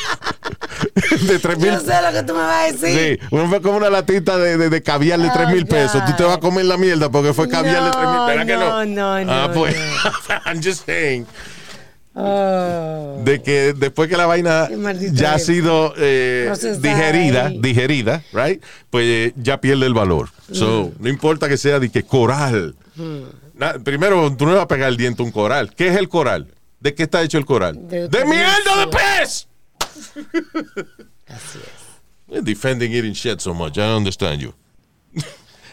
De 1.27 1.39
3 1.39 1.57
mil 1.57 1.71
Yo 1.71 1.79
sé 1.81 1.93
lo 2.01 2.11
que 2.13 2.23
tú 2.23 2.33
me 2.33 2.39
vas 2.39 2.69
a 2.69 2.71
decir. 2.71 3.19
Sí, 3.19 3.27
uno 3.31 3.49
fue 3.49 3.61
como 3.61 3.77
una 3.77 3.89
latita 3.89 4.37
de, 4.37 4.57
de, 4.57 4.69
de 4.69 4.81
caviar 4.81 5.19
de 5.19 5.27
Oh, 5.27 5.33
3 5.33 5.49
mil 5.49 5.65
pesos. 5.65 6.03
Tú 6.05 6.13
te 6.15 6.23
vas 6.23 6.37
a 6.37 6.39
comer 6.39 6.65
la 6.65 6.77
mierda 6.77 7.09
porque 7.09 7.33
fue 7.33 7.49
caviar 7.49 7.83
de 7.83 7.91
3 7.91 8.01
mil 8.03 8.13
No, 8.13 8.25
¿Verdad 8.25 8.45
que 8.45 8.53
no? 8.55 8.85
no, 8.85 9.23
no, 9.25 9.31
Ah, 9.33 9.47
no, 9.47 9.53
pues. 9.53 9.75
no. 9.75 10.35
I'm 10.51 10.61
just 10.63 10.85
saying. 10.85 11.25
Oh. 12.17 13.19
De 13.25 13.41
que 13.41 13.73
después 13.73 14.07
que 14.09 14.15
la 14.15 14.25
vaina 14.25 14.69
ya 15.11 15.33
ha 15.33 15.39
sido 15.39 15.93
eh, 15.97 16.49
digerida, 16.79 17.47
ahí. 17.47 17.59
digerida, 17.59 18.23
right? 18.31 18.63
Pues 18.89 19.03
eh, 19.05 19.33
ya 19.35 19.59
pierde 19.59 19.85
el 19.85 19.93
valor. 19.93 20.29
So, 20.51 20.91
Mm. 20.97 21.03
no 21.03 21.09
importa 21.09 21.49
que 21.49 21.57
sea 21.57 21.79
de 21.79 21.89
que 21.89 22.03
coral. 22.03 22.75
Na- 23.53 23.73
primero, 23.83 24.33
tú 24.37 24.45
no 24.45 24.53
vas 24.53 24.63
a 24.63 24.67
pegar 24.69 24.87
el 24.89 24.95
diente 24.97 25.21
a 25.21 25.25
un 25.25 25.31
coral. 25.33 25.73
¿Qué 25.75 25.89
es 25.89 25.97
el 25.97 26.07
coral? 26.07 26.47
¿De 26.79 26.93
qué 26.95 27.03
está 27.03 27.21
hecho 27.21 27.37
el 27.37 27.45
coral? 27.45 27.85
De 27.89 27.99
¡De 28.01 28.05
otra 28.05 28.25
mierda 28.25 28.79
de 28.79 28.87
pez! 28.87 29.47
Así 31.27 31.59
es. 31.59 31.85
You're 32.27 32.41
defending 32.43 32.91
eating 32.93 33.13
shit 33.13 33.39
so 33.41 33.53
much. 33.53 33.77
I 33.77 33.81
don't 33.81 33.97
understand 33.97 34.41
you. 34.41 34.53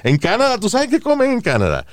en 0.02 0.18
Canadá, 0.18 0.58
¿tú 0.58 0.68
sabes 0.68 0.88
qué 0.88 1.00
comen 1.00 1.30
en 1.32 1.40
Canadá? 1.40 1.86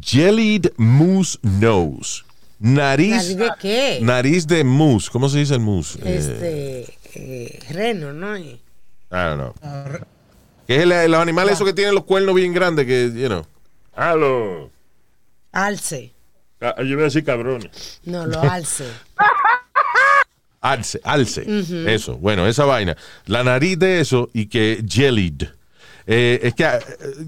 Jellied 0.00 0.72
moose 0.76 1.38
nose. 1.42 2.22
Nariz. 2.58 3.10
¿Nariz 3.10 3.36
de 3.36 3.50
qué? 3.60 3.98
Nariz 4.02 4.46
de 4.46 4.64
moose. 4.64 5.08
¿Cómo 5.10 5.28
se 5.28 5.38
dice 5.38 5.54
el 5.54 5.60
moose? 5.60 5.98
Eh, 6.02 6.16
Este, 6.16 6.98
eh, 7.14 7.58
reno, 7.70 8.12
¿no? 8.12 8.36
I 8.36 8.58
don't 9.10 9.36
know. 9.36 9.54
¿Qué 10.66 10.76
es 10.76 10.82
el, 10.82 10.90
el 10.92 11.14
animal 11.14 11.48
eso 11.48 11.64
que 11.64 11.72
tiene 11.72 11.92
los 11.92 12.04
cuernos 12.04 12.34
bien 12.34 12.52
grandes 12.52 12.86
que, 12.86 13.12
you 13.14 13.28
know? 13.28 13.46
Halo. 13.94 14.70
Alce. 15.52 16.12
Ah, 16.60 16.74
Yo 16.78 16.94
voy 16.96 17.02
a 17.02 17.04
decir 17.04 17.22
cabrones. 17.24 18.00
No, 18.04 18.26
lo 18.26 18.40
alce. 18.50 18.84
Alce, 20.70 21.00
alce. 21.04 21.44
Eso, 21.94 22.16
bueno, 22.18 22.46
esa 22.46 22.64
vaina. 22.64 22.96
La 23.26 23.44
nariz 23.44 23.78
de 23.78 24.00
eso 24.00 24.28
y 24.32 24.46
que 24.46 24.84
jellied. 24.88 25.42
Eh, 26.06 26.40
es 26.42 26.54
que 26.54 26.64
eh, 26.64 26.78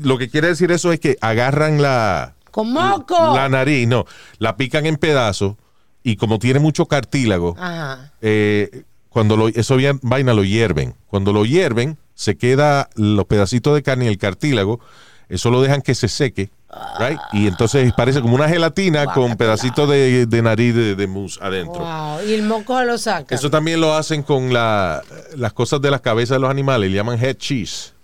lo 0.02 0.18
que 0.18 0.28
quiere 0.28 0.48
decir 0.48 0.70
eso 0.70 0.92
es 0.92 1.00
que 1.00 1.16
agarran 1.20 1.82
la, 1.82 2.34
¡Con 2.50 2.72
moco! 2.72 3.16
la 3.34 3.48
nariz, 3.48 3.88
no, 3.88 4.04
la 4.38 4.56
pican 4.56 4.86
en 4.86 4.96
pedazos 4.96 5.56
y 6.04 6.16
como 6.16 6.38
tiene 6.38 6.60
mucho 6.60 6.86
cartílago, 6.86 7.56
Ajá. 7.58 8.12
eh, 8.22 8.84
cuando 9.08 9.36
lo, 9.36 9.48
eso 9.48 9.76
bien- 9.76 9.98
vaina 10.02 10.32
lo 10.32 10.44
hierven. 10.44 10.94
Cuando 11.08 11.32
lo 11.32 11.44
hierven, 11.44 11.98
se 12.14 12.36
queda 12.36 12.88
los 12.94 13.24
pedacitos 13.26 13.74
de 13.74 13.82
carne 13.82 14.04
y 14.04 14.08
el 14.08 14.18
cartílago, 14.18 14.80
eso 15.28 15.50
lo 15.50 15.60
dejan 15.60 15.82
que 15.82 15.94
se 15.96 16.08
seque, 16.08 16.50
right? 16.98 17.18
Y 17.32 17.46
entonces 17.46 17.92
parece 17.96 18.20
como 18.20 18.34
una 18.34 18.48
gelatina 18.48 19.06
con 19.06 19.36
pedacitos 19.36 19.88
de, 19.88 20.26
de 20.26 20.42
nariz 20.42 20.74
de, 20.74 20.94
de 20.94 21.06
mousse 21.06 21.38
adentro. 21.42 21.80
Wow. 21.80 22.26
Y 22.28 22.34
el 22.34 22.42
moco 22.42 22.82
lo 22.84 22.98
saca. 22.98 23.34
Eso 23.34 23.50
también 23.50 23.80
lo 23.80 23.94
hacen 23.94 24.22
con 24.22 24.52
la- 24.52 25.02
las 25.36 25.52
cosas 25.52 25.80
de 25.80 25.90
las 25.90 26.00
cabezas 26.00 26.36
de 26.36 26.40
los 26.40 26.50
animales, 26.50 26.90
le 26.90 26.96
llaman 26.96 27.22
head 27.22 27.36
cheese. 27.36 27.94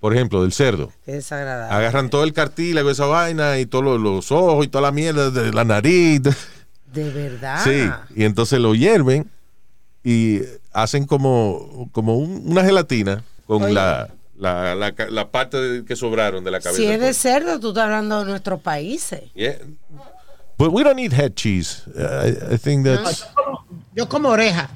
Por 0.00 0.14
ejemplo, 0.14 0.40
del 0.42 0.52
cerdo. 0.52 0.90
Qué 1.04 1.12
desagradable. 1.12 1.74
Agarran 1.76 2.08
todo 2.08 2.24
el 2.24 2.32
cartílago, 2.32 2.88
esa 2.90 3.04
vaina, 3.04 3.58
y 3.58 3.66
todos 3.66 3.84
los, 3.84 4.00
los 4.00 4.32
ojos 4.32 4.64
y 4.64 4.68
toda 4.68 4.80
la 4.82 4.92
mierda 4.92 5.30
de 5.30 5.52
la 5.52 5.64
nariz. 5.64 6.22
De 6.22 7.10
verdad. 7.10 7.60
Sí, 7.62 7.90
y 8.16 8.24
entonces 8.24 8.58
lo 8.60 8.74
hierven 8.74 9.30
y 10.02 10.40
hacen 10.72 11.04
como, 11.06 11.90
como 11.92 12.16
un- 12.16 12.44
una 12.46 12.64
gelatina 12.64 13.22
con 13.46 13.64
Oye. 13.64 13.74
la, 13.74 14.08
la, 14.40 14.74
la 14.74 14.92
ca- 14.92 15.08
la 15.10 15.30
parte 15.30 15.56
de- 15.58 15.84
que 15.84 15.94
sobraron 15.94 16.42
de 16.42 16.50
la 16.50 16.60
cabeza. 16.60 16.80
Si 16.82 16.86
es 16.88 16.98
de 16.98 17.14
cerdo, 17.14 17.60
tú 17.60 17.68
estás 17.68 17.84
hablando 17.84 18.20
de 18.24 18.30
nuestros 18.30 18.60
países. 18.60 19.22
Yeah. 19.34 19.58
But 20.58 20.72
we 20.72 20.82
don't 20.82 20.96
need 20.96 21.12
head 21.12 21.34
cheese. 21.34 21.82
I, 21.96 22.54
I 22.54 22.58
think 22.58 22.84
that's... 22.84 23.26
Yo 23.94 24.08
como 24.08 24.30
oreja. 24.30 24.68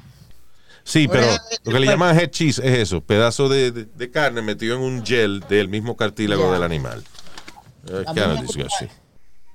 Sí, 0.83 1.07
pero 1.07 1.25
lo 1.63 1.71
que 1.73 1.79
le 1.79 1.87
llaman 1.87 2.17
head 2.17 2.29
cheese 2.29 2.59
es 2.59 2.77
eso, 2.79 3.01
pedazo 3.01 3.49
de, 3.49 3.71
de- 3.71 3.85
de 3.85 4.11
carne 4.11 4.41
metido 4.41 4.75
en 4.75 4.81
un 4.83 5.03
gel 5.05 5.41
del 5.49 5.67
mismo 5.67 5.95
cartílago 5.97 6.51
del 6.51 6.63
animal. 6.63 7.03
Disgusting. 8.41 8.89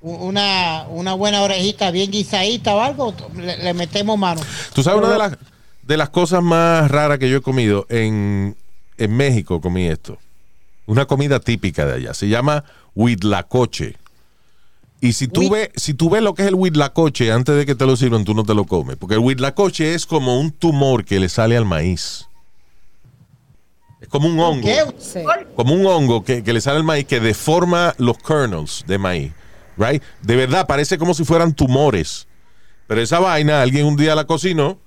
Una, 0.02 0.86
una 0.88 1.12
buena 1.14 1.42
orejita 1.42 1.90
bien 1.90 2.10
guisadita 2.10 2.74
o 2.74 2.80
algo, 2.80 3.14
le, 3.36 3.58
le 3.58 3.74
metemos 3.74 4.18
mano. 4.18 4.40
Tú 4.72 4.82
sabes 4.82 5.00
una 5.00 5.12
de 5.12 5.18
las, 5.18 5.36
de 5.82 5.96
las 5.96 6.08
cosas 6.10 6.42
más 6.42 6.90
raras 6.90 7.18
que 7.18 7.28
yo 7.28 7.36
he 7.38 7.42
comido 7.42 7.86
en, 7.90 8.56
en 9.00 9.16
México 9.16 9.60
comí 9.60 9.86
esto. 9.86 10.18
Una 10.86 11.06
comida 11.06 11.40
típica 11.40 11.86
de 11.86 11.94
allá. 11.94 12.14
Se 12.14 12.28
llama 12.28 12.64
huitlacoche. 12.94 13.96
Y 15.00 15.14
si 15.14 15.28
tú, 15.28 15.48
ves, 15.48 15.70
si 15.76 15.94
tú 15.94 16.10
ves 16.10 16.22
lo 16.22 16.34
que 16.34 16.42
es 16.42 16.48
el 16.48 16.54
huitlacoche, 16.54 17.32
antes 17.32 17.56
de 17.56 17.64
que 17.64 17.74
te 17.74 17.86
lo 17.86 17.96
sirvan, 17.96 18.24
tú 18.24 18.34
no 18.34 18.44
te 18.44 18.54
lo 18.54 18.66
comes. 18.66 18.96
Porque 18.96 19.14
el 19.14 19.20
huitlacoche 19.20 19.94
es 19.94 20.04
como 20.04 20.38
un 20.38 20.50
tumor 20.50 21.04
que 21.04 21.18
le 21.18 21.30
sale 21.30 21.56
al 21.56 21.64
maíz. 21.64 22.28
Es 24.00 24.08
como 24.08 24.28
un 24.28 24.38
hongo. 24.38 24.66
¿Qué? 24.66 24.84
Sí. 24.98 25.20
Como 25.56 25.74
un 25.74 25.86
hongo 25.86 26.22
que, 26.22 26.42
que 26.42 26.52
le 26.52 26.60
sale 26.60 26.76
al 26.76 26.84
maíz 26.84 27.06
que 27.06 27.20
deforma 27.20 27.94
los 27.96 28.18
kernels 28.18 28.84
de 28.86 28.98
maíz. 28.98 29.32
Right? 29.78 30.02
De 30.20 30.36
verdad, 30.36 30.66
parece 30.66 30.98
como 30.98 31.14
si 31.14 31.24
fueran 31.24 31.54
tumores. 31.54 32.26
Pero 32.86 33.00
esa 33.00 33.20
vaina, 33.20 33.62
alguien 33.62 33.86
un 33.86 33.96
día 33.96 34.14
la 34.14 34.26
cocinó 34.26 34.78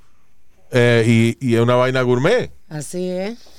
eh, 0.71 1.35
y, 1.39 1.47
y 1.47 1.55
es 1.55 1.61
una 1.61 1.75
vaina 1.75 2.01
gourmet. 2.01 2.51
Así 2.69 3.09
es. 3.09 3.52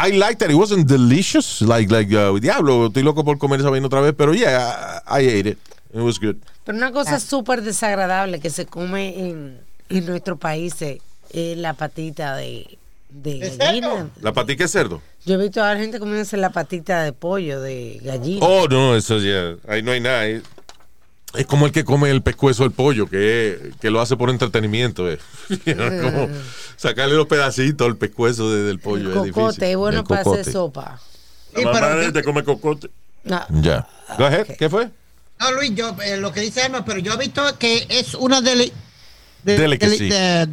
I 0.00 0.12
liked 0.12 0.42
it. 0.42 0.50
It 0.50 0.54
wasn't 0.54 0.86
delicious. 0.86 1.60
Like, 1.60 1.90
like, 1.90 2.14
uh, 2.14 2.38
diablo, 2.38 2.86
estoy 2.86 3.02
loco 3.02 3.24
por 3.24 3.36
comer 3.38 3.60
esa 3.60 3.70
vaina 3.70 3.86
otra 3.86 4.00
vez. 4.00 4.14
Pero 4.16 4.32
yeah, 4.32 5.02
I, 5.06 5.22
I 5.22 5.28
ate 5.40 5.50
it. 5.50 5.58
It 5.92 6.00
was 6.00 6.18
good. 6.20 6.36
Pero 6.64 6.78
una 6.78 6.92
cosa 6.92 7.18
súper 7.18 7.62
desagradable 7.62 8.40
que 8.40 8.50
se 8.50 8.66
come 8.66 9.18
en, 9.18 9.58
en 9.88 10.06
nuestro 10.06 10.36
país 10.36 10.80
es 10.82 10.98
es 11.30 11.58
la 11.58 11.74
patita 11.74 12.36
de, 12.36 12.78
de 13.10 13.38
¿De 13.38 13.56
gallina. 13.58 13.88
cerdo? 13.90 14.10
¿La 14.22 14.32
patica 14.32 14.64
de 14.64 14.68
cerdo? 14.68 15.02
Yo 15.26 15.34
he 15.34 15.36
visto 15.36 15.62
a 15.62 15.74
la 15.74 15.80
gente 15.80 15.98
comiéndose 15.98 16.36
la 16.38 16.50
patita 16.50 17.02
de 17.02 17.12
pollo, 17.12 17.60
de 17.60 18.00
gallina. 18.02 18.46
Oh, 18.46 18.66
no, 18.66 18.96
eso 18.96 19.18
ya. 19.18 19.56
Ahí 19.70 19.82
no 19.82 19.90
hay 19.92 20.00
nada. 20.00 20.24
Es 21.38 21.46
como 21.46 21.66
el 21.66 21.72
que 21.72 21.84
come 21.84 22.10
el 22.10 22.20
pescuezo 22.22 22.64
del 22.64 22.72
pollo, 22.72 23.06
que, 23.08 23.70
que 23.80 23.90
lo 23.90 24.00
hace 24.00 24.16
por 24.16 24.28
entretenimiento. 24.30 25.08
eh. 25.10 25.18
como 25.66 26.28
sacarle 26.76 27.14
los 27.14 27.26
pedacitos 27.26 27.86
al 27.86 27.96
pescuezo 27.96 28.52
de- 28.52 28.64
del 28.64 28.80
pollo. 28.80 29.10
es 29.10 29.14
Cocote, 29.32 29.42
difícil. 29.52 29.64
es 29.64 29.76
bueno 29.76 29.98
El 30.00 30.04
para 30.04 30.20
hacer 30.22 30.52
sopa. 30.52 31.00
La 31.54 31.62
mamá 31.72 31.88
de 31.94 32.06
este 32.06 32.22
come 32.24 32.42
cocote. 32.44 32.90
No. 33.24 33.40
Ya. 33.62 33.86
Go 34.18 34.24
ahead. 34.26 34.46
¿Qué 34.58 34.68
fue? 34.68 34.90
No, 35.40 35.52
Luis, 35.52 35.72
yo, 35.76 35.94
eh, 36.04 36.16
lo 36.16 36.32
que 36.32 36.40
dice 36.40 36.62
Emma, 36.66 36.84
pero 36.84 36.98
yo 36.98 37.12
he 37.12 37.16
visto 37.16 37.42
que 37.58 37.86
es 37.88 38.14
una 38.14 38.40
deli 38.40 38.72
de, 39.44 39.56
Delicacy. 39.58 40.08
de- 40.08 40.48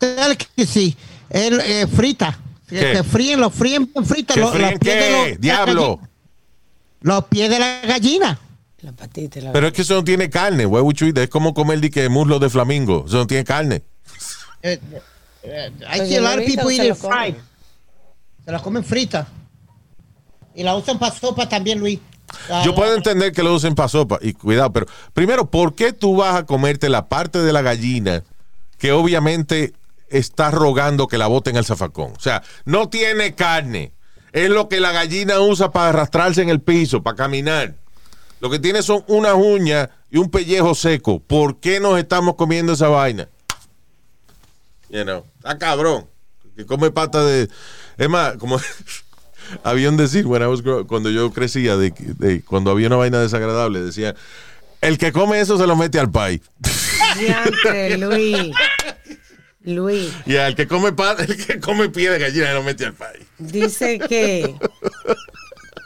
de- 0.00 0.14
delicacy. 0.16 0.96
El, 1.28 1.60
eh, 1.60 1.86
frita. 1.86 2.38
Que 2.68 2.80
¿Qué? 2.80 2.96
se 2.96 3.04
fríen, 3.04 3.38
los 3.40 3.52
fríen 3.54 3.90
bien 3.92 4.06
fritos. 4.06 4.34
¿Que 4.34 4.40
los, 4.40 4.50
fríen 4.52 4.70
los 4.70 4.78
pies 4.80 4.94
qué? 4.94 5.10
los- 5.12 5.24
de 5.26 5.36
Diablo. 5.36 6.00
Los 7.02 7.24
pies 7.26 7.50
de 7.50 7.58
la 7.58 7.80
gallina. 7.86 8.38
La 8.82 8.92
patita 8.92 9.38
y 9.38 9.42
la 9.42 9.52
Pero 9.52 9.68
es 9.68 9.72
que 9.72 9.82
eso 9.82 9.94
no 9.94 10.04
tiene 10.04 10.28
carne. 10.28 10.66
That? 10.66 11.18
Es 11.22 11.28
como 11.30 11.54
comer 11.54 11.80
que 11.90 12.08
muslo 12.08 12.38
de 12.38 12.50
flamingo. 12.50 13.04
Eso 13.06 13.16
no 13.18 13.26
tiene 13.26 13.44
carne. 13.44 13.82
Eh, 14.62 14.78
eh, 15.44 15.70
I 15.80 15.96
Pues 15.98 16.08
see 16.08 16.16
a 16.16 16.20
lot 16.20 16.36
lo 16.36 16.40
of 16.42 16.46
people 16.46 16.74
se 16.76 16.86
eat 16.88 16.96
it 16.96 17.00
comen. 17.00 17.18
fried. 17.34 17.34
Se 18.44 18.50
la 18.52 18.58
comen 18.60 18.84
frita. 18.84 19.28
Y 20.54 20.62
la 20.64 20.74
usan 20.76 20.98
para 20.98 21.14
sopa 21.14 21.48
también, 21.48 21.78
Luis. 21.78 22.00
La- 22.48 22.64
Yo 22.64 22.74
puedo 22.74 22.94
entender 22.94 23.32
que 23.32 23.42
lo 23.42 23.54
usen 23.54 23.74
para 23.74 23.88
sopa. 23.88 24.18
Y 24.20 24.32
cuidado, 24.32 24.72
pero 24.72 24.86
primero, 25.12 25.50
¿por 25.50 25.74
qué 25.74 25.92
tú 25.92 26.16
vas 26.16 26.34
a 26.34 26.44
comerte 26.46 26.88
la 26.88 27.08
parte 27.08 27.38
de 27.40 27.52
la 27.52 27.62
gallina 27.62 28.22
que 28.78 28.92
obviamente 28.92 29.74
está 30.08 30.50
rogando 30.50 31.06
que 31.06 31.18
la 31.18 31.26
boten 31.28 31.56
al 31.56 31.64
zafacón? 31.64 32.12
O 32.16 32.20
sea, 32.20 32.42
no 32.64 32.88
tiene 32.88 33.34
carne. 33.34 33.92
Es 34.32 34.48
lo 34.50 34.68
que 34.68 34.80
la 34.80 34.92
gallina 34.92 35.40
usa 35.40 35.70
para 35.70 35.90
arrastrarse 35.90 36.42
en 36.42 36.48
el 36.48 36.60
piso, 36.60 37.02
para 37.02 37.16
caminar. 37.16 37.74
Lo 38.42 38.50
que 38.50 38.58
tiene 38.58 38.82
son 38.82 39.04
unas 39.06 39.34
uñas 39.34 39.88
y 40.10 40.18
un 40.18 40.28
pellejo 40.28 40.74
seco. 40.74 41.20
¿Por 41.20 41.60
qué 41.60 41.78
nos 41.78 41.96
estamos 41.96 42.34
comiendo 42.34 42.72
esa 42.72 42.88
vaina? 42.88 43.28
You 44.90 45.04
know, 45.04 45.24
está 45.38 45.56
cabrón. 45.58 46.08
Que 46.56 46.66
come 46.66 46.90
pata 46.90 47.24
de. 47.24 47.48
Es 47.96 48.08
más, 48.08 48.36
como 48.38 48.60
había 49.62 49.88
un 49.88 49.96
decir 49.96 50.26
when 50.26 50.42
I 50.42 50.46
was 50.46 50.60
grow- 50.60 50.84
cuando 50.88 51.08
yo 51.08 51.32
crecía, 51.32 51.76
de, 51.76 51.94
de- 51.96 52.42
cuando 52.42 52.72
había 52.72 52.88
una 52.88 52.96
vaina 52.96 53.20
desagradable, 53.20 53.80
decía: 53.80 54.16
el 54.80 54.98
que 54.98 55.12
come 55.12 55.38
eso 55.40 55.56
se 55.56 55.68
lo 55.68 55.76
mete 55.76 56.00
al. 56.00 56.10
Diantre, 56.10 57.96
Luis. 57.96 58.52
Luis. 59.60 60.12
Y 60.26 60.34
el 60.34 60.56
que 60.56 60.66
come 60.66 60.92
pata, 60.92 61.22
el 61.22 61.46
que 61.46 61.60
come 61.60 61.90
pie 61.90 62.10
de 62.10 62.18
gallina 62.18 62.48
se 62.48 62.54
lo 62.54 62.64
mete 62.64 62.86
al 62.86 62.94
país. 62.94 63.24
Dice 63.38 64.00
que, 64.00 64.56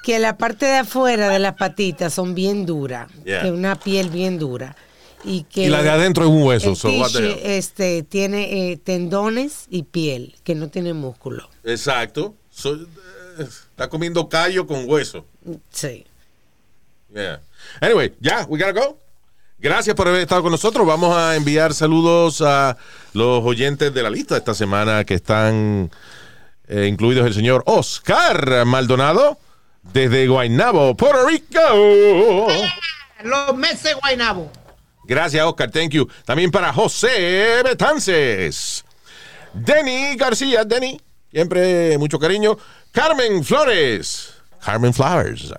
que 0.07 0.21
la 0.21 0.39
parte 0.39 0.67
de 0.67 0.77
afuera 0.77 1.29
de 1.31 1.41
las 1.41 1.55
patitas 1.55 2.15
son 2.15 2.37
bien 2.37 2.65
duras, 2.65 3.11
Yeah. 3.25 3.43
que 3.43 3.51
una 3.51 3.75
piel 3.75 4.09
bien 4.09 4.39
dura. 4.39 4.77
Y, 5.25 5.43
que 5.43 5.65
Y 5.65 5.69
la 5.69 5.83
de 5.83 5.91
adentro 5.91 6.23
es 6.23 6.31
un 6.31 6.45
hueso, 6.45 6.71
el 6.71 6.77
so 6.77 6.89
este, 7.43 8.05
tiene 8.05 8.71
eh, 8.71 8.77
tendones 8.77 9.67
y 9.69 9.83
piel, 9.83 10.37
que 10.45 10.55
no 10.55 10.69
tiene 10.69 10.95
músculo. 10.95 11.51
Exacto. 11.65 12.37
So- 12.51 12.77
eh, 12.77 13.49
está 13.49 13.89
comiendo 13.89 14.29
callo 14.29 14.65
con 14.65 14.89
hueso. 14.89 15.27
Sí. 15.71 16.07
Yeah. 17.13 17.41
Anyway, 17.81 18.15
ya, 18.21 18.47
we 18.49 18.61
gotta 18.61 18.81
go. 18.81 19.01
Gracias 19.59 19.97
por 19.97 20.07
haber 20.07 20.21
estado 20.21 20.43
con 20.45 20.53
nosotros. 20.53 20.87
Vamos 20.87 21.17
a 21.17 21.35
enviar 21.35 21.75
saludos 21.75 22.43
a 22.43 22.77
los 23.13 23.43
oyentes 23.45 23.93
de 23.93 24.03
la 24.05 24.11
lista 24.11 24.37
esta 24.37 24.55
semana 24.55 25.03
que 25.03 25.15
están 25.15 25.91
eh, 26.69 26.87
incluidos 26.87 27.27
el 27.27 27.35
señor 27.35 27.65
Oscar 27.67 28.65
Maldonado 28.67 29.41
desde 29.93 30.27
Guaynabo, 30.27 30.97
Puerto 30.97 31.27
Rico. 31.27 32.49
Los 33.23 33.57
meses 33.57 33.95
Guaynabo. 34.01 34.51
Gracias, 35.05 35.45
Oscar. 35.45 35.71
Thank 35.71 35.91
you. 35.91 36.09
También 36.25 36.51
para 36.51 36.73
José 36.73 37.63
Betances. 37.63 38.85
Denny 39.55 40.17
García. 40.17 40.65
Denny, 40.65 41.01
siempre 41.31 41.97
mucho 41.99 42.19
cariño. 42.19 42.59
Carmen 42.93 43.45
Flores. 43.45 44.35
Carmen 44.65 44.93
Flowers. 44.93 45.53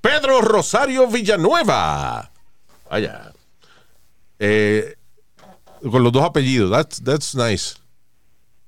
Pedro 0.00 0.40
Rosario 0.40 1.08
Villanueva. 1.08 2.30
Vaya. 2.88 3.32
Eh, 4.38 4.94
con 5.90 6.02
los 6.02 6.12
dos 6.12 6.24
apellidos. 6.24 6.70
That's, 6.70 7.02
that's 7.02 7.34
nice. 7.34 7.76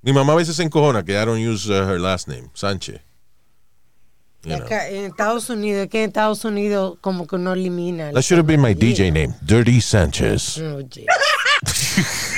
Mi 0.03 0.13
mamá 0.13 0.33
a 0.35 0.37
veces 0.37 0.57
se 0.57 0.63
encojona 0.63 1.05
que 1.05 1.13
I 1.13 1.25
don't 1.25 1.41
use 1.41 1.69
uh, 1.69 1.85
her 1.85 1.99
last 1.99 2.29
name, 2.29 2.51
Sánchez. 2.55 3.01
Acá 4.55 4.89
en 4.89 5.07
Estados 5.07 5.51
Unidos, 5.51 5.89
que 5.91 6.03
en 6.05 6.09
Estados 6.09 6.45
Unidos 6.45 6.99
como 7.01 7.27
que 7.27 7.37
no 7.39 7.53
elimina. 7.53 8.13
That 8.13 8.23
should 8.23 8.39
have 8.39 8.47
been 8.47 8.61
my 8.61 8.75
DJ 8.75 9.11
name, 9.13 9.35
Dirty 9.43 9.81
Sanchez. 9.81 10.59
Oh. 10.59 10.81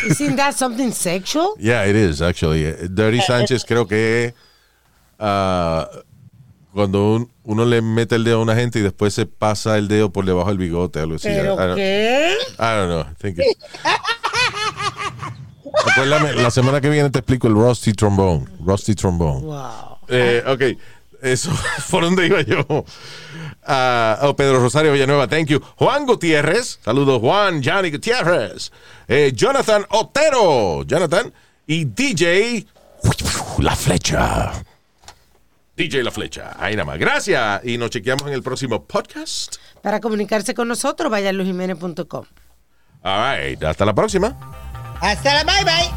Isn't 0.09 0.37
that 0.37 0.55
something 0.55 0.91
sexual? 0.93 1.55
Yeah, 1.59 1.85
it 1.87 1.97
is, 1.97 2.23
actually. 2.23 2.63
Dirty 2.89 3.21
Sánchez 3.21 3.65
creo 3.67 3.87
que 3.87 4.33
ah, 5.19 5.87
cuando 6.73 7.15
un- 7.17 7.31
uno 7.45 7.65
le 7.67 7.83
mete 7.83 8.15
el 8.15 8.25
dedo 8.25 8.39
a 8.39 8.43
una 8.43 8.55
gente 8.55 8.79
y 8.79 8.83
después 8.83 9.13
se 9.13 9.27
pasa 9.27 9.77
el 9.77 9.89
dedo 9.89 10.11
por 10.11 10.25
debajo 10.25 10.49
del 10.49 10.59
bigote, 10.59 11.01
algo 11.01 11.17
así. 11.17 11.29
I- 11.29 11.33
I 11.33 11.35
¿Pero 11.37 11.57
don't- 11.57 11.75
qué? 11.77 12.33
I 12.59 12.63
don't 12.77 12.89
know. 12.89 13.01
I 13.03 13.15
think 13.21 13.39
Acuérdame, 15.91 16.33
la 16.35 16.51
semana 16.51 16.81
que 16.81 16.89
viene 16.89 17.11
te 17.11 17.19
explico 17.19 17.47
el 17.49 17.55
Rusty 17.55 17.93
Trombone. 17.93 18.47
Rusty 18.65 18.95
Trombone. 18.95 19.41
Wow. 19.43 19.99
Eh, 20.09 20.43
ok, 20.47 20.63
eso, 21.23 21.51
¿por 21.91 22.05
dónde 22.05 22.27
iba 22.27 22.43
yo? 22.43 22.85
Ah, 23.65 24.19
oh, 24.23 24.35
Pedro 24.35 24.61
Rosario 24.61 24.93
Villanueva, 24.93 25.29
thank 25.29 25.49
you. 25.49 25.61
Juan 25.77 26.07
Gutiérrez, 26.07 26.79
saludos 26.83 27.21
Juan, 27.21 27.63
Johnny 27.63 27.91
Gutiérrez. 27.91 28.73
Eh, 29.07 29.33
Jonathan 29.35 29.85
Otero, 29.91 30.85
Jonathan. 30.85 31.33
Y 31.67 31.85
DJ 31.85 32.67
La 33.59 33.77
Flecha. 33.77 34.53
DJ 35.77 36.03
La 36.03 36.11
Flecha, 36.11 36.57
ahí 36.59 36.75
nada 36.75 36.87
más. 36.87 36.99
Gracias 36.99 37.61
y 37.65 37.77
nos 37.77 37.91
chequeamos 37.91 38.27
en 38.27 38.33
el 38.33 38.43
próximo 38.43 38.85
podcast. 38.85 39.57
Para 39.83 40.01
comunicarse 40.01 40.55
con 40.55 40.67
nosotros, 40.67 41.11
vaya 41.11 41.29
a 41.29 41.33
luisjiménez.com. 41.33 42.25
All 43.03 43.39
right, 43.39 43.63
hasta 43.63 43.85
la 43.85 43.95
próxima. 43.95 44.35
Hasta 45.01 45.35
la 45.35 45.45
bye 45.45 45.65
bye. 45.65 45.89